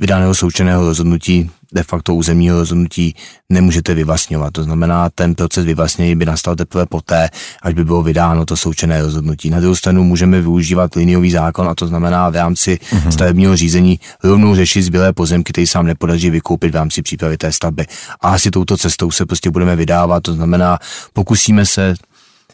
vydaného 0.00 0.34
součeného 0.34 0.84
rozhodnutí, 0.84 1.50
de 1.72 1.82
facto 1.82 2.14
územního 2.14 2.58
rozhodnutí, 2.58 3.14
nemůžete 3.50 3.94
vyvlastňovat. 3.94 4.52
To 4.52 4.62
znamená, 4.62 5.10
ten 5.10 5.34
proces 5.34 5.64
vyvlastnění 5.64 6.16
by 6.16 6.24
nastal 6.24 6.56
teprve 6.56 6.86
poté, 6.86 7.28
až 7.62 7.74
by 7.74 7.84
bylo 7.84 8.02
vydáno 8.02 8.44
to 8.44 8.56
součené 8.56 9.02
rozhodnutí. 9.02 9.50
Na 9.50 9.60
druhou 9.60 9.74
stranu 9.74 10.04
můžeme 10.04 10.40
využívat 10.40 10.94
liniový 10.94 11.30
zákon, 11.30 11.68
a 11.68 11.74
to 11.74 11.86
znamená 11.86 12.30
v 12.30 12.34
rámci 12.34 12.78
mm-hmm. 12.82 13.08
stavebního 13.08 13.56
řízení 13.56 14.00
rovnou 14.24 14.54
řešit 14.54 14.82
zbylé 14.82 15.12
pozemky, 15.12 15.52
které 15.52 15.66
se 15.66 15.78
nám 15.78 15.86
nepodaří 15.86 16.30
vykoupit 16.30 16.72
v 16.72 16.76
rámci 16.76 17.02
přípravy 17.02 17.36
té 17.36 17.52
stavby. 17.52 17.86
A 18.20 18.28
asi 18.28 18.50
touto 18.50 18.76
cestou 18.76 19.10
se 19.10 19.26
prostě 19.26 19.50
budeme 19.50 19.76
vydávat, 19.76 20.22
to 20.22 20.34
znamená, 20.34 20.78
pokusíme 21.12 21.66
se 21.66 21.94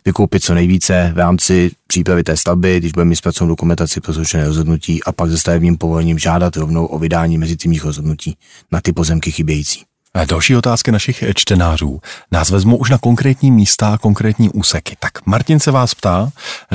vykoupit 0.05 0.45
co 0.45 0.55
nejvíce 0.55 1.11
v 1.15 1.19
rámci 1.19 1.71
přípravy 1.87 2.25
té 2.25 2.37
stavby, 2.37 2.79
když 2.79 2.93
budeme 2.93 3.09
mít 3.09 3.17
zpracovanou 3.17 3.53
dokumentaci 3.53 4.01
pro 4.01 4.13
zrušené 4.13 4.47
rozhodnutí 4.47 5.05
a 5.05 5.13
pak 5.13 5.31
se 5.31 5.39
stavebním 5.39 5.77
povolením 5.77 6.19
žádat 6.19 6.57
rovnou 6.57 6.87
o 6.87 6.99
vydání 6.99 7.39
mezi 7.39 7.57
týmních 7.57 7.85
rozhodnutí 7.85 8.37
na 8.73 8.81
ty 8.81 8.93
pozemky 8.93 9.31
chybějící. 9.31 9.83
A 10.15 10.25
další 10.25 10.57
otázky 10.57 10.93
našich 10.93 11.25
čtenářů. 11.35 12.01
Nás 12.33 12.51
vezmu 12.51 12.77
už 12.77 12.91
na 12.91 12.99
konkrétní 12.99 13.51
místa 13.51 13.89
a 13.95 13.99
konkrétní 13.99 14.51
úseky. 14.51 14.97
Tak 15.01 15.27
Martin 15.27 15.61
se 15.61 15.71
vás 15.71 15.95
ptá, 15.95 16.31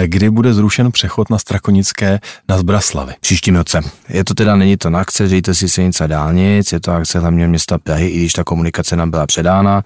kdy 0.05 0.29
bude 0.29 0.53
zrušen 0.53 0.91
přechod 0.91 1.29
na 1.29 1.37
Strakonické 1.37 2.19
na 2.49 2.57
Zbraslavy. 2.57 3.13
Příštím 3.19 3.55
roce. 3.55 3.81
Je 4.09 4.23
to 4.23 4.33
teda, 4.33 4.55
není 4.55 4.77
to 4.77 4.89
na 4.89 4.99
akce 4.99 5.29
si 5.53 5.69
silnice 5.69 6.07
dálnic, 6.07 6.71
je 6.71 6.79
to 6.79 6.91
akce 6.91 7.19
hlavně 7.19 7.47
města 7.47 7.77
Prahy, 7.77 8.07
i 8.07 8.19
když 8.19 8.33
ta 8.33 8.43
komunikace 8.43 8.95
nám 8.95 9.11
byla 9.11 9.27
předána 9.27 9.83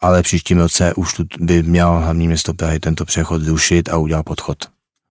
ale 0.00 0.22
příštím 0.22 0.58
roce 0.58 0.94
už 0.94 1.14
tu 1.14 1.24
by 1.40 1.62
měl 1.62 1.90
hlavní 1.90 2.26
město 2.26 2.54
Prahy 2.54 2.80
tento 2.80 3.04
přechod 3.04 3.42
zrušit 3.42 3.88
a 3.88 3.96
udělat 3.96 4.22
podchod. 4.22 4.77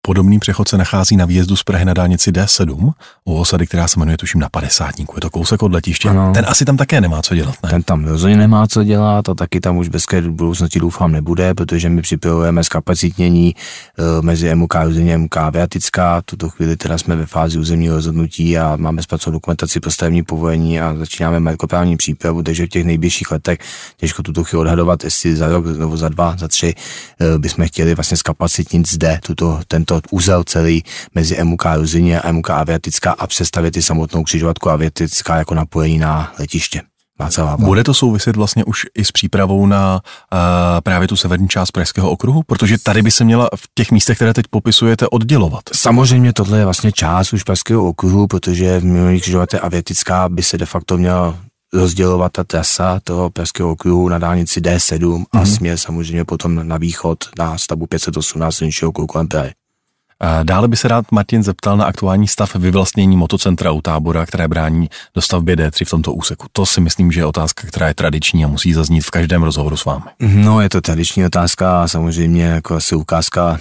Podobný 0.08 0.38
přechod 0.38 0.68
se 0.68 0.78
nachází 0.78 1.16
na 1.16 1.24
výjezdu 1.24 1.56
z 1.56 1.62
Prahy 1.62 1.84
na 1.84 1.94
dálnici 1.94 2.32
D7 2.32 2.92
u 3.24 3.34
osady, 3.34 3.66
která 3.66 3.88
se 3.88 4.00
jmenuje 4.00 4.16
tuším 4.16 4.40
na 4.40 4.48
50. 4.48 4.98
Je 4.98 5.06
to 5.20 5.30
kousek 5.30 5.62
od 5.62 5.72
letiště. 5.72 6.08
Ano. 6.08 6.32
Ten 6.34 6.44
asi 6.48 6.64
tam 6.64 6.76
také 6.76 7.00
nemá 7.00 7.22
co 7.22 7.34
dělat, 7.34 7.54
ne? 7.62 7.70
Ten 7.70 7.82
tam 7.82 8.04
rozhodně 8.04 8.36
nemá 8.36 8.66
co 8.66 8.84
dělat 8.84 9.28
a 9.28 9.34
taky 9.34 9.60
tam 9.60 9.76
už 9.76 9.88
bezké 9.88 10.22
budoucnosti 10.22 10.80
doufám 10.80 11.12
nebude, 11.12 11.54
protože 11.54 11.88
my 11.88 12.02
připravujeme 12.02 12.64
zkapacitnění 12.64 13.54
e, 13.54 14.22
mezi 14.22 14.54
MUK 14.54 14.76
a 14.76 14.84
území 14.84 15.16
MUK 15.16 15.36
Aviatická. 15.36 16.22
Tuto 16.24 16.48
chvíli 16.48 16.76
teda 16.76 16.98
jsme 16.98 17.16
ve 17.16 17.26
fázi 17.26 17.58
územního 17.58 17.94
rozhodnutí 17.94 18.58
a 18.58 18.76
máme 18.76 19.02
zpracovat 19.02 19.32
dokumentaci 19.32 19.80
pro 19.80 19.90
stavební 19.90 20.22
povolení 20.22 20.80
a 20.80 20.94
začínáme 20.98 21.40
majetkoprávní 21.40 21.96
přípravu, 21.96 22.42
takže 22.42 22.66
v 22.66 22.68
těch 22.68 22.84
nejbližších 22.84 23.30
letech 23.30 23.58
těžko 23.96 24.22
tuto 24.22 24.44
chvíli 24.44 24.60
odhadovat, 24.60 25.04
jestli 25.04 25.36
za 25.36 25.48
rok 25.48 25.66
nebo 25.66 25.96
za 25.96 26.08
dva, 26.08 26.36
za 26.38 26.48
tři 26.48 26.74
e, 27.20 27.38
bychom 27.38 27.66
chtěli 27.66 27.94
vlastně 27.94 28.16
zkapacitnit 28.16 28.88
zde 28.88 29.20
tuto, 29.22 29.60
tento 29.68 29.97
úzel 30.10 30.44
celý 30.44 30.84
mezi 31.14 31.44
MUK 31.44 31.64
Ruzině 31.76 32.20
a 32.20 32.32
MUK 32.32 32.50
Aviatická 32.50 33.12
a 33.12 33.26
přestavit 33.26 33.76
i 33.76 33.82
samotnou 33.82 34.22
křižovatku 34.22 34.70
Aviatická 34.70 35.36
jako 35.36 35.54
napojení 35.54 35.98
na 35.98 36.32
letiště. 36.38 36.82
Bude 37.56 37.84
to 37.84 37.94
souviset 37.94 38.36
vlastně 38.36 38.64
už 38.64 38.86
i 38.94 39.04
s 39.04 39.12
přípravou 39.12 39.66
na 39.66 39.94
uh, 40.32 40.38
právě 40.80 41.08
tu 41.08 41.16
severní 41.16 41.48
část 41.48 41.70
Pražského 41.70 42.10
okruhu? 42.10 42.42
Protože 42.42 42.78
tady 42.78 43.02
by 43.02 43.10
se 43.10 43.24
měla 43.24 43.48
v 43.56 43.68
těch 43.74 43.90
místech, 43.90 44.18
které 44.18 44.34
teď 44.34 44.46
popisujete, 44.50 45.08
oddělovat. 45.08 45.62
Samozřejmě 45.72 46.32
tohle 46.32 46.58
je 46.58 46.64
vlastně 46.64 46.92
část 46.92 47.32
už 47.32 47.42
Pražského 47.42 47.88
okruhu, 47.88 48.26
protože 48.26 48.80
v 48.80 48.84
minulých 48.84 49.22
křižovaté 49.22 49.58
Aviatická 49.58 50.28
by 50.28 50.42
se 50.42 50.58
de 50.58 50.66
facto 50.66 50.96
měla 50.96 51.38
rozdělovat 51.72 52.32
ta 52.32 52.44
trasa 52.44 53.00
toho 53.04 53.30
Pražského 53.30 53.70
okruhu 53.70 54.08
na 54.08 54.18
dálnici 54.18 54.60
D7 54.60 54.98
mm-hmm. 54.98 55.24
a 55.32 55.38
mhm. 55.38 55.46
směr 55.46 55.76
samozřejmě 55.76 56.24
potom 56.24 56.68
na 56.68 56.76
východ 56.76 57.18
na 57.38 57.58
stavbu 57.58 57.86
518 57.86 58.54
silničního 58.54 58.88
okruhu 58.88 59.06
kolem 59.06 59.28
Prahy. 59.28 59.52
Dále 60.42 60.68
by 60.68 60.76
se 60.76 60.88
rád 60.88 61.12
Martin 61.12 61.42
zeptal 61.42 61.76
na 61.76 61.84
aktuální 61.84 62.28
stav 62.28 62.56
vyvlastnění 62.56 63.16
motocentra 63.16 63.72
u 63.72 63.80
tábora, 63.80 64.26
které 64.26 64.48
brání 64.48 64.90
dostavbě 65.14 65.56
D3 65.56 65.84
v 65.84 65.90
tomto 65.90 66.12
úseku. 66.12 66.46
To 66.52 66.66
si 66.66 66.80
myslím, 66.80 67.12
že 67.12 67.20
je 67.20 67.26
otázka, 67.26 67.68
která 67.68 67.88
je 67.88 67.94
tradiční 67.94 68.44
a 68.44 68.48
musí 68.48 68.72
zaznít 68.72 69.04
v 69.04 69.10
každém 69.10 69.42
rozhovoru 69.42 69.76
s 69.76 69.84
vámi. 69.84 70.04
No, 70.20 70.60
je 70.60 70.68
to 70.68 70.80
tradiční 70.80 71.26
otázka 71.26 71.82
a 71.82 71.88
samozřejmě 71.88 72.44
jako 72.44 72.74
asi 72.74 72.94
ukázka 72.94 73.60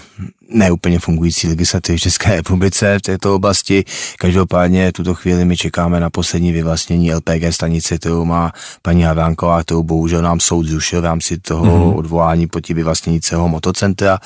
neúplně 0.49 0.99
fungující 0.99 1.47
legislativy 1.47 1.97
v 1.97 2.01
České 2.01 2.35
republice 2.35 2.99
v 2.99 3.01
této 3.01 3.35
oblasti. 3.35 3.85
Každopádně 4.19 4.91
tuto 4.91 5.13
chvíli 5.13 5.45
my 5.45 5.57
čekáme 5.57 5.99
na 5.99 6.09
poslední 6.09 6.51
vyvlastnění 6.51 7.13
LPG 7.13 7.43
stanice, 7.51 7.97
kterou 7.97 8.25
má 8.25 8.51
paní 8.81 9.03
Havánková, 9.03 9.63
kterou 9.63 9.83
bohužel 9.83 10.21
nám 10.21 10.39
soud 10.39 10.63
zrušil 10.63 11.01
v 11.01 11.03
rámci 11.03 11.37
toho 11.37 11.65
mm-hmm. 11.65 11.97
odvolání 11.97 12.47
proti 12.47 12.73
vyvlastnění 12.73 13.21
celého 13.21 13.47
motocentra. 13.47 14.19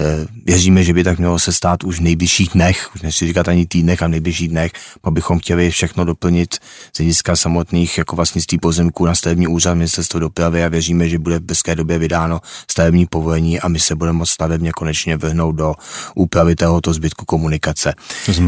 E, 0.00 0.26
věříme, 0.44 0.84
že 0.84 0.92
by 0.92 1.04
tak 1.04 1.18
mělo 1.18 1.38
se 1.38 1.52
stát 1.52 1.73
už 1.82 1.98
v 1.98 2.02
nejbližších 2.02 2.48
dnech, 2.48 2.94
už 2.94 3.02
nechci 3.02 3.26
říkat 3.26 3.48
ani 3.48 3.66
týdnech 3.66 4.02
a 4.02 4.06
v 4.06 4.10
nejbližších 4.10 4.48
dnech, 4.48 4.72
bychom 5.10 5.38
chtěli 5.38 5.70
všechno 5.70 6.04
doplnit 6.04 6.54
z 6.92 6.98
hlediska 6.98 7.36
samotných 7.36 7.98
jako 7.98 8.16
vlastnictví 8.16 8.58
pozemků 8.58 9.06
na 9.06 9.14
stavební 9.14 9.46
úřad 9.46 9.74
ministerstvo 9.74 10.20
dopravy 10.20 10.64
a 10.64 10.68
věříme, 10.68 11.08
že 11.08 11.18
bude 11.18 11.38
v 11.38 11.42
brzké 11.42 11.74
době 11.74 11.98
vydáno 11.98 12.40
stavební 12.70 13.06
povolení 13.06 13.60
a 13.60 13.68
my 13.68 13.80
se 13.80 13.94
budeme 13.94 14.18
moct 14.18 14.30
stavebně 14.30 14.72
konečně 14.72 15.16
vrhnout 15.16 15.56
do 15.56 15.74
úpravy 16.14 16.56
tohoto 16.56 16.92
zbytku 16.92 17.24
komunikace. 17.24 17.94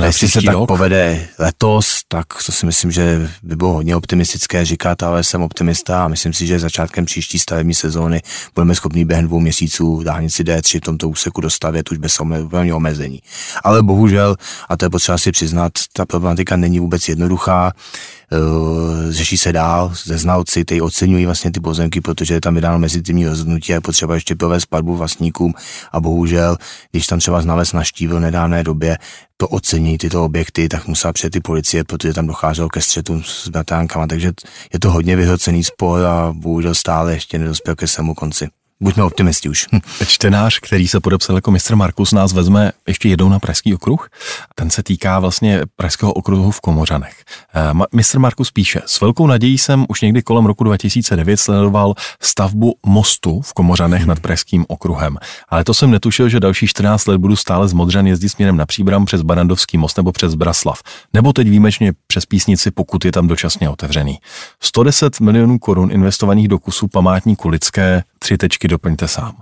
Jestli 0.04 0.28
se 0.28 0.42
tak 0.42 0.54
rok? 0.54 0.68
povede 0.68 1.28
letos, 1.38 2.00
tak 2.08 2.26
to 2.46 2.52
si 2.52 2.66
myslím, 2.66 2.90
že 2.90 3.30
by 3.42 3.56
bylo 3.56 3.72
hodně 3.72 3.96
optimistické 3.96 4.64
říkat, 4.64 5.02
ale 5.02 5.24
jsem 5.24 5.42
optimista 5.42 6.04
a 6.04 6.08
myslím 6.08 6.32
si, 6.32 6.46
že 6.46 6.58
začátkem 6.58 7.04
příští 7.04 7.38
stavební 7.38 7.74
sezóny 7.74 8.22
budeme 8.54 8.74
schopni 8.74 9.04
během 9.04 9.26
dvou 9.26 9.40
měsíců 9.40 10.02
dálnici 10.02 10.44
D3 10.44 10.78
v 10.78 10.80
tomto 10.80 11.08
úseku 11.08 11.40
dostavět 11.40 11.90
už 11.90 11.98
bez 11.98 12.20
omezení. 12.74 13.15
Ale 13.64 13.82
bohužel, 13.82 14.36
a 14.68 14.76
to 14.76 14.84
je 14.84 14.90
potřeba 14.90 15.18
si 15.18 15.32
přiznat, 15.32 15.72
ta 15.92 16.06
problematika 16.06 16.56
není 16.56 16.80
vůbec 16.80 17.08
jednoduchá. 17.08 17.72
Eh, 18.32 19.12
řeší 19.12 19.38
se 19.38 19.52
dál, 19.52 19.92
ze 20.04 20.18
znalci, 20.18 20.64
ty 20.64 20.80
oceňují 20.80 21.26
vlastně 21.26 21.50
ty 21.52 21.60
pozemky, 21.60 22.00
protože 22.00 22.34
je 22.34 22.40
tam 22.40 22.54
vydáno 22.54 22.78
mezitimní 22.78 23.26
rozhodnutí 23.26 23.72
a 23.72 23.74
je 23.74 23.80
potřeba 23.80 24.14
ještě 24.14 24.34
provést 24.34 24.66
platbu 24.66 24.96
vlastníkům 24.96 25.54
a 25.92 26.00
bohužel, 26.00 26.56
když 26.90 27.06
tam 27.06 27.18
třeba 27.18 27.42
znalec 27.42 27.72
naštívil 27.72 28.20
nedávné 28.20 28.64
době, 28.64 28.98
to 29.36 29.48
ocení 29.48 29.98
tyto 29.98 30.24
objekty, 30.24 30.68
tak 30.68 30.86
musela 30.86 31.12
přijet 31.12 31.32
ty 31.32 31.40
policie, 31.40 31.84
protože 31.84 32.14
tam 32.14 32.26
docházelo 32.26 32.68
ke 32.68 32.80
střetům 32.80 33.22
s 33.24 33.48
bratánkama, 33.48 34.06
takže 34.06 34.32
je 34.72 34.80
to 34.80 34.90
hodně 34.90 35.16
vyhrocený 35.16 35.64
spor 35.64 36.04
a 36.04 36.32
bohužel 36.32 36.74
stále 36.74 37.12
ještě 37.12 37.38
nedospěl 37.38 37.76
ke 37.76 37.86
svému 37.86 38.14
konci. 38.14 38.48
Buďme 38.80 39.02
optimisti 39.02 39.48
už. 39.48 39.66
Čtenář, 40.06 40.58
který 40.58 40.88
se 40.88 41.00
podepsal 41.00 41.36
jako 41.36 41.50
mistr 41.50 41.76
Markus, 41.76 42.12
nás 42.12 42.32
vezme 42.32 42.72
ještě 42.88 43.08
jednou 43.08 43.28
na 43.28 43.38
Pražský 43.38 43.74
okruh. 43.74 44.08
Ten 44.54 44.70
se 44.70 44.82
týká 44.82 45.18
vlastně 45.18 45.60
Pražského 45.76 46.12
okruhu 46.12 46.50
v 46.50 46.60
Komořanech. 46.60 47.24
Eh, 47.54 47.84
mistr 47.94 48.18
Markus 48.18 48.50
píše, 48.50 48.80
s 48.86 49.00
velkou 49.00 49.26
nadějí 49.26 49.58
jsem 49.58 49.84
už 49.88 50.00
někdy 50.00 50.22
kolem 50.22 50.46
roku 50.46 50.64
2009 50.64 51.36
sledoval 51.36 51.94
stavbu 52.22 52.74
mostu 52.86 53.40
v 53.40 53.52
Komořanech 53.52 54.06
nad 54.06 54.20
Pražským 54.20 54.64
okruhem. 54.68 55.18
Ale 55.48 55.64
to 55.64 55.74
jsem 55.74 55.90
netušil, 55.90 56.28
že 56.28 56.40
další 56.40 56.66
14 56.66 57.06
let 57.06 57.18
budu 57.18 57.36
stále 57.36 57.68
z 57.68 57.72
Modřan 57.72 58.06
jezdit 58.06 58.28
směrem 58.28 58.56
na 58.56 58.66
Příbram 58.66 59.04
přes 59.04 59.22
Barandovský 59.22 59.78
most 59.78 59.96
nebo 59.96 60.12
přes 60.12 60.34
Braslav. 60.34 60.82
Nebo 61.12 61.32
teď 61.32 61.48
výjimečně 61.48 61.92
přes 62.06 62.26
Písnici, 62.26 62.70
pokud 62.70 63.04
je 63.04 63.12
tam 63.12 63.28
dočasně 63.28 63.70
otevřený. 63.70 64.18
110 64.60 65.20
milionů 65.20 65.58
korun 65.58 65.92
investovaných 65.92 66.48
do 66.48 66.58
kusu 66.58 66.88
památníku 66.88 67.48
lidské 67.48 68.02
tři 68.18 68.38
tečky 68.38 68.65
doplňte 68.68 69.08
sám. 69.08 69.34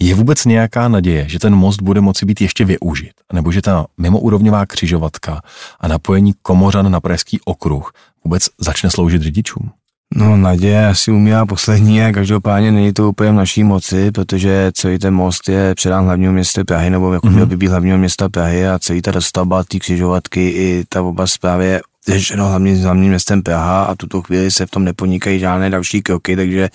Je 0.00 0.14
vůbec 0.14 0.44
nějaká 0.44 0.88
naděje, 0.88 1.28
že 1.28 1.38
ten 1.38 1.54
most 1.54 1.82
bude 1.82 2.00
moci 2.00 2.26
být 2.26 2.40
ještě 2.40 2.64
využit, 2.64 3.12
nebo 3.32 3.52
že 3.52 3.62
ta 3.62 3.86
mimoúrovňová 3.98 4.66
křižovatka 4.66 5.40
a 5.80 5.88
napojení 5.88 6.32
Komořan 6.42 6.92
na 6.92 7.00
Pražský 7.00 7.40
okruh 7.44 7.92
vůbec 8.24 8.48
začne 8.58 8.90
sloužit 8.90 9.22
řidičům? 9.22 9.70
No, 10.16 10.36
naděje 10.36 10.86
asi 10.86 11.10
umírá 11.10 11.46
poslední 11.46 12.02
a 12.02 12.12
každopádně 12.12 12.72
není 12.72 12.92
to 12.92 13.08
úplně 13.08 13.30
v 13.30 13.34
naší 13.34 13.64
moci, 13.64 14.10
protože 14.10 14.72
celý 14.74 14.98
ten 14.98 15.14
most 15.14 15.48
je 15.48 15.74
předán 15.74 16.04
hlavního 16.04 16.32
města 16.32 16.64
Prahy, 16.64 16.90
nebo 16.90 17.12
jako 17.12 17.26
mm-hmm. 17.26 17.32
měl 17.32 17.46
by 17.46 17.56
být 17.56 17.66
hlavního 17.66 17.98
města 17.98 18.28
Prahy 18.28 18.68
a 18.68 18.78
celý 18.78 19.02
ta 19.02 19.10
dostavba 19.10 19.64
té 19.64 19.78
křižovatky 19.78 20.48
i 20.48 20.84
ta 20.88 21.02
oblast 21.02 21.38
právě 21.38 21.80
řešeno 22.08 22.48
hlavně 22.48 22.76
s 22.76 22.82
hlavním 22.82 23.08
městem 23.08 23.42
Praha 23.42 23.84
a 23.84 23.94
tuto 23.94 24.22
chvíli 24.22 24.50
se 24.50 24.66
v 24.66 24.70
tom 24.70 24.84
neponikají 24.84 25.38
žádné 25.38 25.70
další 25.70 26.02
kroky, 26.02 26.36
takže 26.36 26.68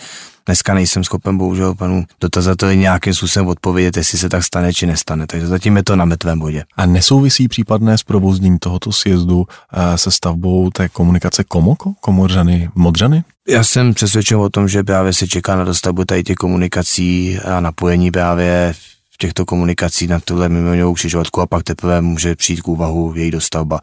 dneska 0.49 0.73
nejsem 0.73 1.03
schopen 1.03 1.37
bohužel 1.37 1.75
panu 1.75 2.05
dotazateli 2.21 2.77
nějakým 2.77 3.13
způsobem 3.13 3.47
odpovědět, 3.47 3.97
jestli 3.97 4.17
se 4.17 4.29
tak 4.29 4.43
stane 4.43 4.73
či 4.73 4.85
nestane. 4.85 5.27
Takže 5.27 5.47
zatím 5.47 5.77
je 5.77 5.83
to 5.83 5.95
na 5.95 6.05
mrtvém 6.05 6.39
bodě. 6.39 6.63
A 6.77 6.85
nesouvisí 6.85 7.47
případné 7.47 7.97
s 7.97 8.03
provozním 8.03 8.59
tohoto 8.59 8.91
sjezdu 8.91 9.45
eh, 9.73 9.97
se 9.97 10.11
stavbou 10.11 10.69
té 10.69 10.89
komunikace 10.89 11.43
Komoko, 11.43 11.93
Komořany, 12.01 12.69
Modřany? 12.75 13.23
Já 13.47 13.63
jsem 13.63 13.93
přesvědčen 13.93 14.37
o 14.37 14.49
tom, 14.49 14.67
že 14.67 14.83
právě 14.83 15.13
se 15.13 15.27
čeká 15.27 15.55
na 15.55 15.63
dostavbu 15.63 16.05
tady 16.05 16.23
těch 16.23 16.35
komunikací 16.35 17.39
a 17.39 17.59
napojení 17.59 18.11
právě 18.11 18.73
v 19.13 19.17
těchto 19.17 19.45
komunikací 19.45 20.07
na 20.07 20.19
tuhle 20.19 20.49
mimoňovou 20.49 20.93
křižovatku 20.93 21.41
a 21.41 21.47
pak 21.47 21.63
teprve 21.63 22.01
může 22.01 22.35
přijít 22.35 22.61
k 22.61 22.67
úvahu 22.67 23.13
její 23.15 23.31
dostavba. 23.31 23.79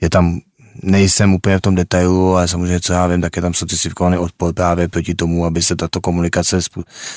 Je 0.00 0.10
tam 0.10 0.40
nejsem 0.82 1.34
úplně 1.34 1.58
v 1.58 1.60
tom 1.60 1.74
detailu, 1.74 2.36
ale 2.36 2.48
samozřejmě, 2.48 2.80
co 2.80 2.92
já 2.92 3.06
vím, 3.06 3.20
tak 3.20 3.36
je 3.36 3.42
tam 3.42 3.54
specifikovaný 3.54 4.18
odpor 4.18 4.54
právě 4.54 4.88
proti 4.88 5.14
tomu, 5.14 5.44
aby 5.44 5.62
se 5.62 5.76
tato 5.76 6.00
komunikace 6.00 6.58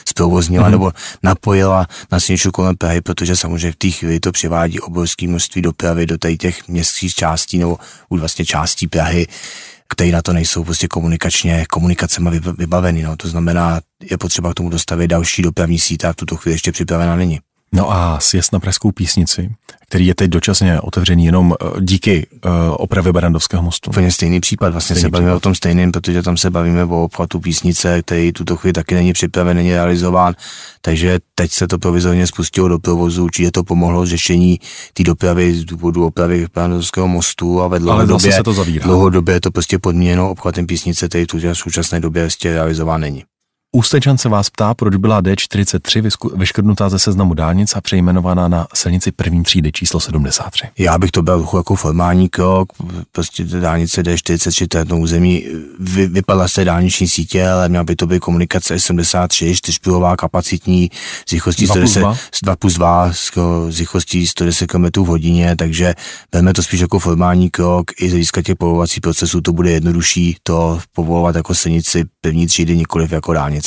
zprovoznila 0.05 0.68
mm-hmm. 0.68 0.72
nebo 0.72 0.91
napojila 1.24 1.88
na 2.12 2.20
silničku 2.20 2.51
kolem 2.51 2.78
Prahy, 2.78 3.01
protože 3.01 3.36
samozřejmě 3.36 3.72
v 3.72 3.76
té 3.76 3.89
chvíli 3.89 4.20
to 4.20 4.32
přivádí 4.32 4.80
obrovské 4.80 5.28
množství 5.28 5.62
dopravy 5.62 6.05
do 6.05 6.18
těch 6.18 6.68
městských 6.68 7.14
částí 7.14 7.57
nebo 7.57 7.78
už 8.09 8.20
vlastně 8.20 8.45
částí 8.45 8.88
Prahy, 8.88 9.28
které 9.89 10.12
na 10.12 10.22
to 10.22 10.34
nejsou 10.34 10.64
prostě 10.64 10.88
komunikačně, 10.88 11.66
komunikacemi 11.70 12.41
vybaveny. 12.57 13.03
No. 13.03 13.16
To 13.16 13.28
znamená, 13.28 13.82
je 14.09 14.18
potřeba 14.18 14.51
k 14.51 14.53
tomu 14.53 14.70
dostavit 14.70 15.07
další 15.07 15.41
dopravní 15.41 15.80
síta, 15.80 16.14
v 16.14 16.16
tuto 16.16 16.36
chvíli 16.36 16.53
ještě 16.53 16.72
připravena 16.72 17.16
není. 17.16 17.39
No 17.76 17.91
a 17.91 18.19
sjezd 18.19 18.53
na 18.53 18.59
Pražskou 18.59 18.91
písnici, 18.91 19.51
který 19.89 20.07
je 20.07 20.15
teď 20.15 20.30
dočasně 20.30 20.82
otevřený 20.82 21.26
jenom 21.26 21.53
eh, 21.53 21.82
díky 21.82 22.28
uh, 22.45 22.51
opravě 22.69 23.13
Barandovského 23.13 23.63
mostu. 23.63 23.89
Úplně 23.89 24.11
stejný 24.11 24.39
případ, 24.39 24.72
vlastně 24.72 24.95
stejný 24.95 25.01
se 25.01 25.09
bavíme 25.09 25.30
případ. 25.30 25.38
o 25.38 25.39
tom 25.39 25.55
stejným, 25.55 25.91
protože 25.91 26.24
tam 26.24 26.38
se 26.38 26.49
bavíme 26.49 26.86
o 26.86 27.03
obchvatu 27.03 27.39
písnice, 27.39 28.01
který 28.01 28.32
tuto 28.32 28.55
chvíli 28.55 28.74
taky 28.74 28.95
není 28.95 29.13
připraven, 29.13 29.57
není 29.57 29.74
realizován, 29.74 30.34
takže 30.82 31.19
teď 31.36 31.51
se 31.51 31.67
to 31.67 31.80
provizorně 31.80 32.28
spustilo 32.28 32.67
do 32.67 32.80
provozu, 32.80 33.24
určitě 33.24 33.51
to 33.51 33.63
pomohlo 33.63 34.05
řešení 34.05 34.59
té 34.93 35.03
dopravy 35.03 35.53
z 35.53 35.65
důvodu 35.65 36.05
opravy 36.05 36.47
Barandovského 36.55 37.07
mostu 37.07 37.61
a 37.61 37.67
ve 37.67 37.80
dlouhodobě, 37.80 38.32
se 38.32 38.43
to 38.43 38.53
zavírá. 38.53 38.86
dlouhodobě 38.86 39.36
je 39.36 39.41
to 39.41 39.51
prostě 39.51 39.80
podmíněno 39.80 40.32
obchvatem 40.32 40.67
písnice, 40.67 41.07
který 41.07 41.26
tu 41.26 41.38
v 41.38 41.53
současné 41.53 41.99
době 41.99 42.24
ještě 42.24 42.53
realizován 42.53 43.01
není. 43.01 43.24
Ústečan 43.74 44.17
se 44.17 44.30
vás 44.30 44.49
ptá, 44.49 44.74
proč 44.74 44.95
byla 44.95 45.22
D43 45.22 46.09
vyškrtnutá 46.38 46.89
ze 46.89 46.99
seznamu 46.99 47.34
dálnic 47.34 47.76
a 47.76 47.82
přejmenovaná 47.82 48.47
na 48.47 48.67
silnici 48.74 49.11
první 49.11 49.43
třídy 49.43 49.72
číslo 49.72 49.99
73. 49.99 50.67
Já 50.78 50.97
bych 50.97 51.11
to 51.11 51.22
byl 51.22 51.38
trochu 51.38 51.57
jako 51.57 51.76
formální 51.76 52.30
krok, 52.30 52.67
prostě 53.11 53.43
dálnice 53.43 54.03
D43, 54.03 54.67
to 54.67 54.78
jedno 54.78 54.97
území 54.97 55.45
vy, 55.80 56.07
vypadla 56.07 56.47
z 56.47 56.53
té 56.53 56.65
dálniční 56.65 57.07
sítě, 57.07 57.47
ale 57.47 57.69
měla 57.69 57.84
by 57.84 57.95
to 57.95 58.07
být 58.07 58.19
komunikace 58.19 58.80
73, 58.80 59.55
čtyřpilová 59.55 60.17
kapacitní 60.17 60.91
s 61.30 61.32
rychlostí 61.32 61.67
110, 61.67 62.05
2 62.43 62.55
plus 62.55 62.74
2, 62.74 63.13
s 63.13 63.32
rychlostí 63.78 64.28
110 64.28 64.67
km 64.67 64.86
v 65.03 65.07
hodině, 65.07 65.55
takže 65.55 65.93
vezme 66.34 66.53
to 66.53 66.63
spíš 66.63 66.80
jako 66.80 66.99
formální 66.99 67.49
krok, 67.49 67.91
i 68.01 68.07
z 68.07 68.11
hlediska 68.11 68.41
těch 68.41 68.55
povolovacích 68.55 69.01
procesů 69.01 69.41
to 69.41 69.53
bude 69.53 69.72
jednodušší 69.72 70.38
to 70.43 70.80
povolovat 70.93 71.36
jako 71.36 71.55
silnici 71.55 72.03
první 72.22 72.47
třídy, 72.47 72.78
nikoliv 72.78 73.11
jako 73.11 73.34
dálnici. 73.34 73.61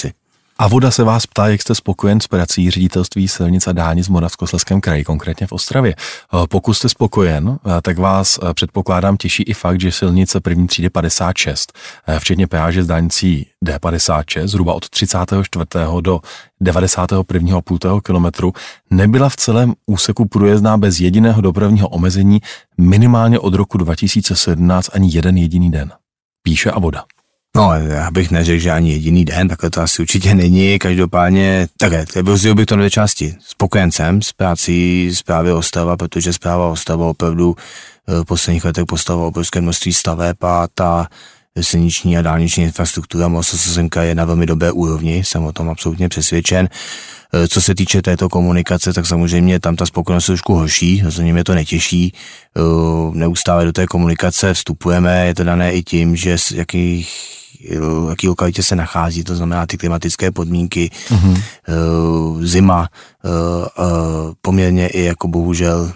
A 0.58 0.68
voda 0.68 0.90
se 0.90 1.04
vás 1.04 1.26
ptá, 1.26 1.48
jak 1.48 1.62
jste 1.62 1.74
spokojen 1.74 2.20
s 2.20 2.26
prací 2.26 2.70
ředitelství 2.70 3.28
silnic 3.28 3.66
a 3.66 3.72
dálnic 3.72 4.06
v 4.06 4.10
Moravskoslezském 4.10 4.80
kraji, 4.80 5.04
konkrétně 5.04 5.46
v 5.46 5.52
Ostravě. 5.52 5.94
Eh, 5.98 6.46
pokud 6.48 6.74
jste 6.74 6.88
spokojen, 6.88 7.58
eh, 7.66 7.80
tak 7.82 7.98
vás 7.98 8.38
eh, 8.42 8.54
předpokládám 8.54 9.16
těší 9.16 9.42
i 9.42 9.54
fakt, 9.54 9.80
že 9.80 9.92
silnice 9.92 10.40
první 10.40 10.66
třídy 10.66 10.90
56, 10.90 11.72
včetně 12.18 12.46
peáže 12.46 12.84
z 12.84 12.86
dálnicí 12.86 13.46
D56, 13.64 14.46
zhruba 14.46 14.74
od 14.74 14.88
34. 14.88 16.00
do 16.00 16.20
91,5 16.60 18.00
kilometru, 18.00 18.52
nebyla 18.90 19.28
v 19.28 19.36
celém 19.36 19.74
úseku 19.86 20.28
průjezdná 20.28 20.76
bez 20.76 21.00
jediného 21.00 21.40
dopravního 21.40 21.88
omezení 21.88 22.40
minimálně 22.78 23.38
od 23.38 23.54
roku 23.54 23.78
2017 23.78 24.90
ani 24.92 25.10
jeden 25.12 25.36
jediný 25.36 25.70
den. 25.70 25.92
Píše 26.42 26.70
a 26.70 26.78
voda. 26.78 27.04
No, 27.56 27.72
já 27.74 28.10
bych 28.10 28.30
neřekl, 28.30 28.62
že 28.62 28.70
ani 28.70 28.92
jediný 28.92 29.24
den, 29.24 29.48
takhle 29.48 29.70
to 29.70 29.80
asi 29.80 30.02
určitě 30.02 30.34
není. 30.34 30.78
Každopádně, 30.78 31.66
takhle, 31.78 32.04
rozdělil 32.26 32.54
bych 32.54 32.66
to 32.66 32.76
na 32.76 32.80
dvě 32.80 32.90
části. 32.90 33.34
Spokojen 33.40 33.92
jsem 33.92 34.22
s 34.22 34.32
prací 34.32 35.10
zprávy 35.14 35.52
Ostava, 35.52 35.96
protože 35.96 36.32
zpráva 36.32 36.68
Ostava 36.68 37.06
opravdu 37.06 37.56
eh, 38.08 38.12
v 38.22 38.24
posledních 38.24 38.64
letech 38.64 38.84
postavila 38.84 39.26
obrovské 39.26 39.60
množství 39.60 39.92
staveb 39.92 40.44
a 40.44 40.68
ta 40.74 41.08
silniční 41.60 42.18
a 42.18 42.22
dálniční 42.22 42.64
infrastruktura 42.64 43.28
Moravskoslezska 43.28 44.02
je 44.02 44.14
na 44.14 44.24
velmi 44.24 44.46
dobré 44.46 44.72
úrovni, 44.72 45.24
jsem 45.24 45.44
o 45.44 45.52
tom 45.52 45.70
absolutně 45.70 46.08
přesvědčen. 46.08 46.68
Eh, 47.32 47.48
co 47.48 47.62
se 47.62 47.74
týče 47.74 48.02
této 48.02 48.28
komunikace, 48.28 48.92
tak 48.92 49.06
samozřejmě 49.06 49.60
tam 49.60 49.76
ta 49.76 49.86
spokojenost 49.86 50.28
je 50.28 50.32
trošku 50.32 50.54
horší, 50.54 51.02
rozhodně 51.04 51.32
mě 51.32 51.44
to 51.44 51.54
netěší. 51.54 52.14
Eh, 52.56 52.60
neustále 53.12 53.64
do 53.64 53.72
té 53.72 53.86
komunikace 53.86 54.54
vstupujeme, 54.54 55.26
je 55.26 55.34
to 55.34 55.44
dané 55.44 55.72
i 55.72 55.82
tím, 55.82 56.16
že 56.16 56.38
z 56.38 56.50
jakých 56.50 57.43
jaký 58.08 58.28
lokalitě 58.28 58.62
se 58.62 58.76
nachází, 58.76 59.24
to 59.24 59.36
znamená 59.36 59.66
ty 59.66 59.76
klimatické 59.76 60.30
podmínky, 60.30 60.90
mm-hmm. 61.08 61.42
zima, 62.42 62.88
eh, 63.24 63.28
poměrně 64.42 64.88
i 64.88 65.04
jako 65.04 65.28
bohužel 65.28 65.92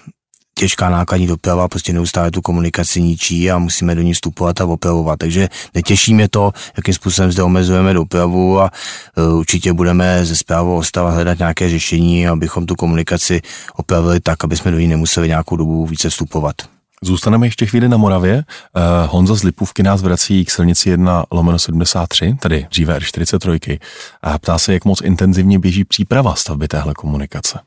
těžká 0.58 0.90
nákladní 0.90 1.26
doprava 1.26 1.68
prostě 1.68 1.92
neustále 1.92 2.30
tu 2.30 2.42
komunikaci 2.42 3.02
ničí 3.02 3.50
a 3.50 3.58
musíme 3.58 3.94
do 3.94 4.02
ní 4.02 4.12
vstupovat 4.12 4.60
a 4.60 4.66
opravovat. 4.66 5.18
Takže 5.18 5.48
netěší 5.74 6.14
mě 6.14 6.28
to, 6.28 6.52
jakým 6.76 6.94
způsobem 6.94 7.32
zde 7.32 7.42
omezujeme 7.42 7.94
dopravu 7.94 8.60
a 8.60 8.70
uh, 9.16 9.38
určitě 9.38 9.72
budeme 9.72 10.26
ze 10.26 10.36
zprávou 10.36 10.76
ostava 10.76 11.10
hledat 11.10 11.38
nějaké 11.38 11.70
řešení, 11.70 12.28
abychom 12.28 12.66
tu 12.66 12.74
komunikaci 12.74 13.40
opravili 13.76 14.20
tak, 14.20 14.44
aby 14.44 14.56
jsme 14.56 14.70
do 14.70 14.78
ní 14.78 14.86
nemuseli 14.86 15.28
nějakou 15.28 15.56
dobu 15.56 15.86
více 15.86 16.10
vstupovat. 16.10 16.77
Zůstaneme 17.02 17.46
ještě 17.46 17.66
chvíli 17.66 17.88
na 17.88 17.96
Moravě. 17.96 18.34
Uh, 18.36 18.82
Honza 19.10 19.34
z 19.34 19.42
Lipůvky 19.42 19.82
nás 19.82 20.02
vrací 20.02 20.44
k 20.44 20.50
silnici 20.50 20.90
1 20.90 21.24
lomeno 21.30 21.58
73, 21.58 22.36
tedy 22.40 22.66
dříve 22.70 22.98
R43, 22.98 23.78
a 24.22 24.38
ptá 24.38 24.58
se, 24.58 24.72
jak 24.72 24.84
moc 24.84 25.00
intenzivně 25.00 25.58
běží 25.58 25.84
příprava 25.84 26.34
stavby 26.34 26.68
téhle 26.68 26.94
komunikace. 26.94 27.58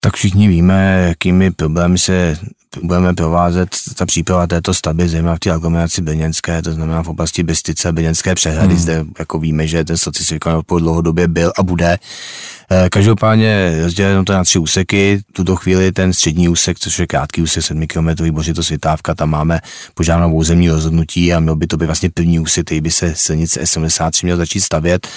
Tak 0.00 0.14
všichni 0.14 0.48
víme, 0.48 1.04
jakými 1.08 1.50
problémy 1.50 1.98
se 1.98 2.38
budeme 2.82 3.14
provázet 3.14 3.68
ta 3.94 4.06
příprava 4.06 4.46
této 4.46 4.74
stavby, 4.74 5.08
zejména 5.08 5.36
v 5.36 5.38
té 5.38 5.50
aglomeraci 5.50 6.02
Brněnské, 6.02 6.62
to 6.62 6.72
znamená 6.72 7.02
v 7.02 7.08
oblasti 7.08 7.42
Bystice 7.42 7.88
a 7.88 7.92
Brněnské 7.92 8.34
přehrady, 8.34 8.74
hmm. 8.74 8.82
zde 8.82 9.04
jako 9.18 9.38
víme, 9.38 9.66
že 9.66 9.84
ten 9.84 9.96
statistický 9.96 10.50
po 10.66 10.78
dlouhodobě 10.78 11.28
byl 11.28 11.52
a 11.58 11.62
bude. 11.62 11.98
Eh, 12.70 12.88
každopádně 12.90 13.78
rozděleno 13.82 14.24
to 14.24 14.32
na 14.32 14.44
tři 14.44 14.58
úseky. 14.58 15.22
V 15.30 15.32
tuto 15.32 15.56
chvíli 15.56 15.92
ten 15.92 16.12
střední 16.12 16.48
úsek, 16.48 16.78
což 16.78 16.98
je 16.98 17.06
krátký 17.06 17.42
úsek 17.42 17.64
7 17.64 17.86
km, 17.86 18.30
bože 18.30 18.54
to 18.54 18.62
světávka, 18.62 19.14
tam 19.14 19.30
máme 19.30 19.60
požádanou 19.94 20.34
územní 20.34 20.70
rozhodnutí 20.70 21.32
a 21.32 21.40
měl 21.40 21.56
by 21.56 21.66
to 21.66 21.76
být 21.76 21.86
vlastně 21.86 22.10
první 22.10 22.40
úsek, 22.40 22.66
který 22.66 22.80
by 22.80 22.90
se 22.90 23.14
silnice 23.16 23.62
S73 23.62 24.24
měl 24.24 24.36
začít 24.36 24.60
stavět. 24.60 25.08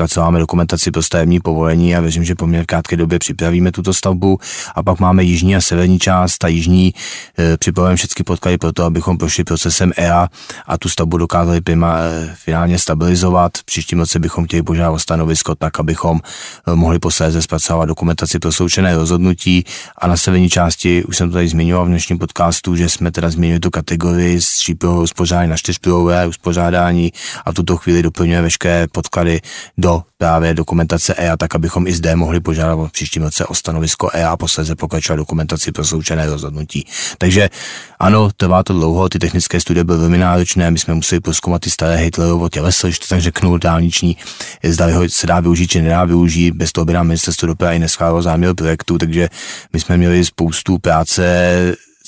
Zpracováme 0.00 0.38
dokumentaci 0.38 0.90
pro 0.90 1.02
stavební 1.02 1.40
povolení 1.40 1.96
a 1.96 2.00
věřím, 2.00 2.24
že 2.24 2.34
poměrně 2.34 2.66
krátké 2.66 2.96
době 2.96 3.18
připravíme 3.18 3.72
tuto 3.72 3.94
stavbu. 3.94 4.38
A 4.74 4.82
pak 4.82 5.00
máme 5.00 5.24
jižní 5.24 5.56
a 5.56 5.60
severní 5.60 5.98
část. 5.98 6.38
Ta 6.38 6.48
jižní 6.48 6.94
e, 7.38 7.56
připravujeme 7.56 7.96
všechny 7.96 8.22
podklady 8.24 8.58
pro 8.58 8.72
to, 8.72 8.84
abychom 8.84 9.18
prošli 9.18 9.44
procesem 9.44 9.92
EA 9.96 10.28
a 10.66 10.78
tu 10.78 10.88
stavbu 10.88 11.16
dokázali 11.16 11.60
prima, 11.60 11.98
e, 11.98 12.34
finálně 12.34 12.78
stabilizovat. 12.78 13.52
Příštím 13.64 13.98
roce 13.98 14.18
bychom 14.18 14.44
chtěli 14.44 14.62
požádat 14.62 14.92
o 14.92 14.98
stanovisko 14.98 15.54
tak, 15.54 15.80
abychom 15.80 16.20
e, 16.66 16.76
mohli 16.76 16.98
posléze 16.98 17.42
zpracovat 17.42 17.84
dokumentaci 17.84 18.38
pro 18.38 18.52
součené 18.52 18.96
rozhodnutí 18.96 19.64
a 19.98 20.06
na 20.06 20.16
severní 20.16 20.48
části, 20.50 21.04
už 21.04 21.16
jsem 21.16 21.28
to 21.28 21.32
tady 21.32 21.48
zmiňoval 21.48 21.84
v 21.84 21.88
dnešním 21.88 22.18
podcastu, 22.18 22.76
že 22.76 22.88
jsme 22.88 23.12
teda 23.12 23.30
změnili 23.30 23.60
tu 23.60 23.70
kategorii 23.70 24.40
z 24.40 24.50
třípilového 24.50 25.02
uspořádání 25.02 25.50
na 25.50 25.56
čtyřpilové 25.56 26.26
uspořádání 26.26 27.12
a 27.44 27.50
v 27.52 27.54
tuto 27.54 27.76
chvíli 27.76 28.02
doplňujeme 28.02 28.42
veškeré 28.42 28.86
podklady 28.92 29.40
do 29.78 29.89
právě 30.18 30.54
dokumentace 30.54 31.14
EA, 31.14 31.36
tak 31.36 31.54
abychom 31.54 31.86
i 31.86 31.92
zde 31.92 32.16
mohli 32.16 32.40
požádat 32.40 32.78
v 32.88 32.92
příštím 32.92 33.22
roce 33.22 33.46
o 33.46 33.54
stanovisko 33.54 34.10
EA 34.12 34.30
a 34.30 34.36
posléze 34.36 34.76
pokračovat 34.76 35.16
dokumentaci 35.16 35.72
pro 35.72 35.84
součené 35.84 36.26
rozhodnutí. 36.26 36.86
Takže 37.18 37.50
ano, 37.98 38.30
trvá 38.36 38.62
to 38.62 38.72
dlouho, 38.72 39.08
ty 39.08 39.18
technické 39.18 39.60
studie 39.60 39.84
byly 39.84 39.98
velmi 39.98 40.18
náročné, 40.18 40.70
my 40.70 40.78
jsme 40.78 40.94
museli 40.94 41.20
proskoumat 41.20 41.62
ty 41.62 41.70
staré 41.70 41.96
Hitlerovo 41.96 42.48
těleso, 42.48 42.86
když 42.86 42.98
to 42.98 43.06
tak 43.06 43.20
řeknu, 43.20 43.58
dálniční, 43.58 44.16
zda 44.64 44.86
ho 44.96 45.08
se 45.08 45.26
dá 45.26 45.40
využít 45.40 45.66
či 45.66 45.82
nedá 45.82 46.04
využít, 46.04 46.54
bez 46.54 46.72
toho 46.72 46.84
by 46.84 46.92
nám 46.92 47.06
ministerstvo 47.06 47.46
dopravy 47.46 47.78
neschválilo 47.78 48.22
záměr 48.22 48.54
projektu, 48.54 48.98
takže 48.98 49.28
my 49.72 49.80
jsme 49.80 49.96
měli 49.96 50.24
spoustu 50.24 50.78
práce 50.78 51.22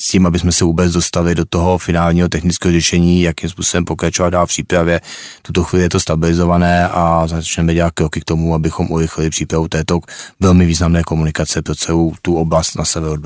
s 0.02 0.08
tím, 0.08 0.26
aby 0.26 0.38
jsme 0.38 0.52
se 0.52 0.64
vůbec 0.64 0.92
dostali 0.92 1.34
do 1.34 1.44
toho 1.44 1.78
finálního 1.78 2.28
technického 2.28 2.72
řešení, 2.72 3.22
jakým 3.22 3.50
způsobem 3.50 3.84
pokračovat 3.84 4.30
dál 4.30 4.46
v 4.46 4.48
přípravě. 4.48 5.00
Tuto 5.42 5.64
chvíli 5.64 5.82
je 5.82 5.88
to 5.88 6.00
stabilizované 6.00 6.88
a 6.88 7.26
začneme 7.26 7.74
dělat 7.74 7.94
kroky 7.94 8.20
k 8.20 8.24
tomu, 8.24 8.54
abychom 8.54 8.90
urychlili 8.90 9.30
přípravu 9.30 9.68
této 9.68 10.00
velmi 10.40 10.66
významné 10.66 11.02
komunikace 11.02 11.62
pro 11.62 11.74
celou 11.74 12.12
tu 12.22 12.36
oblast 12.36 12.74
na 12.74 12.84
sever 12.84 13.10
od 13.10 13.20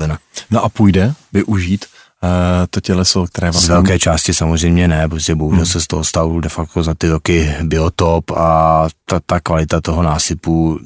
No 0.51 0.63
a 0.63 0.69
půjde 0.69 1.13
využít 1.33 1.85
uh, 2.23 2.29
to 2.69 2.81
těleso, 2.81 3.25
které 3.25 3.51
vlastně... 3.51 3.67
Z 3.67 3.69
velké 3.69 3.99
části 3.99 4.33
samozřejmě 4.33 4.87
ne, 4.87 5.07
protože 5.07 5.35
bohužel 5.35 5.57
hmm. 5.57 5.65
se 5.65 5.81
z 5.81 5.87
toho 5.87 6.03
stalo 6.03 6.41
de 6.41 6.49
facto 6.49 6.83
za 6.83 6.93
ty 6.93 7.09
roky 7.09 7.55
biotop 7.63 8.31
a 8.31 8.87
ta, 9.05 9.19
ta 9.25 9.39
kvalita 9.39 9.81
toho 9.81 10.03
násypu 10.03 10.79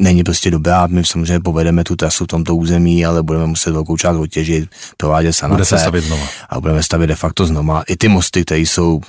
není 0.00 0.24
prostě 0.24 0.50
dobrá. 0.50 0.86
My 0.86 1.04
samozřejmě 1.04 1.40
povedeme 1.40 1.84
tu 1.84 1.96
trasu 1.96 2.24
v 2.24 2.26
tomto 2.26 2.56
území, 2.56 3.06
ale 3.06 3.22
budeme 3.22 3.46
muset 3.46 3.70
velkou 3.70 3.96
část 3.96 4.16
otěžit, 4.16 4.70
provádět 4.96 5.32
sanace. 5.32 5.54
Bude 5.56 5.64
se 5.64 5.78
stavit 5.78 6.04
znova. 6.04 6.26
A 6.48 6.60
budeme 6.60 6.82
stavit 6.82 7.06
de 7.06 7.14
facto 7.14 7.46
znova. 7.46 7.82
I 7.88 7.96
ty 7.96 8.08
mosty, 8.08 8.44
které 8.44 8.60
jsou 8.60 9.00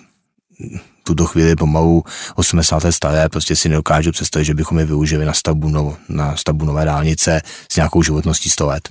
tuto 1.03 1.25
chvíli 1.25 1.55
pomalu 1.55 2.03
80. 2.35 2.83
staré, 2.89 3.29
prostě 3.29 3.55
si 3.55 3.69
nedokážu 3.69 4.11
představit, 4.11 4.45
že 4.45 4.53
bychom 4.53 4.79
je 4.79 4.85
využili 4.85 5.25
na 5.25 5.33
stavbu, 5.33 5.69
no, 5.69 5.97
na 6.09 6.35
stavbu 6.35 6.65
nové 6.65 6.85
dálnice 6.85 7.41
s 7.71 7.75
nějakou 7.75 8.03
životností 8.03 8.49
100 8.49 8.65
let. 8.67 8.89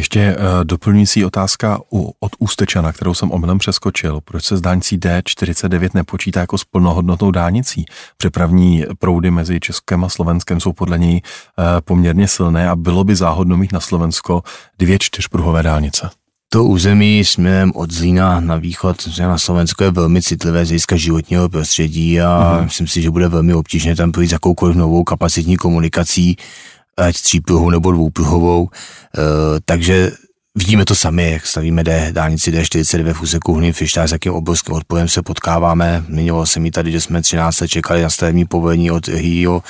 Ještě 0.00 0.36
uh, 0.36 0.64
doplňující 0.64 1.24
otázka 1.24 1.80
u, 1.92 2.12
od 2.20 2.32
Ústečana, 2.38 2.92
kterou 2.92 3.14
jsem 3.14 3.30
omylem 3.30 3.58
přeskočil. 3.58 4.20
Proč 4.20 4.44
se 4.44 4.56
s 4.56 4.60
dálnicí 4.60 4.98
D49 4.98 5.90
nepočítá 5.94 6.40
jako 6.40 6.58
s 6.58 6.64
plnohodnotnou 6.64 7.30
dálnicí? 7.30 7.84
Přepravní 8.16 8.84
proudy 8.98 9.30
mezi 9.30 9.60
Českem 9.60 10.04
a 10.04 10.08
Slovenskem 10.08 10.60
jsou 10.60 10.72
podle 10.72 10.98
něj 10.98 11.14
uh, 11.14 11.64
poměrně 11.84 12.28
silné 12.28 12.70
a 12.70 12.76
bylo 12.76 13.04
by 13.04 13.16
záhodno 13.16 13.56
mít 13.56 13.72
na 13.72 13.80
Slovensko 13.80 14.42
dvě 14.78 14.98
čtyřpruhové 14.98 15.62
dálnice. 15.62 16.10
To 16.52 16.64
území 16.64 17.24
směrem 17.24 17.72
od 17.74 17.90
Zlína 17.90 18.40
na 18.40 18.56
východ 18.56 19.08
na 19.18 19.38
Slovensko 19.38 19.84
je 19.84 19.90
velmi 19.90 20.22
citlivé 20.22 20.64
z 20.64 20.68
hlediska 20.68 20.96
životního 20.96 21.48
prostředí 21.48 22.20
a 22.20 22.56
mm. 22.58 22.64
myslím 22.64 22.86
si, 22.86 23.02
že 23.02 23.10
bude 23.10 23.28
velmi 23.28 23.54
obtížné 23.54 23.96
tam 23.96 24.12
projít 24.12 24.32
jakoukoliv 24.32 24.76
novou 24.76 25.04
kapacitní 25.04 25.56
komunikací 25.56 26.36
ať 27.00 27.20
třípruhovou 27.20 27.70
nebo 27.70 27.92
dvoupruhovou, 27.92 28.68
e, 28.68 29.20
takže 29.64 30.12
vidíme 30.54 30.84
to 30.84 30.94
sami, 30.94 31.30
jak 31.30 31.46
stavíme 31.46 31.84
D, 31.84 32.08
dálnici 32.12 32.52
D49 32.52 33.12
v 33.12 33.22
úseku 33.22 33.54
Hný 33.54 33.72
Fištár, 33.72 34.08
s 34.08 34.12
jakým 34.12 34.32
obrovským 34.32 34.74
odporem 34.74 35.08
se 35.08 35.22
potkáváme. 35.22 36.04
Zmiňoval 36.08 36.46
jsem 36.46 36.62
mi 36.62 36.70
tady, 36.70 36.92
že 36.92 37.00
jsme 37.00 37.22
13 37.22 37.60
let 37.60 37.68
čekali 37.68 38.02
na 38.02 38.10
stavební 38.10 38.44
povolení 38.44 38.90
od 38.90 39.08
jejího 39.08 39.62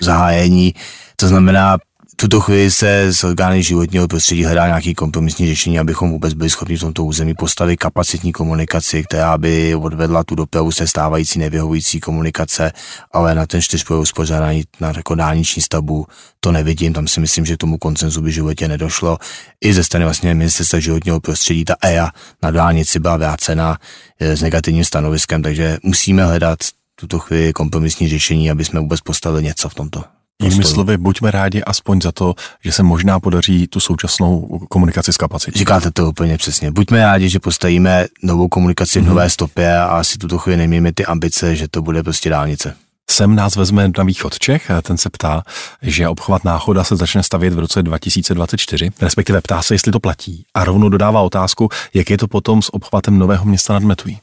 zahájení. 0.00 0.74
To 1.16 1.28
znamená, 1.28 1.78
tuto 2.22 2.40
chvíli 2.40 2.70
se 2.70 3.02
s 3.02 3.24
orgány 3.24 3.62
životního 3.62 4.08
prostředí 4.08 4.44
hledá 4.44 4.66
nějaký 4.66 4.94
kompromisní 4.94 5.46
řešení, 5.46 5.78
abychom 5.78 6.10
vůbec 6.10 6.34
byli 6.34 6.50
schopni 6.50 6.76
v 6.76 6.80
tomto 6.80 7.04
území 7.04 7.34
postavit 7.34 7.76
kapacitní 7.76 8.32
komunikaci, 8.32 9.04
která 9.04 9.38
by 9.38 9.74
odvedla 9.74 10.24
tu 10.24 10.34
dopravu 10.34 10.72
se 10.72 10.86
stávající 10.86 11.38
nevyhovující 11.38 12.00
komunikace, 12.00 12.72
ale 13.12 13.34
na 13.34 13.46
ten 13.46 13.62
čtyřpojový 13.62 14.02
uspořádání, 14.02 14.62
na 14.80 14.92
jako 14.96 15.14
dálniční 15.14 15.62
stavbu, 15.62 16.06
to 16.40 16.52
nevidím, 16.52 16.92
tam 16.92 17.08
si 17.08 17.20
myslím, 17.20 17.44
že 17.44 17.56
tomu 17.56 17.78
koncenzu 17.78 18.20
by 18.20 18.32
životě 18.32 18.68
nedošlo. 18.68 19.18
I 19.60 19.74
ze 19.74 19.84
strany 19.84 20.04
vlastně 20.04 20.34
ministerstva 20.34 20.78
životního 20.78 21.20
prostředí, 21.20 21.64
ta 21.64 21.74
EA 21.82 22.10
na 22.42 22.50
dálnici 22.50 22.98
byla 22.98 23.16
vrácena 23.16 23.78
eh, 24.20 24.36
s 24.36 24.42
negativním 24.42 24.84
stanoviskem, 24.84 25.42
takže 25.42 25.78
musíme 25.82 26.24
hledat 26.24 26.58
tuto 26.94 27.18
chvíli 27.18 27.52
kompromisní 27.52 28.08
řešení, 28.08 28.50
aby 28.50 28.64
jsme 28.64 28.80
vůbec 28.80 29.00
postavili 29.00 29.42
něco 29.42 29.68
v 29.68 29.74
tomto. 29.74 30.11
Jinými 30.42 30.64
slovy, 30.64 30.96
buďme 30.96 31.30
rádi 31.30 31.62
aspoň 31.62 32.00
za 32.00 32.12
to, 32.12 32.34
že 32.64 32.72
se 32.72 32.82
možná 32.82 33.20
podaří 33.20 33.66
tu 33.66 33.80
současnou 33.80 34.60
komunikaci 34.68 35.12
kapacití. 35.18 35.58
Říkáte 35.58 35.90
to 35.90 36.08
úplně 36.08 36.38
přesně. 36.38 36.70
Buďme 36.70 36.98
rádi, 36.98 37.28
že 37.28 37.38
postavíme 37.38 38.06
novou 38.22 38.48
komunikaci 38.48 39.00
v 39.00 39.02
mm-hmm. 39.02 39.06
nové 39.06 39.30
stopě 39.30 39.76
a 39.78 39.84
asi 39.84 40.18
tuto 40.18 40.38
chvíli 40.38 40.56
nemějme 40.56 40.92
ty 40.92 41.06
ambice, 41.06 41.56
že 41.56 41.68
to 41.68 41.82
bude 41.82 42.02
prostě 42.02 42.30
dálnice. 42.30 42.76
Sem 43.10 43.34
nás 43.34 43.56
vezme 43.56 43.90
na 43.98 44.04
východ 44.04 44.38
Čech, 44.38 44.70
ten 44.82 44.98
se 44.98 45.10
ptá, 45.10 45.42
že 45.82 46.08
obchvat 46.08 46.44
náchoda 46.44 46.84
se 46.84 46.96
začne 46.96 47.22
stavět 47.22 47.54
v 47.54 47.58
roce 47.58 47.82
2024, 47.82 48.90
respektive 49.00 49.40
ptá 49.40 49.62
se, 49.62 49.74
jestli 49.74 49.92
to 49.92 50.00
platí. 50.00 50.44
A 50.54 50.64
rovnou 50.64 50.88
dodává 50.88 51.20
otázku, 51.20 51.68
jak 51.94 52.10
je 52.10 52.18
to 52.18 52.28
potom 52.28 52.62
s 52.62 52.74
obchvatem 52.74 53.18
Nového 53.18 53.44
města 53.44 53.72
nad 53.72 53.82
Metují 53.82 54.18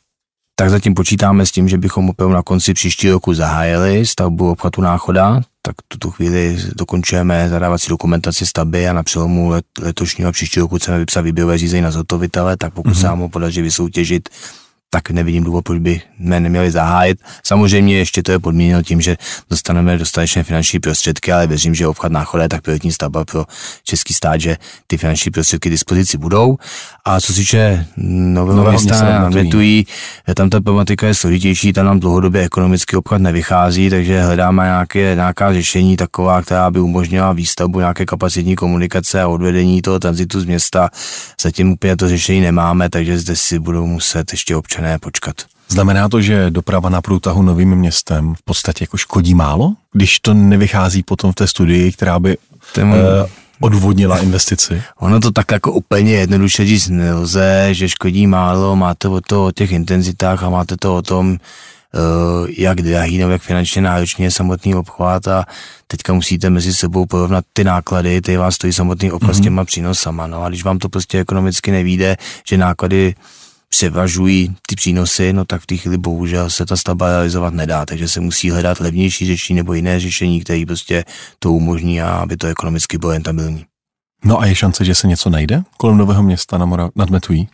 tak 0.59 0.69
zatím 0.69 0.93
počítáme 0.93 1.45
s 1.45 1.51
tím, 1.51 1.69
že 1.69 1.77
bychom 1.77 2.09
opravdu 2.09 2.33
na 2.35 2.43
konci 2.43 2.73
příštího 2.73 3.13
roku 3.13 3.33
zahájili 3.33 4.05
stavbu 4.05 4.51
obchvatu 4.51 4.81
náchoda, 4.81 5.41
tak 5.69 5.75
tuto 5.87 6.11
chvíli 6.11 6.57
dokončujeme 6.75 7.49
zadávací 7.49 7.89
dokumentaci 7.89 8.45
stavby 8.45 8.87
a 8.87 8.93
na 8.93 9.03
přelomu 9.03 9.49
let, 9.49 9.65
letošního 9.81 10.29
a 10.29 10.31
příštího 10.31 10.63
roku 10.63 10.77
chceme 10.77 10.99
vypsat 10.99 11.21
výběrové 11.21 11.57
řízení 11.57 11.81
na 11.81 11.91
zhotovitele, 11.91 12.57
tak 12.57 12.73
pokud 12.73 12.93
mm-hmm. 12.93 13.01
se 13.01 13.07
nám 13.07 13.29
podaří 13.29 13.61
vysoutěžit 13.61 14.29
tak 14.89 15.09
nevidím 15.09 15.43
důvod, 15.43 15.61
proč 15.61 15.79
by 15.79 16.01
jsme 16.19 16.39
neměli 16.39 16.71
zahájit. 16.71 17.19
Samozřejmě 17.43 17.97
ještě 17.97 18.23
to 18.23 18.31
je 18.31 18.39
podmíněno 18.39 18.83
tím, 18.83 19.01
že 19.01 19.17
dostaneme 19.49 19.97
dostatečné 19.97 20.43
finanční 20.43 20.79
prostředky, 20.79 21.31
ale 21.31 21.47
věřím, 21.47 21.75
že 21.75 21.87
obchod 21.87 22.11
náchoda 22.11 22.43
je 22.43 22.49
tak 22.49 22.61
pilotní 22.61 22.91
stavba 22.91 23.25
pro 23.25 23.45
český 23.83 24.13
stát, 24.13 24.41
že 24.41 24.57
ty 24.87 24.97
finanční 24.97 25.31
prostředky 25.31 25.69
k 25.69 25.71
dispozici 25.71 26.17
budou. 26.17 26.57
A 27.05 27.21
co 27.21 27.33
se 27.33 27.39
týče 27.39 27.85
nového, 27.97 28.57
nového 28.57 28.71
města 28.71 29.19
nadvětují, 29.19 29.85
tam 30.35 30.49
ta 30.49 30.61
problematika 30.61 31.07
je 31.07 31.13
složitější, 31.13 31.73
tam 31.73 31.85
nám 31.85 31.99
dlouhodobě 31.99 32.41
ekonomický 32.41 32.95
obchod 32.95 33.21
nevychází, 33.21 33.89
takže 33.89 34.21
hledáme 34.21 34.63
nějaké, 34.63 35.15
nějaká 35.15 35.53
řešení 35.53 35.97
taková, 35.97 36.41
která 36.41 36.71
by 36.71 36.79
umožnila 36.79 37.33
výstavbu 37.33 37.79
nějaké 37.79 38.05
kapacitní 38.05 38.55
komunikace 38.55 39.21
a 39.21 39.27
odvedení 39.27 39.81
toho 39.81 39.99
tranzitu 39.99 40.41
z 40.41 40.45
města. 40.45 40.89
Zatím 41.41 41.71
úplně 41.71 41.95
to 41.95 42.09
řešení 42.09 42.41
nemáme, 42.41 42.89
takže 42.89 43.19
zde 43.19 43.35
si 43.35 43.59
budou 43.59 43.85
muset 43.85 44.31
ještě 44.31 44.55
občas 44.55 44.78
ne 44.81 44.99
počkat. 44.99 45.35
Znamená 45.69 46.09
to, 46.09 46.21
že 46.21 46.49
doprava 46.49 46.89
na 46.89 47.01
průtahu 47.01 47.41
novým 47.41 47.75
městem 47.75 48.35
v 48.35 48.43
podstatě 48.43 48.83
jako 48.83 48.97
škodí 48.97 49.35
málo, 49.35 49.73
když 49.93 50.19
to 50.19 50.33
nevychází 50.33 51.03
potom 51.03 51.31
v 51.31 51.35
té 51.35 51.47
studii, 51.47 51.91
která 51.91 52.19
by 52.19 52.37
Ten... 52.73 52.93
eh, 52.93 53.29
odvodnila 53.59 54.17
investici? 54.17 54.81
Ono 54.99 55.19
to 55.19 55.31
tak 55.31 55.51
jako 55.51 55.71
úplně 55.71 56.13
jednoduše 56.13 56.65
říct 56.65 56.87
nelze, 56.87 57.67
že 57.71 57.89
škodí 57.89 58.27
málo, 58.27 58.75
máte 58.75 59.07
o 59.07 59.21
to 59.21 59.45
o 59.45 59.51
těch 59.51 59.71
intenzitách 59.71 60.43
a 60.43 60.49
máte 60.49 60.77
to 60.77 60.95
o 60.95 61.01
tom, 61.01 61.37
Uh, 61.93 62.49
jak 62.57 62.81
drahý 62.81 63.17
nebo 63.17 63.31
jak 63.31 63.41
finančně 63.41 63.81
náročný 63.81 64.23
je 64.23 64.31
samotný 64.31 64.75
obchvat 64.75 65.27
a 65.27 65.45
teďka 65.87 66.13
musíte 66.13 66.49
mezi 66.49 66.73
sebou 66.73 67.05
porovnat 67.05 67.45
ty 67.53 67.63
náklady, 67.63 68.21
ty 68.21 68.37
vás 68.37 68.55
stojí 68.55 68.73
samotný 68.73 69.11
obchvat 69.11 69.31
mm-hmm. 69.31 69.35
s 69.35 69.37
mhm. 69.37 69.43
těma 69.43 69.65
přínosama. 69.65 70.27
No 70.27 70.43
a 70.43 70.49
když 70.49 70.63
vám 70.63 70.79
to 70.79 70.89
prostě 70.89 71.19
ekonomicky 71.19 71.71
nevíde, 71.71 72.17
že 72.47 72.57
náklady 72.57 73.15
převažují 73.69 74.55
ty 74.67 74.75
přínosy, 74.75 75.33
no 75.33 75.45
tak 75.45 75.61
v 75.61 75.65
té 75.65 75.77
chvíli 75.77 75.97
bohužel 75.97 76.49
se 76.49 76.65
ta 76.65 76.77
stavba 76.77 77.09
realizovat 77.09 77.53
nedá, 77.53 77.85
takže 77.85 78.07
se 78.07 78.19
musí 78.19 78.49
hledat 78.49 78.79
levnější 78.79 79.27
řešení 79.27 79.57
nebo 79.57 79.73
jiné 79.73 79.99
řešení, 79.99 80.41
které 80.41 80.63
prostě 80.67 81.05
to 81.39 81.51
umožní 81.51 82.01
a 82.01 82.09
aby 82.09 82.37
to 82.37 82.47
ekonomicky 82.47 82.97
bylo 82.97 83.11
rentabilní. 83.11 83.65
No 84.25 84.39
a 84.39 84.45
je 84.45 84.55
šance, 84.55 84.85
že 84.85 84.95
se 84.95 85.07
něco 85.07 85.29
najde 85.29 85.63
kolem 85.77 85.97
Nového 85.97 86.23
města 86.23 86.57
na 86.57 86.65
Mora- 86.65 86.91
nad 86.95 87.09
Metují? 87.09 87.47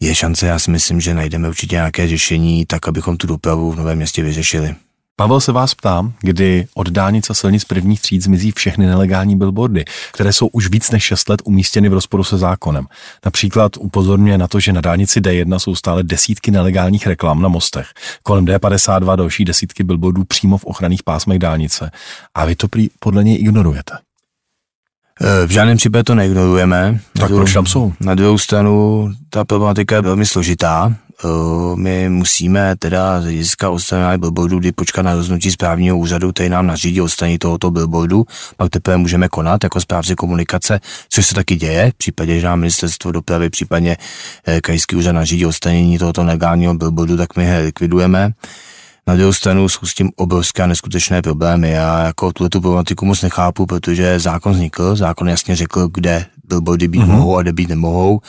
Je 0.00 0.14
šance, 0.14 0.46
já 0.46 0.58
si 0.58 0.70
myslím, 0.70 1.00
že 1.00 1.14
najdeme 1.14 1.48
určitě 1.48 1.76
nějaké 1.76 2.08
řešení, 2.08 2.66
tak 2.66 2.88
abychom 2.88 3.16
tu 3.16 3.26
dopravu 3.26 3.72
v 3.72 3.76
Novém 3.76 3.96
městě 3.96 4.22
vyřešili. 4.22 4.74
Pavel 5.16 5.40
se 5.40 5.52
vás 5.52 5.74
ptá, 5.74 6.12
kdy 6.20 6.66
od 6.74 6.88
dálnice 6.88 7.34
silnic 7.34 7.64
prvních 7.64 8.00
tříd 8.00 8.22
zmizí 8.22 8.52
všechny 8.52 8.86
nelegální 8.86 9.36
billboardy, 9.36 9.84
které 10.12 10.32
jsou 10.32 10.46
už 10.46 10.70
víc 10.70 10.90
než 10.90 11.02
6 11.02 11.28
let 11.28 11.42
umístěny 11.44 11.88
v 11.88 11.92
rozporu 11.92 12.24
se 12.24 12.38
zákonem. 12.38 12.86
Například 13.24 13.76
upozorňuje 13.76 14.38
na 14.38 14.48
to, 14.48 14.60
že 14.60 14.72
na 14.72 14.80
dálnici 14.80 15.20
D1 15.20 15.58
jsou 15.58 15.74
stále 15.74 16.02
desítky 16.02 16.50
nelegálních 16.50 17.06
reklam 17.06 17.42
na 17.42 17.48
mostech, 17.48 17.86
kolem 18.22 18.46
D52 18.46 19.16
další 19.16 19.44
desítky 19.44 19.84
billboardů 19.84 20.24
přímo 20.24 20.58
v 20.58 20.64
ochranných 20.64 21.02
pásmech 21.02 21.38
dálnice. 21.38 21.90
A 22.34 22.44
vy 22.44 22.56
to 22.56 22.68
podle 22.98 23.24
něj 23.24 23.40
ignorujete. 23.40 24.03
E, 25.20 25.46
v 25.46 25.50
žádném 25.50 25.76
případě 25.76 26.04
to 26.04 26.14
neignorujeme. 26.14 27.00
Tak 27.18 27.30
proč 27.30 27.52
tam 27.52 27.66
jsou? 27.66 27.92
Na 28.00 28.14
druhou 28.14 28.38
stranu 28.38 29.08
ta 29.30 29.44
problematika 29.44 29.94
je 29.94 30.02
velmi 30.02 30.26
složitá. 30.26 30.94
Eh, 31.24 31.76
my 31.76 32.08
musíme 32.08 32.76
teda 32.76 33.20
z 33.20 33.24
hlediska 33.24 33.70
odstranění 33.70 34.20
billboardu, 34.20 34.58
kdy 34.58 34.72
počkat 34.72 35.02
na 35.02 35.14
rozhodnutí 35.14 35.50
správního 35.50 35.98
úřadu, 35.98 36.32
který 36.32 36.48
nám 36.48 36.66
nařídí 36.66 37.00
odstranění 37.00 37.38
tohoto 37.38 37.70
billboardu, 37.70 38.24
pak 38.56 38.70
teprve 38.70 38.96
můžeme 38.96 39.28
konat 39.28 39.64
jako 39.64 39.80
správci 39.80 40.14
komunikace, 40.14 40.80
což 41.08 41.26
se 41.26 41.34
taky 41.34 41.56
děje, 41.56 41.90
v 41.90 41.94
případě, 41.94 42.40
že 42.40 42.46
nám 42.46 42.58
ministerstvo 42.58 43.12
dopravy, 43.12 43.50
případně 43.50 43.96
eh, 44.46 44.60
krajský 44.60 44.96
úřad 44.96 45.12
nařídí 45.12 45.46
odstranění 45.46 45.98
tohoto 45.98 46.24
negálního 46.24 46.74
billboardu, 46.74 47.16
tak 47.16 47.36
my 47.36 47.44
je 47.44 47.58
likvidujeme. 47.58 48.32
Na 49.06 49.16
druhou 49.16 49.32
stranu 49.32 49.68
jsou 49.68 49.86
s 49.86 49.94
tím 49.94 50.10
obrovské 50.16 50.62
a 50.62 50.66
neskutečné 50.66 51.22
problémy. 51.22 51.70
Já 51.70 52.04
jako 52.04 52.32
tuhle 52.32 52.50
tu 52.50 52.60
problematiku 52.60 53.04
moc 53.04 53.22
nechápu, 53.22 53.66
protože 53.66 54.20
zákon 54.20 54.52
vznikl, 54.52 54.96
zákon 54.96 55.28
jasně 55.28 55.56
řekl, 55.56 55.88
kde 55.88 56.26
billboardy 56.48 56.88
být 56.88 57.02
mm-hmm. 57.02 57.06
mohou 57.06 57.36
a 57.36 57.42
kde 57.42 57.52
být 57.52 57.68
nemohou 57.68 58.20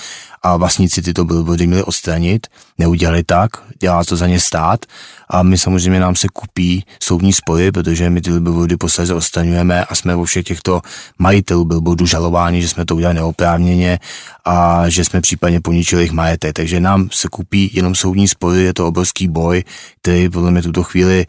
a 0.43 0.57
vlastníci 0.57 1.01
tyto 1.01 1.25
billboardy 1.25 1.67
měli 1.67 1.83
odstranit. 1.83 2.47
Neudělali 2.77 3.23
tak, 3.23 3.49
dělá 3.79 4.03
to 4.03 4.15
za 4.15 4.27
ně 4.27 4.39
stát 4.39 4.85
a 5.29 5.43
my 5.43 5.57
samozřejmě 5.57 5.99
nám 5.99 6.15
se 6.15 6.27
kupí 6.33 6.85
soudní 7.03 7.33
spory, 7.33 7.71
protože 7.71 8.09
my 8.09 8.21
ty 8.21 8.29
billboardy 8.29 8.77
posledně 8.77 9.13
odstraňujeme 9.13 9.85
a 9.85 9.95
jsme 9.95 10.15
vo 10.15 10.25
všech 10.25 10.45
těchto 10.45 10.81
majitelů 11.19 11.65
billboardů 11.65 12.05
žalováni, 12.05 12.61
že 12.61 12.69
jsme 12.69 12.85
to 12.85 12.95
udělali 12.95 13.15
neoprávněně 13.15 13.99
a 14.45 14.89
že 14.89 15.05
jsme 15.05 15.21
případně 15.21 15.61
poničili 15.61 16.01
jejich 16.01 16.11
majetek. 16.11 16.53
Takže 16.53 16.79
nám 16.79 17.07
se 17.11 17.27
kupí 17.31 17.71
jenom 17.73 17.95
soudní 17.95 18.27
spory, 18.27 18.63
je 18.63 18.73
to 18.73 18.87
obrovský 18.87 19.27
boj, 19.27 19.63
který 20.01 20.29
podle 20.29 20.51
mě 20.51 20.61
tuto 20.61 20.83
chvíli 20.83 21.25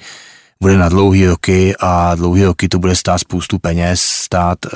bude 0.61 0.79
na 0.79 0.89
dlouhý 0.89 1.27
roky 1.27 1.75
a 1.81 2.15
dlouhý 2.15 2.45
roky 2.45 2.69
to 2.69 2.79
bude 2.79 2.97
stát 2.97 3.19
spoustu 3.19 3.59
peněz, 3.59 4.01
stát 4.01 4.67
e, 4.67 4.69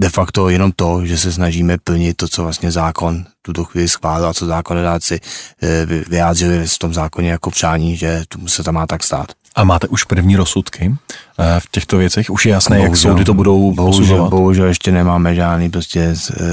de 0.00 0.08
facto 0.08 0.48
jenom 0.48 0.72
to, 0.72 1.06
že 1.06 1.18
se 1.18 1.32
snažíme 1.32 1.78
plnit 1.78 2.16
to, 2.16 2.28
co 2.28 2.42
vlastně 2.42 2.70
zákon 2.70 3.24
tuto 3.42 3.64
chvíli 3.64 3.88
schválil 3.88 4.26
a 4.26 4.34
co 4.34 4.46
zákonodáci 4.46 5.20
eh, 5.62 5.86
vyjádřili 5.86 6.66
v 6.66 6.78
tom 6.78 6.94
zákoně 6.94 7.30
jako 7.30 7.50
přání, 7.50 7.96
že 7.96 8.22
tomu 8.28 8.48
se 8.48 8.62
tam 8.62 8.74
má 8.74 8.86
tak 8.86 9.04
stát. 9.04 9.26
A 9.54 9.64
máte 9.64 9.88
už 9.88 10.04
první 10.04 10.36
rozsudky 10.36 10.94
eh, 11.38 11.60
v 11.60 11.70
těchto 11.70 11.96
věcech? 11.96 12.30
Už 12.30 12.46
je 12.46 12.52
jasné, 12.52 12.76
bohužel, 12.76 12.90
jak 12.90 12.96
soudy 12.96 13.24
to 13.24 13.34
budou 13.34 13.72
bohužel, 13.72 14.00
posuzovat? 14.00 14.30
Bohužel 14.30 14.66
ještě 14.66 14.92
nemáme 14.92 15.34
žádný 15.34 15.70
prostě 15.70 16.00
eh, 16.00 16.44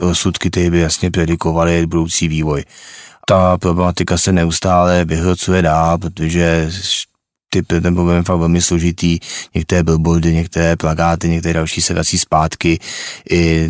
rozsudky, 0.00 0.50
které 0.50 0.70
by 0.70 0.80
jasně 0.80 1.10
predikovaly 1.10 1.86
budoucí 1.86 2.28
vývoj. 2.28 2.64
Ta 3.26 3.58
problematika 3.58 4.18
se 4.18 4.32
neustále 4.32 5.04
vyhrocuje 5.04 5.62
dál, 5.62 5.98
protože 5.98 6.70
ty, 7.50 7.62
ten 7.62 7.94
problém 7.94 8.16
je 8.16 8.22
fakt 8.22 8.38
velmi 8.38 8.62
složitý, 8.62 9.18
některé 9.54 9.82
billboardy, 9.82 10.34
některé 10.34 10.76
plagáty, 10.76 11.28
některé 11.28 11.54
další 11.54 11.82
se 11.82 11.94
vrací 11.94 12.18
zpátky. 12.18 12.78
I 13.30 13.68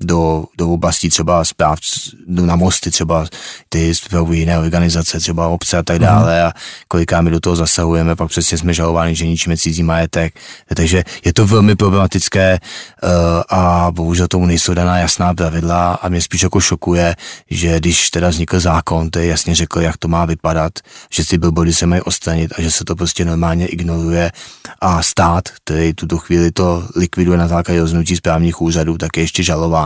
do, 0.00 0.44
do 0.58 0.70
oblastí 0.70 1.08
třeba 1.08 1.44
zpráv, 1.44 1.78
na 2.26 2.56
mosty 2.56 2.90
třeba, 2.90 3.26
ty 3.68 3.94
spravují 3.94 4.40
jiné 4.40 4.58
organizace, 4.58 5.20
třeba 5.20 5.48
obce 5.48 5.78
a 5.78 5.82
tak 5.82 5.98
dále 5.98 6.42
a 6.44 6.52
koliká 6.88 7.20
my 7.20 7.30
do 7.30 7.40
toho 7.40 7.56
zasahujeme, 7.56 8.16
pak 8.16 8.28
přesně 8.28 8.58
jsme 8.58 8.74
žalováni, 8.74 9.14
že 9.14 9.26
ničíme 9.26 9.56
cizí 9.56 9.82
majetek, 9.82 10.34
takže 10.74 11.04
je 11.24 11.32
to 11.32 11.46
velmi 11.46 11.76
problematické 11.76 12.58
uh, 13.02 13.10
a 13.48 13.88
bohužel 13.90 14.28
tomu 14.28 14.46
nejsou 14.46 14.74
daná 14.74 14.98
jasná 14.98 15.34
pravidla 15.34 15.94
a 15.94 16.08
mě 16.08 16.20
spíš 16.20 16.42
jako 16.42 16.60
šokuje, 16.60 17.16
že 17.50 17.80
když 17.80 18.10
teda 18.10 18.28
vznikl 18.28 18.60
zákon, 18.60 19.10
to 19.10 19.18
je 19.18 19.26
jasně 19.26 19.54
řekl, 19.54 19.80
jak 19.80 19.96
to 19.96 20.08
má 20.08 20.24
vypadat, 20.24 20.72
že 21.10 21.26
ty 21.26 21.38
billboardy 21.38 21.74
se 21.74 21.86
mají 21.86 22.02
odstranit 22.02 22.52
a 22.58 22.62
že 22.62 22.70
se 22.70 22.84
to 22.84 22.96
prostě 22.96 23.24
normálně 23.24 23.66
ignoruje. 23.66 24.32
A 24.80 25.02
stát, 25.02 25.48
který 25.48 25.94
tuto 25.94 26.18
chvíli 26.18 26.50
to 26.50 26.88
likviduje 26.96 27.38
na 27.38 27.48
základě 27.48 27.80
rozhodnutí 27.80 28.16
správních 28.16 28.62
úřadů, 28.62 28.98
tak 28.98 29.16
je 29.16 29.22
ještě 29.22 29.42
žalován. 29.42 29.85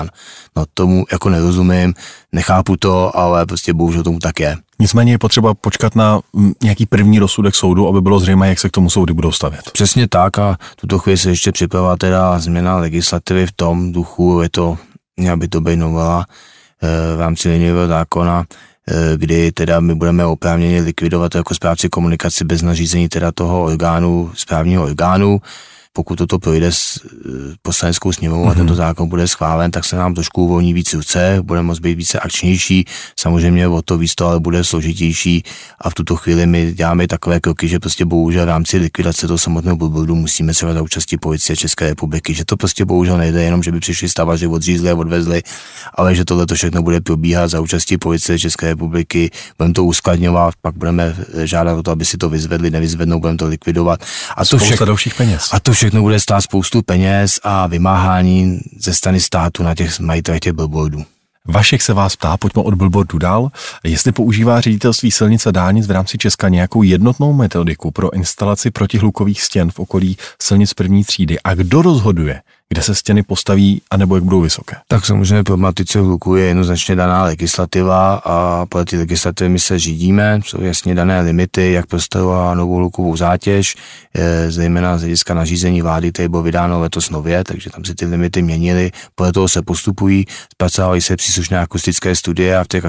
No 0.57 0.65
tomu 0.75 1.05
jako 1.13 1.29
nerozumím, 1.29 1.95
nechápu 2.33 2.77
to, 2.77 3.17
ale 3.17 3.47
prostě 3.47 3.75
bohužel 3.75 4.03
tomu 4.03 4.19
tak 4.19 4.41
je. 4.41 4.57
Nicméně 4.79 5.13
je 5.13 5.19
potřeba 5.19 5.55
počkat 5.55 5.97
na 5.97 6.21
mm, 6.33 6.53
nějaký 6.63 6.87
první 6.87 7.19
rozsudek 7.19 7.55
soudu, 7.55 7.89
aby 7.89 8.01
bylo 8.01 8.21
zřejmé, 8.21 8.49
jak 8.49 8.59
se 8.59 8.69
k 8.69 8.73
tomu 8.73 8.91
soudy 8.91 9.13
budou 9.13 9.33
stavět. 9.33 9.71
Přesně 9.73 10.09
tak 10.09 10.39
a 10.39 10.59
tuto 10.77 10.99
chvíli 10.99 11.19
se 11.19 11.31
ještě 11.31 11.53
připravila 11.53 11.97
teda 11.97 12.39
změna 12.39 12.77
legislativy 12.77 13.47
v 13.47 13.53
tom 13.53 13.93
duchu, 13.93 14.41
je 14.43 14.49
to, 14.51 14.79
měla 15.17 15.37
by 15.37 15.49
to 15.49 15.61
být 15.61 15.77
novela 15.77 16.27
e, 16.83 17.17
v 17.17 17.21
rámci 17.21 17.49
liniového 17.49 17.89
zákona, 17.89 18.45
e, 18.89 19.17
kdy 19.17 19.53
teda 19.53 19.81
my 19.81 19.95
budeme 19.95 20.27
oprávněni 20.27 20.81
likvidovat 20.81 21.35
jako 21.35 21.55
správci 21.55 21.89
komunikaci 21.89 22.45
bez 22.45 22.63
nařízení 22.63 23.09
teda 23.09 23.33
toho 23.33 23.65
orgánu, 23.65 24.31
správního 24.35 24.83
orgánu, 24.83 25.41
pokud 25.93 26.17
toto 26.17 26.39
projde 26.39 26.73
s 26.73 26.97
e, 26.97 27.01
poslaneckou 27.63 28.13
sněmovou 28.13 28.45
mm-hmm. 28.45 28.51
a 28.51 28.55
tento 28.55 28.73
mhm. 28.73 28.77
zákon 28.77 29.09
bude 29.09 29.29
schválen, 29.29 29.71
tak 29.71 29.85
se 29.85 29.97
nám 29.97 30.15
trošku 30.15 30.45
uvolní 30.45 30.75
víc 30.75 30.95
ruce, 30.95 31.39
bude 31.43 31.63
moct 31.63 31.79
být 31.79 31.95
více 31.95 32.21
akčnější, 32.21 32.85
samozřejmě 33.19 33.69
o 33.69 33.83
to 33.83 33.99
víc 33.99 34.15
to 34.15 34.27
ale 34.27 34.41
bude 34.41 34.65
složitější 34.65 35.43
a 35.81 35.91
v 35.91 35.95
tuto 35.95 36.17
chvíli 36.17 36.47
my 36.47 36.73
děláme 36.73 37.07
takové 37.07 37.41
kroky, 37.41 37.69
že 37.69 37.79
prostě 37.79 38.05
bohužel 38.05 38.45
v 38.45 38.49
rámci 38.49 38.79
likvidace 38.79 39.27
toho 39.27 39.39
samotného 39.39 39.77
billboardu 39.77 40.15
musíme 40.15 40.53
třeba 40.53 40.75
za 40.75 40.83
účastí 40.83 41.17
policie 41.17 41.57
České 41.57 41.89
republiky, 41.89 42.35
že 42.35 42.45
to 42.45 42.57
prostě 42.57 42.85
bohužel 42.85 43.19
nejde 43.19 43.43
jenom, 43.43 43.63
že 43.63 43.73
by 43.73 43.81
přišli 43.81 44.09
stavaři, 44.09 44.47
odřízli 44.47 44.91
a 44.91 44.95
odvezli, 44.95 45.43
ale 45.95 46.15
že 46.15 46.25
tohle 46.25 46.47
to 46.47 46.55
všechno 46.55 46.83
bude 46.83 47.01
probíhat 47.01 47.49
za 47.49 47.61
účastí 47.61 47.99
policie 47.99 48.39
České 48.39 48.67
republiky, 48.67 49.31
budeme 49.59 49.75
to 49.75 49.85
uskladňovat, 49.85 50.55
pak 50.63 50.75
budeme 50.75 51.17
žádat 51.45 51.79
o 51.79 51.83
to, 51.83 51.91
aby 51.91 52.05
si 52.05 52.17
to 52.17 52.29
vyzvedli, 52.29 52.71
nevyzvednou, 52.71 53.21
budeme 53.21 53.39
to 53.39 53.47
likvidovat. 53.47 54.01
A 54.37 54.45
to 54.45 54.59
všechno, 54.59 54.87
dalších 54.87 55.15
peněz. 55.15 55.49
A 55.53 55.61
to 55.61 55.73
všechno 55.81 56.03
bude 56.03 56.21
stát 56.21 56.41
spoustu 56.41 56.83
peněz 56.83 57.41
a 57.43 57.67
vymáhání 57.67 58.61
ze 58.79 58.95
strany 58.95 59.21
státu 59.21 59.63
na 59.63 59.75
těch 59.75 60.01
majitelech 60.01 60.41
těch 60.41 60.53
billboardů. 60.53 61.05
Vašek 61.45 61.83
se 61.83 61.93
vás 61.93 62.17
ptá, 62.17 62.37
pojďme 62.37 62.63
od 62.63 62.75
billboardu 62.75 63.19
dál, 63.19 63.51
jestli 63.85 64.13
používá 64.13 64.61
ředitelství 64.61 65.11
silnice 65.11 65.53
dálnic 65.53 65.87
v 65.87 65.91
rámci 65.91 66.19
Česka 66.19 66.49
nějakou 66.49 66.83
jednotnou 66.83 67.33
metodiku 67.33 67.91
pro 67.91 68.15
instalaci 68.15 68.71
protihlukových 68.71 69.43
stěn 69.43 69.71
v 69.71 69.79
okolí 69.79 70.17
silnic 70.43 70.75
první 70.75 71.05
třídy 71.05 71.41
a 71.41 71.55
kdo 71.55 71.83
rozhoduje, 71.83 72.43
kde 72.73 72.83
se 72.83 72.95
stěny 72.95 73.23
postaví 73.23 73.83
a 73.91 73.97
nebo 73.97 74.15
jak 74.15 74.25
budou 74.25 74.41
vysoké. 74.41 74.77
Tak 74.89 75.07
samozřejmě 75.07 75.45
problematice 75.45 76.01
hluku 76.01 76.37
je 76.37 76.45
jednoznačně 76.45 76.97
daná 76.97 77.25
legislativa 77.25 78.15
a 78.25 78.67
podle 78.67 78.85
té 78.85 78.97
legislativy 78.97 79.51
my 79.51 79.59
se 79.59 79.79
řídíme, 79.79 80.41
jsou 80.45 80.63
jasně 80.63 80.95
dané 80.95 81.21
limity, 81.21 81.73
jak 81.73 81.87
postavovat 81.87 82.55
novou 82.55 82.77
hlukovou 82.77 83.17
zátěž, 83.17 83.77
zejména 84.49 84.99
z 84.99 85.01
hlediska 85.01 85.35
nařízení 85.35 85.83
vlády, 85.83 86.13
které 86.13 86.29
bylo 86.29 86.43
vydáno 86.43 86.81
letos 86.81 87.11
nově, 87.11 87.45
takže 87.45 87.71
tam 87.71 87.85
se 87.85 87.95
ty 87.95 88.07
limity 88.07 88.43
měnily, 88.43 88.91
podle 89.15 89.33
toho 89.33 89.49
se 89.49 89.63
postupují, 89.63 90.27
zpracovávají 90.53 91.01
se 91.01 91.17
příslušné 91.17 91.59
akustické 91.59 92.15
studie 92.15 92.57
a 92.57 92.65
v 92.65 92.69
těch 92.69 92.85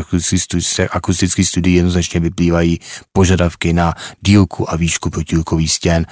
akustických 0.92 1.48
studiích 1.48 1.76
jednoznačně 1.76 2.20
vyplývají 2.20 2.80
požadavky 3.14 3.74
na 3.74 3.94
dílku 4.22 4.72
a 4.72 4.76
výšku 4.76 5.10
protihlukových 5.10 5.72
stěn 5.72 6.06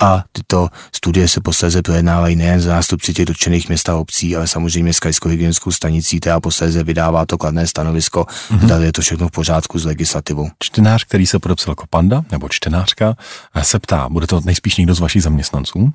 a 0.00 0.24
tyto 0.32 0.68
studie 0.92 1.28
se 1.28 1.40
posléze 1.40 1.82
projednávají 1.82 2.36
nejen 2.36 2.60
zástupci 2.60 3.14
těch 3.14 3.26
dotčených 3.26 3.68
měst 3.68 3.88
a 3.88 3.96
obcí, 3.96 4.36
ale 4.36 4.48
samozřejmě 4.48 4.92
s 4.92 5.00
krajskou 5.00 5.28
hygienickou 5.28 5.70
stanicí, 5.70 6.20
která 6.20 6.40
posléze 6.40 6.84
vydává 6.84 7.26
to 7.26 7.38
kladné 7.38 7.66
stanovisko, 7.66 8.26
mm-hmm. 8.50 8.64
zda 8.64 8.78
je 8.78 8.92
to 8.92 9.02
všechno 9.02 9.28
v 9.28 9.30
pořádku 9.30 9.78
s 9.78 9.84
legislativou. 9.84 10.48
Čtenář, 10.58 11.04
který 11.04 11.26
se 11.26 11.38
podepsal 11.38 11.72
jako 11.72 11.84
panda, 11.90 12.22
nebo 12.30 12.48
čtenářka, 12.48 13.14
se 13.62 13.78
ptá, 13.78 14.08
bude 14.08 14.26
to 14.26 14.40
nejspíš 14.44 14.76
někdo 14.76 14.94
z 14.94 15.00
vašich 15.00 15.22
zaměstnanců, 15.22 15.92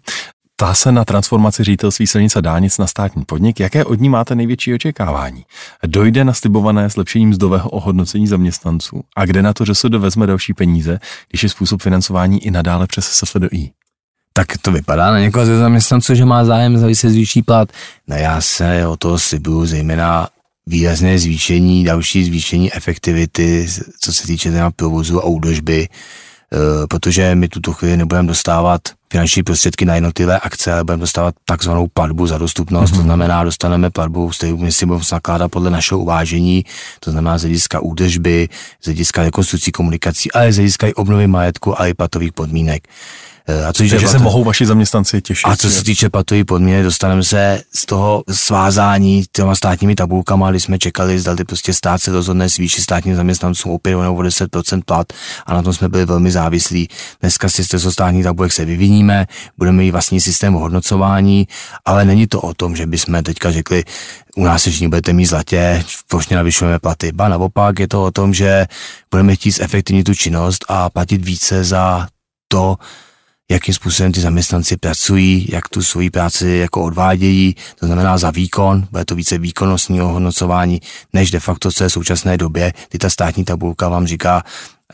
Ptá 0.58 0.74
se 0.74 0.92
na 0.92 1.06
transformaci 1.06 1.64
ředitelství 1.64 2.08
silnic 2.08 2.36
a 2.36 2.42
dálnic 2.42 2.78
na 2.78 2.88
státní 2.88 3.26
podnik. 3.26 3.60
Jaké 3.60 3.86
od 3.86 4.00
ní 4.00 4.10
máte 4.10 4.36
největší 4.36 4.74
očekávání? 4.74 5.46
Dojde 5.86 6.24
na 6.24 6.34
slibované 6.34 6.90
zlepšení 6.90 7.26
mzdového 7.26 7.70
ohodnocení 7.70 8.28
zaměstnanců? 8.28 9.02
A 9.16 9.26
kde 9.26 9.42
na 9.42 9.54
to 9.54 9.66
že 9.66 9.76
se 9.76 9.90
vezme 9.90 10.28
další 10.28 10.54
peníze, 10.54 11.00
když 11.30 11.44
je 11.44 11.50
způsob 11.50 11.82
financování 11.82 12.46
i 12.46 12.52
nadále 12.52 12.88
přes 12.88 13.06
SFDI? 13.06 13.72
Tak 14.38 14.48
to 14.62 14.72
vypadá 14.72 15.12
na 15.12 15.20
někoho 15.20 15.46
ze 15.46 15.58
zaměstnanců, 15.58 16.16
že 16.16 16.26
má 16.26 16.46
zájem 16.46 16.78
za 16.78 16.96
se 16.96 17.10
zvýší 17.10 17.42
plat. 17.42 17.70
No 18.08 18.16
já 18.16 18.42
se 18.42 18.88
o 18.88 18.98
to 18.98 19.20
slibuju 19.20 19.66
zejména 19.66 20.28
výrazné 20.68 21.20
zvýšení, 21.20 21.84
další 21.84 22.26
zvýšení 22.26 22.74
efektivity, 22.74 23.68
co 24.02 24.14
se 24.14 24.28
týče 24.28 24.52
teda 24.52 24.72
provozu 24.72 25.22
a 25.22 25.26
údržby, 25.26 25.88
e, 25.88 25.88
protože 26.88 27.36
my 27.36 27.48
tuto 27.48 27.74
chvíli 27.74 27.98
nebudeme 27.98 28.28
dostávat 28.28 28.82
finanční 29.12 29.44
prostředky 29.44 29.86
na 29.86 29.96
jednotlivé 29.96 30.40
akce, 30.40 30.74
ale 30.74 30.84
budeme 30.84 31.02
dostávat 31.02 31.36
takzvanou 31.46 31.88
platbu 31.94 32.28
za 32.28 32.38
dostupnost, 32.38 32.90
mm-hmm. 32.90 32.94
to 32.94 33.00
mhm. 33.00 33.06
znamená, 33.06 33.44
dostaneme 33.44 33.90
platbu, 33.90 34.32
s 34.32 34.38
kterou 34.38 34.58
my 34.58 34.72
si 34.72 34.86
budeme 34.86 35.06
nakládat 35.12 35.50
podle 35.50 35.70
našeho 35.70 36.00
uvážení, 36.00 36.66
to 37.00 37.12
znamená 37.12 37.38
z 37.38 37.42
hlediska 37.42 37.80
údržby, 37.80 38.50
z 38.82 38.86
hlediska 38.86 39.24
rekonstrukcí 39.24 39.72
komunikací, 39.72 40.32
ale 40.32 40.52
z 40.52 40.56
hlediska 40.56 40.88
i 40.88 40.94
obnovy 40.94 41.28
majetku 41.28 41.82
a 41.82 41.88
i 41.88 41.94
platových 41.94 42.34
podmínek. 42.34 42.88
Eh, 43.48 43.66
a 43.66 43.74
co 43.74 43.84
Takže 43.90 44.08
se 44.08 44.20
mohou 44.20 44.44
vaši 44.44 44.66
zaměstnanci 44.66 45.22
těšit. 45.22 45.46
A 45.46 45.56
co 45.56 45.70
se 45.70 45.84
týče 45.84 46.10
platový 46.10 46.44
podmínek, 46.44 46.84
dostaneme 46.84 47.24
se 47.24 47.62
z 47.74 47.86
toho 47.86 48.24
svázání 48.32 49.24
těma 49.32 49.56
státními 49.56 49.96
tabulkama, 49.96 50.50
kdy 50.50 50.60
jsme 50.60 50.80
čekali, 50.80 51.20
zda 51.20 51.36
prostě 51.48 51.74
stát 51.74 52.02
se 52.02 52.12
rozhodne 52.12 52.50
zvýšit 52.50 52.82
státním 52.82 53.16
zaměstnancům 53.16 53.72
opět 53.72 53.96
o 53.96 54.00
10% 54.00 54.82
plat 54.86 55.14
a 55.46 55.54
na 55.54 55.62
tom 55.62 55.74
jsme 55.74 55.90
byli 55.90 56.06
velmi 56.06 56.32
závislí. 56.32 56.90
Dneska 57.22 57.50
si 57.50 57.64
z 57.64 57.92
státních 57.92 58.24
tabulek 58.24 58.52
se 58.52 58.66
vyviníme, 58.66 59.28
budeme 59.58 59.78
mít 59.78 59.92
vlastní 59.92 60.22
systém 60.22 60.54
hodnocování, 60.54 61.48
ale 61.86 62.06
není 62.06 62.28
to 62.28 62.42
o 62.42 62.54
tom, 62.54 62.76
že 62.76 62.86
bychom 62.86 63.24
teďka 63.24 63.52
řekli, 63.52 63.84
u 64.36 64.44
nás 64.44 64.64
se 64.64 64.88
budete 64.88 65.14
mít 65.14 65.26
zlatě, 65.26 65.84
plošně 66.08 66.36
navyšujeme 66.36 66.80
platy. 66.80 67.12
Ba 67.12 67.28
naopak 67.28 67.80
je 67.80 67.88
to 67.88 68.04
o 68.04 68.12
tom, 68.12 68.34
že 68.34 68.66
budeme 69.12 69.36
chtít 69.36 69.52
zefektivnit 69.52 70.06
tu 70.06 70.14
činnost 70.14 70.66
a 70.68 70.90
platit 70.90 71.26
více 71.26 71.64
za 71.64 72.08
to, 72.48 72.78
jakým 73.52 73.74
způsobem 73.74 74.12
ty 74.12 74.22
zaměstnanci 74.22 74.78
pracují, 74.78 75.48
jak 75.52 75.70
tu 75.70 75.84
svoji 75.84 76.10
práci 76.10 76.48
jako 76.48 76.84
odvádějí, 76.84 77.56
to 77.80 77.86
znamená 77.86 78.18
za 78.18 78.32
výkon, 78.32 78.88
bude 78.92 79.06
to 79.06 79.16
více 79.16 79.38
výkonnostního 79.38 80.08
hodnocování, 80.08 80.82
než 81.14 81.32
de 81.32 81.40
facto, 81.40 81.72
co 81.72 81.84
je 81.84 81.90
v 81.90 81.94
současné 81.94 82.38
době, 82.38 82.74
kdy 82.90 83.00
ta 83.00 83.10
státní 83.10 83.46
tabulka 83.46 83.90
vám 83.90 84.08
říká, 84.08 84.44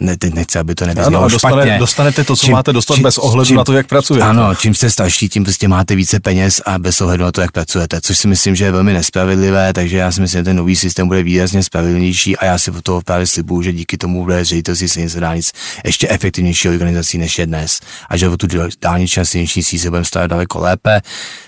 ne, 0.02 0.18
teď 0.18 0.34
nechci, 0.34 0.60
aby 0.60 0.76
to 0.76 0.86
nevyznělo 0.86 1.30
dostane, 1.30 1.54
špatně. 1.54 1.80
Dostanete 1.80 2.24
to, 2.24 2.36
co 2.36 2.46
čím, 2.46 2.54
máte 2.54 2.74
dostat 2.74 2.96
čím, 2.96 3.04
bez 3.04 3.18
ohledu 3.18 3.48
čím, 3.48 3.58
na 3.58 3.64
to, 3.64 3.74
jak 3.74 3.88
pracujete. 3.88 4.26
Ano, 4.26 4.56
čím 4.56 4.76
jste 4.76 4.90
starší, 4.90 5.30
tím 5.30 5.44
prostě 5.44 5.68
máte 5.68 5.96
více 5.96 6.20
peněz 6.20 6.62
a 6.66 6.80
bez 6.80 7.02
ohledu 7.02 7.24
na 7.24 7.32
to, 7.32 7.42
jak 7.42 7.52
pracujete, 7.52 8.02
což 8.02 8.18
si 8.18 8.28
myslím, 8.28 8.56
že 8.56 8.66
je 8.66 8.72
velmi 8.72 8.94
nespravedlivé, 8.94 9.74
takže 9.74 9.98
já 9.98 10.12
si 10.12 10.22
myslím, 10.22 10.40
že 10.40 10.44
ten 10.44 10.58
nový 10.58 10.76
systém 10.76 11.08
bude 11.08 11.24
výrazně 11.24 11.64
spravedlnější 11.64 12.38
a 12.38 12.46
já 12.46 12.58
si 12.58 12.72
od 12.72 12.84
toho 12.84 13.02
právě 13.02 13.28
slibuju, 13.28 13.62
že 13.62 13.74
díky 13.74 13.98
tomu 13.98 14.24
bude 14.24 14.46
ředitelství 14.46 14.90
silnic 14.90 15.16
dálnic 15.16 15.52
ještě 15.86 16.08
efektivnější 16.10 16.70
organizací 16.70 17.18
než 17.18 17.40
je 17.40 17.46
dnes 17.46 17.80
a 18.10 18.18
že 18.18 18.30
o 18.30 18.38
tu 18.38 18.48
dálniční 18.82 19.22
a 19.22 19.26
silniční 19.26 19.64
síť 19.64 19.82
se 19.82 19.90
budeme 19.90 20.06
stavět 20.06 20.28
daleko 20.28 20.60
lépe. 20.60 21.02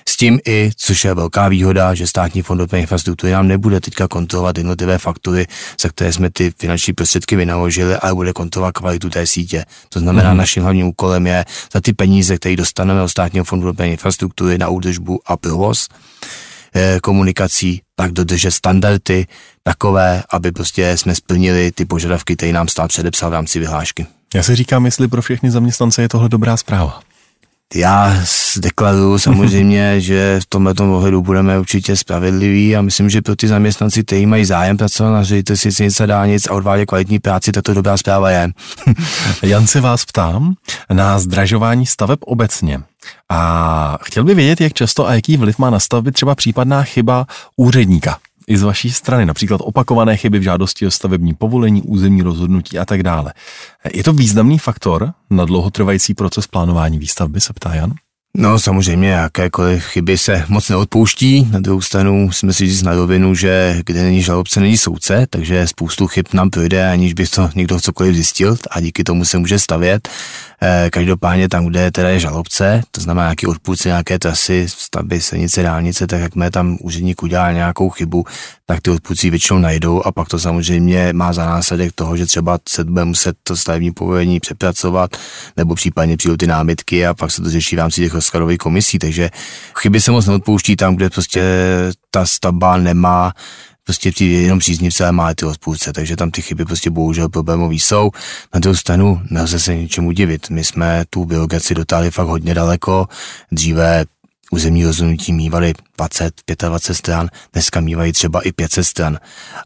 S 0.08 0.18
tím 0.18 0.39
i, 0.45 0.72
což 0.76 1.06
je 1.06 1.14
velká 1.14 1.47
výhoda, 1.47 1.93
že 1.93 2.08
státní 2.08 2.41
fond 2.41 2.58
dopravní 2.58 2.82
infrastruktury 2.82 3.34
nám 3.34 3.47
nebude 3.47 3.80
teďka 3.80 4.08
kontrolovat 4.08 4.58
jednotlivé 4.58 4.97
faktury, 4.97 5.47
za 5.82 5.89
které 5.89 6.14
jsme 6.14 6.30
ty 6.30 6.54
finanční 6.60 6.93
prostředky 6.93 7.36
vynaložili, 7.36 7.95
ale 7.95 8.14
bude 8.14 8.34
kontrolovat 8.44 8.78
kvalitu 8.78 9.10
té 9.10 9.28
sítě. 9.28 9.66
To 9.89 10.00
znamená, 10.00 10.32
mm. 10.32 10.38
naším 10.38 10.64
hlavním 10.64 10.88
úkolem 10.88 11.28
je 11.28 11.46
za 11.74 11.82
ty 11.82 11.94
peníze, 11.94 12.38
které 12.38 12.56
dostaneme 12.56 13.02
od 13.02 13.08
státního 13.08 13.46
fondu 13.46 13.66
dopravní 13.66 13.91
infrastruktury 13.91 14.58
na 14.58 14.68
údržbu 14.68 15.20
a 15.26 15.38
provoz 15.38 15.88
eh, 16.76 17.00
komunikací, 17.04 17.82
tak 17.96 18.12
dodržet 18.12 18.52
standardy 18.52 19.26
takové, 19.64 20.24
aby 20.30 20.52
prostě 20.52 20.98
jsme 20.98 21.16
splnili 21.16 21.72
ty 21.72 21.86
požadavky, 21.86 22.36
které 22.36 22.52
nám 22.52 22.68
stát 22.68 22.88
předepsal 22.88 23.30
v 23.30 23.34
rámci 23.34 23.60
vyhlášky. 23.60 24.06
Já 24.36 24.44
si 24.44 24.56
říkám, 24.56 24.86
jestli 24.86 25.08
pro 25.08 25.22
všechny 25.22 25.52
zaměstnance 25.52 26.02
je 26.02 26.10
tohle 26.10 26.30
dobrá 26.30 26.58
zpráva. 26.58 27.12
Já 27.76 28.17
deklaruju 28.57 29.17
samozřejmě, 29.17 30.01
že 30.01 30.39
v 30.43 30.45
tomto 30.45 30.95
ohledu 30.95 31.21
budeme 31.21 31.59
určitě 31.59 31.95
spravedliví 31.95 32.76
a 32.76 32.82
myslím, 32.82 33.09
že 33.09 33.21
pro 33.21 33.36
ty 33.36 33.47
zaměstnanci, 33.47 34.03
kteří 34.03 34.26
mají 34.26 34.45
zájem 34.45 34.78
pracovat 34.78 35.11
na 35.11 35.24
ředitelství 35.24 35.71
silnice 35.71 36.07
dálnic 36.07 36.47
a 36.47 36.53
odvádět 36.53 36.88
kvalitní 36.88 37.19
práci, 37.19 37.51
tato 37.51 37.74
dobrá 37.74 37.97
zpráva 37.97 38.30
je. 38.30 38.49
Jan 39.43 39.67
se 39.67 39.82
vás 39.82 40.05
ptám 40.05 40.53
na 40.93 41.19
zdražování 41.19 41.86
staveb 41.86 42.19
obecně. 42.26 42.82
A 43.30 43.97
chtěl 44.03 44.24
by 44.24 44.36
vědět, 44.36 44.61
jak 44.61 44.74
často 44.74 45.07
a 45.07 45.13
jaký 45.13 45.38
vliv 45.38 45.59
má 45.59 45.69
na 45.69 45.80
stavby 45.80 46.11
třeba 46.11 46.36
případná 46.36 46.84
chyba 46.84 47.26
úředníka 47.57 48.17
i 48.48 48.58
z 48.58 48.64
vaší 48.64 48.91
strany, 48.91 49.26
například 49.26 49.62
opakované 49.64 50.18
chyby 50.18 50.39
v 50.39 50.44
žádosti 50.44 50.88
o 50.88 50.91
stavební 50.91 51.34
povolení, 51.34 51.82
územní 51.82 52.22
rozhodnutí 52.22 52.80
a 52.80 52.86
tak 52.86 53.04
dále. 53.04 53.34
Je 53.94 54.04
to 54.04 54.14
významný 54.14 54.58
faktor 54.58 55.14
na 55.30 55.46
dlouhotrvající 55.46 56.14
proces 56.14 56.48
plánování 56.48 57.00
výstavby, 57.00 57.41
se 57.41 57.54
ptá 57.54 57.76
Jan? 57.76 57.94
No 58.38 58.60
samozřejmě, 58.60 59.10
jakékoliv 59.10 59.84
chyby 59.84 60.18
se 60.18 60.46
moc 60.48 60.70
neodpouští. 60.70 61.48
Na 61.52 61.60
druhou 61.60 61.82
stranu 61.82 62.14
musíme 62.14 62.54
si 62.54 62.66
říct 62.68 62.82
na 62.82 62.94
rovinu, 62.94 63.36
že 63.36 63.82
kde 63.86 64.04
není 64.04 64.22
žalobce, 64.22 64.60
není 64.60 64.78
soudce, 64.78 65.28
takže 65.30 65.68
spoustu 65.68 66.08
chyb 66.08 66.26
nám 66.34 66.50
projde, 66.50 66.90
aniž 66.92 67.14
by 67.14 67.28
to 67.28 67.50
někdo 67.56 67.80
cokoliv 67.80 68.16
zjistil 68.16 68.58
a 68.72 68.82
díky 68.82 69.04
tomu 69.04 69.26
se 69.26 69.38
může 69.38 69.60
stavět. 69.60 70.10
Eh, 70.66 70.90
každopádně 70.90 71.50
tam, 71.50 71.66
kde 71.66 71.92
teda 71.92 72.10
je 72.10 72.20
žalobce, 72.20 72.82
to 72.92 73.02
znamená 73.02 73.26
nějaký 73.26 73.48
odpůrce, 73.48 73.90
nějaké 73.90 74.20
trasy, 74.20 74.66
stavby, 74.68 75.22
silnice, 75.22 75.64
dálnice, 75.64 76.08
tak 76.08 76.22
jak 76.22 76.36
mě 76.36 76.52
tam 76.52 76.78
úředník 76.82 77.24
udělá 77.24 77.52
nějakou 77.52 77.90
chybu, 77.90 78.26
tak 78.66 78.82
ty 78.82 78.92
odpůrci 78.92 79.30
většinou 79.30 79.60
najdou 79.60 80.02
a 80.02 80.12
pak 80.12 80.28
to 80.28 80.40
samozřejmě 80.40 81.14
má 81.14 81.34
za 81.34 81.46
následek 81.46 81.92
toho, 81.96 82.18
že 82.18 82.26
třeba 82.26 82.60
se 82.70 82.84
bude 82.84 83.06
muset 83.06 83.38
to 83.44 83.58
stavební 83.58 83.92
povolení 83.92 84.40
přepracovat 84.40 85.18
nebo 85.58 85.76
případně 85.76 86.18
přijdou 86.18 86.38
ty 86.38 86.48
námitky 86.48 87.08
a 87.08 87.14
pak 87.14 87.32
se 87.32 87.42
to 87.42 87.50
řeší 87.50 87.76
v 87.76 87.80
rámci 87.80 88.02
těch 88.02 88.16
rozkladových 88.24 88.57
komisí, 88.57 88.99
takže 88.99 89.30
chyby 89.80 90.01
se 90.01 90.11
moc 90.11 90.26
neodpouští 90.26 90.76
tam, 90.76 90.95
kde 90.95 91.09
prostě 91.09 91.43
ta 92.11 92.26
stavba 92.26 92.78
nemá 92.78 93.34
prostě 93.84 94.11
přijde 94.11 94.36
jenom 94.36 94.59
příznivce, 94.59 95.11
má 95.11 95.34
ty 95.34 95.45
odpůrce, 95.45 95.93
takže 95.93 96.15
tam 96.15 96.32
ty 96.32 96.41
chyby 96.41 96.65
prostě 96.65 96.89
bohužel 96.89 97.30
problémový 97.30 97.80
jsou. 97.80 98.11
Na 98.53 98.59
druhou 98.59 98.76
stranu 98.76 99.21
nelze 99.30 99.59
se 99.59 99.76
ničemu 99.76 100.11
divit. 100.11 100.49
My 100.49 100.63
jsme 100.63 101.03
tu 101.09 101.26
biogaci 101.26 101.76
dotáhli 101.76 102.11
fakt 102.11 102.28
hodně 102.28 102.53
daleko. 102.53 103.07
Dříve 103.51 104.05
územní 104.51 104.86
rozhodnutí 104.86 105.34
mývali 105.34 105.74
20, 105.97 106.34
25 106.67 106.95
stran, 106.95 107.30
dneska 107.53 107.82
mývají 107.82 108.11
třeba 108.11 108.41
i 108.41 108.51
500 108.51 108.86
stran. 108.86 109.19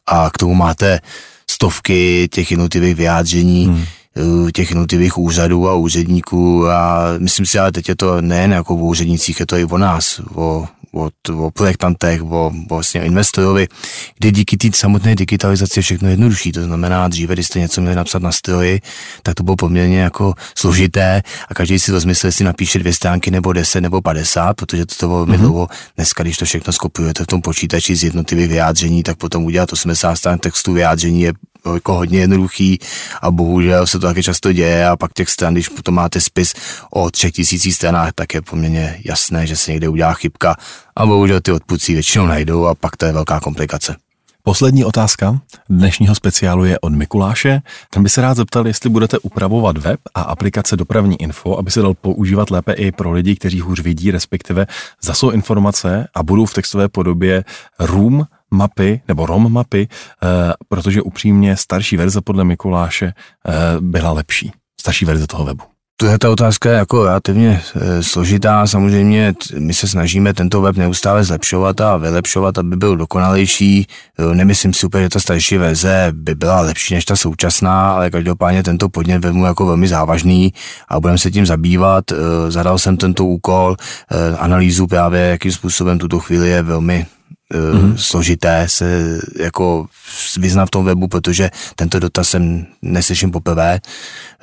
A 0.05 0.29
k 0.29 0.37
tomu 0.37 0.53
máte 0.53 0.99
stovky 1.49 2.27
těch 2.31 2.51
jednotlivých 2.51 2.95
vyjádření, 2.95 3.65
hmm 3.65 3.85
těch 4.53 4.69
jednotlivých 4.69 5.17
úřadů 5.17 5.69
a 5.69 5.73
úředníků 5.73 6.69
a 6.69 7.03
myslím 7.17 7.45
si, 7.45 7.59
ale 7.59 7.71
teď 7.71 7.89
je 7.89 7.95
to 7.95 8.21
nejen 8.21 8.51
jako 8.51 8.75
o 8.75 8.77
úřednicích, 8.77 9.39
je 9.39 9.45
to 9.45 9.57
i 9.57 9.65
o 9.65 9.77
nás, 9.77 10.21
o 10.35 10.67
o, 10.97 11.09
o 11.37 11.51
projektantech, 11.51 12.23
o, 12.23 12.27
o 12.27 12.51
vlastně 12.69 13.01
investorovi, 13.01 13.67
kdy 14.19 14.31
díky 14.31 14.57
té 14.57 14.67
samotné 14.73 15.15
digitalizaci 15.15 15.79
je 15.79 15.83
všechno 15.83 16.09
jednodušší. 16.09 16.51
To 16.51 16.63
znamená, 16.63 17.07
dříve, 17.07 17.33
když 17.33 17.47
jste 17.47 17.59
něco 17.59 17.81
měli 17.81 17.95
napsat 17.95 18.21
na 18.21 18.31
stroji, 18.31 18.81
tak 19.23 19.35
to 19.35 19.43
bylo 19.43 19.55
poměrně 19.55 19.99
jako 19.99 20.33
složité 20.57 21.21
a 21.49 21.53
každý 21.53 21.79
si 21.79 21.91
rozmyslel, 21.91 22.27
jestli 22.27 22.45
napíše 22.45 22.79
dvě 22.79 22.93
stránky 22.93 23.31
nebo 23.31 23.53
deset 23.53 23.81
nebo 23.81 24.01
padesát, 24.01 24.53
protože 24.53 24.85
to 24.85 25.07
bylo 25.07 25.17
velmi 25.17 25.33
mm-hmm. 25.33 25.41
dlouho. 25.41 25.67
Dneska, 25.95 26.23
když 26.23 26.37
to 26.37 26.45
všechno 26.45 26.73
skopujete 26.73 27.23
v 27.23 27.27
tom 27.27 27.41
počítači 27.41 27.95
z 27.95 28.03
jednotlivých 28.03 28.47
vyjádření, 28.47 29.03
tak 29.03 29.17
potom 29.17 29.45
udělat 29.45 29.73
80 29.73 30.15
stran 30.15 30.39
textu 30.39 30.73
vyjádření 30.73 31.21
je 31.21 31.33
jako 31.73 31.93
hodně 31.93 32.19
jednoduchý 32.19 32.79
a 33.21 33.31
bohužel 33.31 33.87
se 33.87 33.99
to 33.99 34.07
taky 34.07 34.23
často 34.23 34.53
děje 34.53 34.87
a 34.87 34.97
pak 34.97 35.13
těch 35.13 35.29
stran, 35.29 35.53
když 35.53 35.69
potom 35.69 35.95
máte 35.95 36.21
spis 36.21 36.53
o 36.91 37.11
třech 37.11 37.31
tisících 37.31 37.75
stranách, 37.75 38.11
tak 38.15 38.33
je 38.33 38.41
poměrně 38.41 38.99
jasné, 39.05 39.47
že 39.47 39.57
se 39.57 39.71
někde 39.71 39.89
udělá 39.89 40.13
chybka 40.13 40.55
a 40.95 41.05
bohužel 41.05 41.41
ty 41.41 41.51
odpůrci 41.51 41.93
většinou 41.93 42.25
najdou 42.25 42.65
a 42.65 42.75
pak 42.75 42.97
to 42.97 43.05
je 43.05 43.11
velká 43.11 43.39
komplikace. 43.39 43.95
Poslední 44.47 44.85
otázka 44.85 45.39
dnešního 45.69 46.15
speciálu 46.15 46.65
je 46.65 46.79
od 46.79 46.93
Mikuláše. 46.93 47.61
Tam 47.89 48.03
by 48.03 48.09
se 48.09 48.21
rád 48.21 48.37
zeptal, 48.37 48.67
jestli 48.67 48.89
budete 48.89 49.19
upravovat 49.19 49.77
web 49.77 49.99
a 50.15 50.21
aplikace 50.21 50.77
Dopravní 50.77 51.21
info, 51.21 51.57
aby 51.57 51.71
se 51.71 51.81
dal 51.81 51.93
používat 51.93 52.51
lépe 52.51 52.73
i 52.73 52.91
pro 52.91 53.11
lidi, 53.11 53.35
kteří 53.35 53.61
hůř 53.61 53.79
vidí, 53.79 54.11
respektive 54.11 54.67
zasou 55.01 55.29
informace 55.29 56.07
a 56.13 56.23
budou 56.23 56.45
v 56.45 56.53
textové 56.53 56.87
podobě 56.87 57.43
room 57.79 58.25
mapy 58.51 59.01
nebo 59.07 59.25
ROM 59.25 59.53
mapy, 59.53 59.87
eh, 60.23 60.53
protože 60.69 61.01
upřímně 61.01 61.57
starší 61.57 61.97
verze 61.97 62.21
podle 62.21 62.43
Mikuláše 62.43 63.05
eh, 63.05 63.53
byla 63.79 64.11
lepší. 64.11 64.51
Starší 64.79 65.05
verze 65.05 65.27
toho 65.27 65.45
webu. 65.45 65.63
To 65.99 66.05
je 66.05 66.19
ta 66.19 66.29
otázka 66.29 66.69
jako 66.69 67.03
relativně 67.03 67.61
e, 67.75 68.03
složitá. 68.03 68.67
Samozřejmě 68.67 69.33
my 69.59 69.73
se 69.73 69.87
snažíme 69.87 70.33
tento 70.33 70.61
web 70.61 70.77
neustále 70.77 71.23
zlepšovat 71.23 71.81
a 71.81 71.97
vylepšovat, 71.97 72.57
aby 72.57 72.75
byl 72.75 72.97
dokonalejší. 72.97 73.87
Nemyslím 74.33 74.73
si 74.73 74.85
úplně, 74.85 75.03
že 75.03 75.09
ta 75.09 75.19
starší 75.19 75.57
verze 75.57 76.07
by 76.11 76.35
byla 76.35 76.61
lepší 76.61 76.93
než 76.93 77.05
ta 77.05 77.15
současná, 77.15 77.91
ale 77.91 78.09
každopádně 78.09 78.63
tento 78.63 78.89
podnět 78.89 79.25
vezmu 79.25 79.45
jako 79.45 79.65
velmi 79.65 79.87
závažný 79.87 80.53
a 80.89 80.99
budeme 80.99 81.17
se 81.17 81.31
tím 81.31 81.45
zabývat. 81.45 82.03
Zadal 82.49 82.77
jsem 82.77 82.97
tento 82.97 83.25
úkol, 83.25 83.75
analýzu 84.37 84.87
právě, 84.87 85.21
jakým 85.21 85.51
způsobem 85.51 85.99
tuto 85.99 86.19
chvíli 86.19 86.49
je 86.49 86.61
velmi 86.61 87.05
mm-hmm. 87.53 87.95
složité 87.95 88.63
se 88.67 89.19
jako 89.39 89.85
vyznat 90.37 90.65
v 90.65 90.69
tom 90.71 90.85
webu, 90.85 91.07
protože 91.07 91.49
tento 91.75 91.99
dotaz 91.99 92.29
jsem 92.29 92.65
neslyším 92.81 93.31
poprvé, 93.31 93.79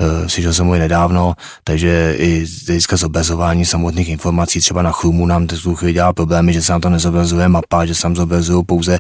uh, 0.01 0.27
slyšel 0.27 0.55
jsem 0.55 0.67
ho 0.67 0.75
i 0.75 0.79
nedávno, 0.79 1.35
takže 1.65 2.15
i 2.19 2.47
z 2.47 2.67
hlediska 2.67 2.97
zobrazování 2.97 3.65
samotných 3.65 4.09
informací, 4.09 4.61
třeba 4.61 4.83
na 4.83 4.93
Chrumu 4.93 5.27
nám 5.27 5.47
to 5.47 5.75
chvíli 5.75 5.93
dělá 5.93 6.13
problémy, 6.13 6.53
že 6.53 6.63
se 6.63 6.73
nám 6.73 6.81
to 6.81 6.91
nezobrazuje 6.91 7.49
mapa, 7.49 7.87
že 7.87 7.95
se 7.95 8.07
nám 8.07 8.17
zobrazují 8.17 8.65
pouze 8.65 8.99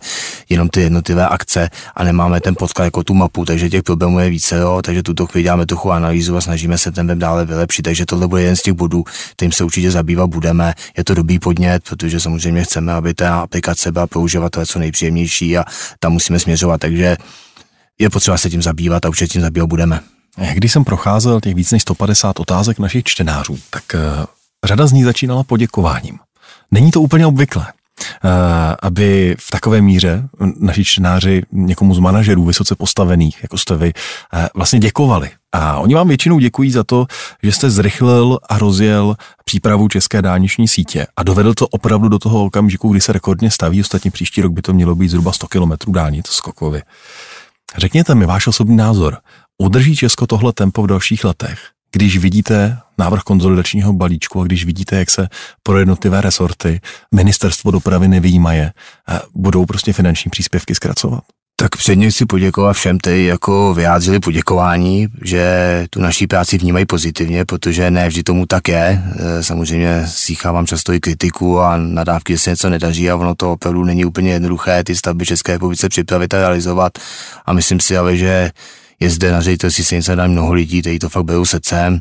jenom 0.48 0.68
ty 0.68 0.80
jednotlivé 0.80 1.28
akce 1.28 1.70
a 1.94 2.05
nemáme 2.05 2.40
ten 2.40 2.55
podklad 2.59 2.84
jako 2.84 3.05
tu 3.05 3.14
mapu, 3.14 3.44
takže 3.44 3.70
těch 3.70 3.82
problémů 3.82 4.18
je 4.18 4.30
více, 4.30 4.57
jo, 4.57 4.82
takže 4.84 5.02
tuto 5.02 5.26
chvíli 5.26 5.42
děláme 5.42 5.66
trochu 5.66 5.92
analýzu 5.92 6.36
a 6.36 6.40
snažíme 6.40 6.78
se 6.78 6.92
ten 6.92 7.07
web 7.07 7.18
dále 7.18 7.44
vylepšit, 7.44 7.82
takže 7.82 8.07
tohle 8.07 8.28
bude 8.28 8.42
jeden 8.42 8.57
z 8.57 8.62
těch 8.62 8.74
bodů, 8.74 9.05
kterým 9.36 9.52
se 9.52 9.64
určitě 9.64 9.90
zabývat 9.90 10.30
budeme. 10.30 10.74
Je 10.96 11.05
to 11.05 11.14
dobrý 11.14 11.38
podnět, 11.38 11.82
protože 11.88 12.20
samozřejmě 12.20 12.64
chceme, 12.64 12.92
aby 12.92 13.14
ta 13.14 13.40
aplikace 13.40 13.92
byla 13.95 14.07
pro 14.07 14.20
uživatele 14.20 14.66
co 14.66 14.78
nejpříjemnější 14.78 15.59
a 15.59 15.64
tam 15.99 16.12
musíme 16.12 16.38
směřovat, 16.38 16.80
takže 16.80 17.16
je 18.01 18.11
potřeba 18.11 18.38
se 18.38 18.51
tím 18.51 18.62
zabývat 18.62 19.05
a 19.05 19.09
určitě 19.09 19.32
tím 19.32 19.42
zabývat 19.42 19.66
budeme. 19.66 20.01
Když 20.55 20.72
jsem 20.72 20.84
procházel 20.84 21.40
těch 21.40 21.55
víc 21.55 21.70
než 21.72 21.82
150 21.82 22.40
otázek 22.40 22.78
našich 22.78 23.05
čtenářů, 23.05 23.59
tak 23.70 23.84
uh, 23.95 24.24
řada 24.64 24.86
z 24.86 24.92
nich 24.92 25.05
začínala 25.05 25.42
poděkováním. 25.45 26.18
Není 26.70 26.90
to 26.90 27.01
úplně 27.01 27.26
obvyklé. 27.26 27.66
Eh, 28.24 28.76
aby 28.82 29.36
v 29.40 29.51
takové 29.51 29.80
míře 29.80 30.28
naši 30.61 30.84
čtenáři 30.84 31.42
někomu 31.53 31.95
z 31.95 31.99
manažerů 31.99 32.45
vysoce 32.45 32.74
postavených, 32.74 33.42
jako 33.42 33.59
jste 33.59 33.76
vy, 33.76 33.92
eh, 34.34 34.49
vlastně 34.55 34.78
děkovali. 34.78 35.30
A 35.55 35.78
oni 35.78 35.94
vám 35.94 36.09
většinou 36.09 36.38
děkují 36.38 36.70
za 36.70 36.84
to, 36.84 37.07
že 37.42 37.52
jste 37.52 37.70
zrychlil 37.70 38.38
a 38.48 38.59
rozjel 38.59 39.16
přípravu 39.44 39.88
české 39.88 40.22
dálniční 40.22 40.68
sítě 40.68 41.07
a 41.16 41.22
dovedl 41.22 41.55
to 41.55 41.68
opravdu 41.68 42.09
do 42.09 42.18
toho 42.18 42.44
okamžiku, 42.44 42.88
kdy 42.88 43.00
se 43.00 43.12
rekordně 43.12 43.50
staví. 43.50 43.80
Ostatně 43.80 44.11
příští 44.11 44.42
rok 44.42 44.52
by 44.52 44.62
to 44.62 44.72
mělo 44.72 44.94
být 44.94 45.09
zhruba 45.09 45.32
100 45.32 45.46
km 45.48 45.92
dálnic 45.92 46.26
skokově. 46.28 46.82
Řekněte 47.76 48.14
mi 48.14 48.26
váš 48.26 48.46
osobní 48.46 48.76
názor. 48.76 49.18
Udrží 49.59 49.96
Česko 49.96 50.26
tohle 50.26 50.52
tempo 50.52 50.82
v 50.82 50.86
dalších 50.86 51.24
letech? 51.24 51.59
když 51.94 52.16
vidíte 52.18 52.78
návrh 52.98 53.22
konzolidačního 53.22 53.92
balíčku 53.92 54.40
a 54.40 54.44
když 54.44 54.64
vidíte, 54.64 54.96
jak 54.96 55.11
se 55.11 55.28
pro 55.62 55.78
jednotlivé 55.78 56.20
resorty 56.20 56.80
ministerstvo 57.14 57.70
dopravy 57.70 58.09
nevýjímaje, 58.09 58.72
budou 59.34 59.66
prostě 59.66 59.92
finanční 59.92 60.30
příspěvky 60.30 60.74
zkracovat? 60.74 61.24
Tak 61.57 61.76
předně 61.76 62.11
chci 62.11 62.26
poděkovat 62.26 62.72
všem, 62.72 62.98
kteří 62.98 63.24
jako 63.24 63.74
vyjádřili 63.74 64.20
poděkování, 64.20 65.09
že 65.24 65.86
tu 65.90 66.00
naší 66.00 66.26
práci 66.26 66.59
vnímají 66.59 66.86
pozitivně, 66.86 67.44
protože 67.44 67.90
ne 67.90 68.09
vždy 68.09 68.22
tomu 68.22 68.46
tak 68.46 68.68
je. 68.68 69.02
E, 69.16 69.42
samozřejmě 69.42 70.05
slychávám 70.07 70.66
často 70.66 70.92
i 70.92 71.00
kritiku 71.00 71.61
a 71.61 71.76
nadávky, 71.76 72.32
že 72.32 72.38
se 72.38 72.50
něco 72.50 72.70
nedaří 72.70 73.11
a 73.11 73.16
ono 73.16 73.34
to 73.34 73.52
opravdu 73.52 73.84
není 73.84 74.05
úplně 74.05 74.32
jednoduché 74.32 74.84
ty 74.84 74.96
stavby 74.96 75.26
České 75.26 75.52
republice 75.52 75.88
připravit 75.88 76.34
a 76.34 76.38
realizovat. 76.38 76.98
A 77.46 77.52
myslím 77.52 77.80
si 77.80 77.96
ale, 77.96 78.16
že 78.16 78.50
je 79.00 79.11
zde 79.11 79.32
na 79.32 79.40
ředitelství 79.40 80.00
dá 80.14 80.26
mnoho 80.26 80.52
lidí, 80.52 80.80
kteří 80.80 80.98
to 80.98 81.09
fakt 81.09 81.24
berou 81.24 81.44
srdcem, 81.44 82.00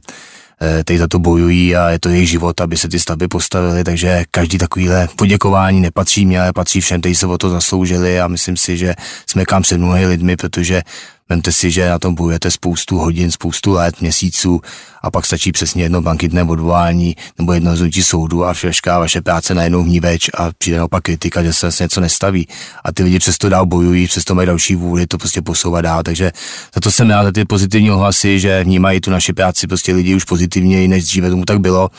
eh, 0.63 0.83
kteří 0.83 0.97
za 0.97 1.07
to 1.07 1.19
bojují 1.19 1.75
a 1.75 1.89
je 1.89 1.99
to 1.99 2.09
jejich 2.09 2.29
život, 2.29 2.61
aby 2.61 2.77
se 2.77 2.89
ty 2.89 2.99
stavby 2.99 3.27
postavily, 3.27 3.83
takže 3.83 4.23
každý 4.31 4.57
takovýhle 4.57 5.07
poděkování 5.15 5.81
nepatří 5.81 6.25
mě, 6.25 6.41
ale 6.41 6.53
patří 6.53 6.81
všem, 6.81 6.99
kteří 6.99 7.15
se 7.15 7.27
o 7.27 7.37
to 7.37 7.49
zasloužili 7.49 8.21
a 8.21 8.27
myslím 8.27 8.57
si, 8.57 8.77
že 8.77 8.95
jsme 9.27 9.45
kam 9.45 9.61
před 9.61 9.77
mnoha 9.77 10.07
lidmi, 10.07 10.35
protože 10.35 10.81
Vemte 11.29 11.51
si, 11.51 11.71
že 11.71 11.89
na 11.89 11.99
tom 11.99 12.15
bojujete 12.15 12.51
spoustu 12.51 12.97
hodin, 12.97 13.31
spoustu 13.31 13.71
let, 13.71 14.01
měsíců 14.01 14.61
a 15.01 15.11
pak 15.11 15.25
stačí 15.25 15.51
přesně 15.51 15.83
jedno 15.83 16.01
bankitné 16.01 16.43
odvolání 16.43 17.15
nebo 17.37 17.53
jedno 17.53 17.71
rozhodnutí 17.71 18.03
soudu 18.03 18.45
a 18.45 18.53
všechna 18.53 18.99
vaše 18.99 19.21
práce 19.21 19.55
najednou 19.55 19.83
vníveč 19.83 20.29
a 20.33 20.51
přijde 20.57 20.77
naopak 20.77 21.03
kritika, 21.03 21.43
že 21.43 21.53
se 21.53 21.83
něco 21.83 22.01
nestaví. 22.01 22.47
A 22.83 22.91
ty 22.91 23.03
lidi 23.03 23.19
přesto 23.19 23.49
dál 23.49 23.65
bojují, 23.65 24.07
přesto 24.07 24.35
mají 24.35 24.47
další 24.47 24.75
vůli 24.75 25.07
to 25.07 25.17
prostě 25.17 25.41
posouvat 25.41 25.83
dál. 25.83 26.03
Takže 26.03 26.31
za 26.75 26.81
to 26.81 26.91
jsem 26.91 27.09
rád 27.09 27.23
za 27.23 27.31
ty 27.31 27.45
pozitivní 27.45 27.91
ohlasy, 27.91 28.39
že 28.39 28.63
vnímají 28.63 29.01
tu 29.01 29.11
naši 29.11 29.33
práci 29.33 29.67
prostě 29.67 29.93
lidi 29.93 30.15
už 30.15 30.23
pozitivněji, 30.23 30.87
než 30.87 31.03
dříve 31.03 31.29
tomu 31.29 31.45
tak 31.45 31.59
bylo 31.59 31.89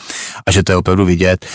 a 0.45 0.51
že 0.51 0.63
to 0.63 0.71
je 0.71 0.75
opravdu 0.75 1.05
vidět. 1.05 1.45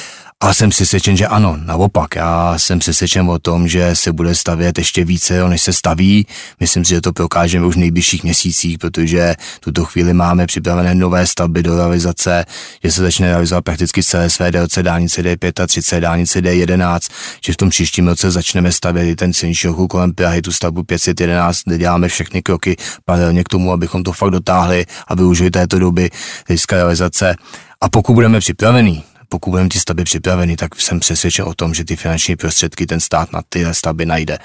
A 0.42 0.54
jsem 0.54 0.70
přesvědčen, 0.70 1.16
že 1.16 1.26
ano, 1.26 1.58
naopak. 1.64 2.16
Já 2.16 2.58
jsem 2.58 2.78
přesvědčen 2.78 3.30
o 3.30 3.38
tom, 3.38 3.68
že 3.68 3.96
se 3.96 4.12
bude 4.12 4.34
stavět 4.34 4.78
ještě 4.78 5.04
více, 5.04 5.48
než 5.48 5.62
se 5.62 5.72
staví. 5.72 6.26
Myslím 6.60 6.84
si, 6.84 6.90
že 6.90 7.00
to 7.00 7.12
prokážeme 7.12 7.66
už 7.66 7.74
v 7.74 7.78
nejbližších 7.78 8.24
měsících, 8.24 8.78
protože 8.78 9.34
tuto 9.60 9.84
chvíli 9.84 10.14
máme 10.14 10.46
připravené 10.46 10.94
nové 10.94 11.26
stavby 11.26 11.62
do 11.62 11.76
realizace, 11.76 12.44
že 12.84 12.92
se 12.92 13.02
začne 13.02 13.28
realizovat 13.28 13.64
prakticky 13.64 14.02
celé 14.02 14.30
své 14.30 14.52
délce 14.52 14.82
dálnice 14.82 15.22
D35, 15.22 16.00
dálnice 16.00 16.40
D11, 16.40 17.00
že 17.44 17.52
v 17.52 17.56
tom 17.56 17.70
příštím 17.70 18.08
roce 18.08 18.30
začneme 18.30 18.72
stavět 18.72 19.08
i 19.08 19.16
ten 19.16 19.32
silniční 19.32 19.70
okruh 19.70 19.88
kolem 19.88 20.12
Prahy, 20.12 20.42
tu 20.42 20.52
stavbu 20.52 20.82
511, 20.82 21.62
kde 21.64 21.78
děláme 21.78 22.08
všechny 22.08 22.42
kroky 22.42 22.76
paralelně 23.04 23.44
k 23.44 23.48
tomu, 23.48 23.72
abychom 23.72 24.02
to 24.02 24.12
fakt 24.12 24.30
dotáhli 24.30 24.86
a 25.08 25.14
využili 25.14 25.50
této 25.50 25.78
doby 25.78 26.10
realizace. 26.72 27.34
A 27.80 27.88
pokud 27.88 28.14
budeme 28.14 28.40
připravení, 28.40 29.02
pokud 29.32 29.50
budeme 29.50 29.68
ty 29.68 29.80
stavby 29.80 30.04
připraveny, 30.04 30.56
tak 30.56 30.80
jsem 30.80 31.00
přesvědčen 31.00 31.44
o 31.44 31.54
tom, 31.54 31.74
že 31.74 31.84
ty 31.84 31.96
finanční 31.96 32.36
prostředky 32.36 32.86
ten 32.86 33.00
stát 33.00 33.32
na 33.32 33.42
ty 33.48 33.64
stavby 33.72 34.06
najde. 34.06 34.38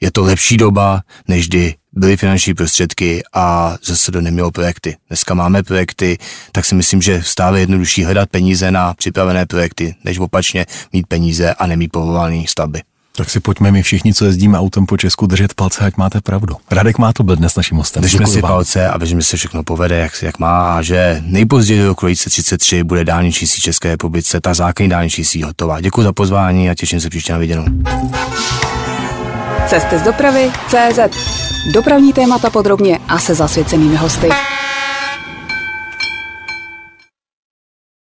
Je 0.00 0.10
to 0.10 0.22
lepší 0.22 0.56
doba, 0.56 1.02
než 1.28 1.48
kdy 1.48 1.74
byly 1.92 2.16
finanční 2.16 2.54
prostředky 2.54 3.22
a 3.32 3.76
zase 3.84 4.12
to 4.12 4.20
nemělo 4.20 4.50
projekty. 4.50 4.96
Dneska 5.08 5.34
máme 5.34 5.62
projekty, 5.62 6.18
tak 6.52 6.64
si 6.64 6.74
myslím, 6.74 7.02
že 7.02 7.22
stále 7.22 7.60
jednodušší 7.60 8.04
hledat 8.04 8.30
peníze 8.30 8.70
na 8.70 8.94
připravené 8.94 9.46
projekty, 9.46 9.94
než 10.04 10.18
opačně 10.18 10.66
mít 10.92 11.06
peníze 11.06 11.54
a 11.54 11.66
nemít 11.66 11.92
povolené 11.92 12.44
stavby. 12.48 12.82
Tak 13.16 13.30
si 13.30 13.40
pojďme 13.40 13.70
my 13.70 13.82
všichni, 13.82 14.14
co 14.14 14.24
jezdíme 14.24 14.58
autem 14.58 14.86
po 14.86 14.96
Česku, 14.96 15.26
držet 15.26 15.54
palce, 15.54 15.84
ať 15.84 15.96
máte 15.96 16.20
pravdu. 16.20 16.56
Radek 16.70 16.98
má 16.98 17.12
to 17.12 17.22
byl 17.22 17.36
dnes 17.36 17.56
naším 17.56 17.76
hostem. 17.76 18.02
Držíme 18.02 18.26
si 18.26 18.40
palce 18.40 18.88
a 18.88 18.98
věříme, 18.98 19.20
že 19.20 19.26
se 19.26 19.36
všechno 19.36 19.62
povede, 19.62 19.96
jak, 19.96 20.12
jak 20.22 20.38
má, 20.38 20.76
a 20.76 20.82
že 20.82 21.22
nejpozději 21.26 21.80
do 21.80 21.86
roku 21.86 22.06
2033 22.06 22.84
bude 22.84 23.04
dálniční 23.04 23.46
síť 23.46 23.62
České 23.62 23.88
republice, 23.88 24.40
ta 24.40 24.54
základní 24.54 24.90
dálniční 24.90 25.24
síť 25.24 25.42
hotová. 25.44 25.80
Děkuji 25.80 26.02
za 26.02 26.12
pozvání 26.12 26.70
a 26.70 26.74
těším 26.74 27.00
se 27.00 27.10
příště 27.10 27.32
na 27.32 27.38
viděnou. 27.38 27.64
Cesty 29.66 29.98
z 29.98 30.02
dopravy 30.02 30.50
CZ. 30.68 30.98
Dopravní 31.74 32.12
témata 32.12 32.50
podrobně 32.50 32.98
a 33.08 33.18
se 33.18 33.34
zasvěcenými 33.34 33.96
hosty. 33.96 34.28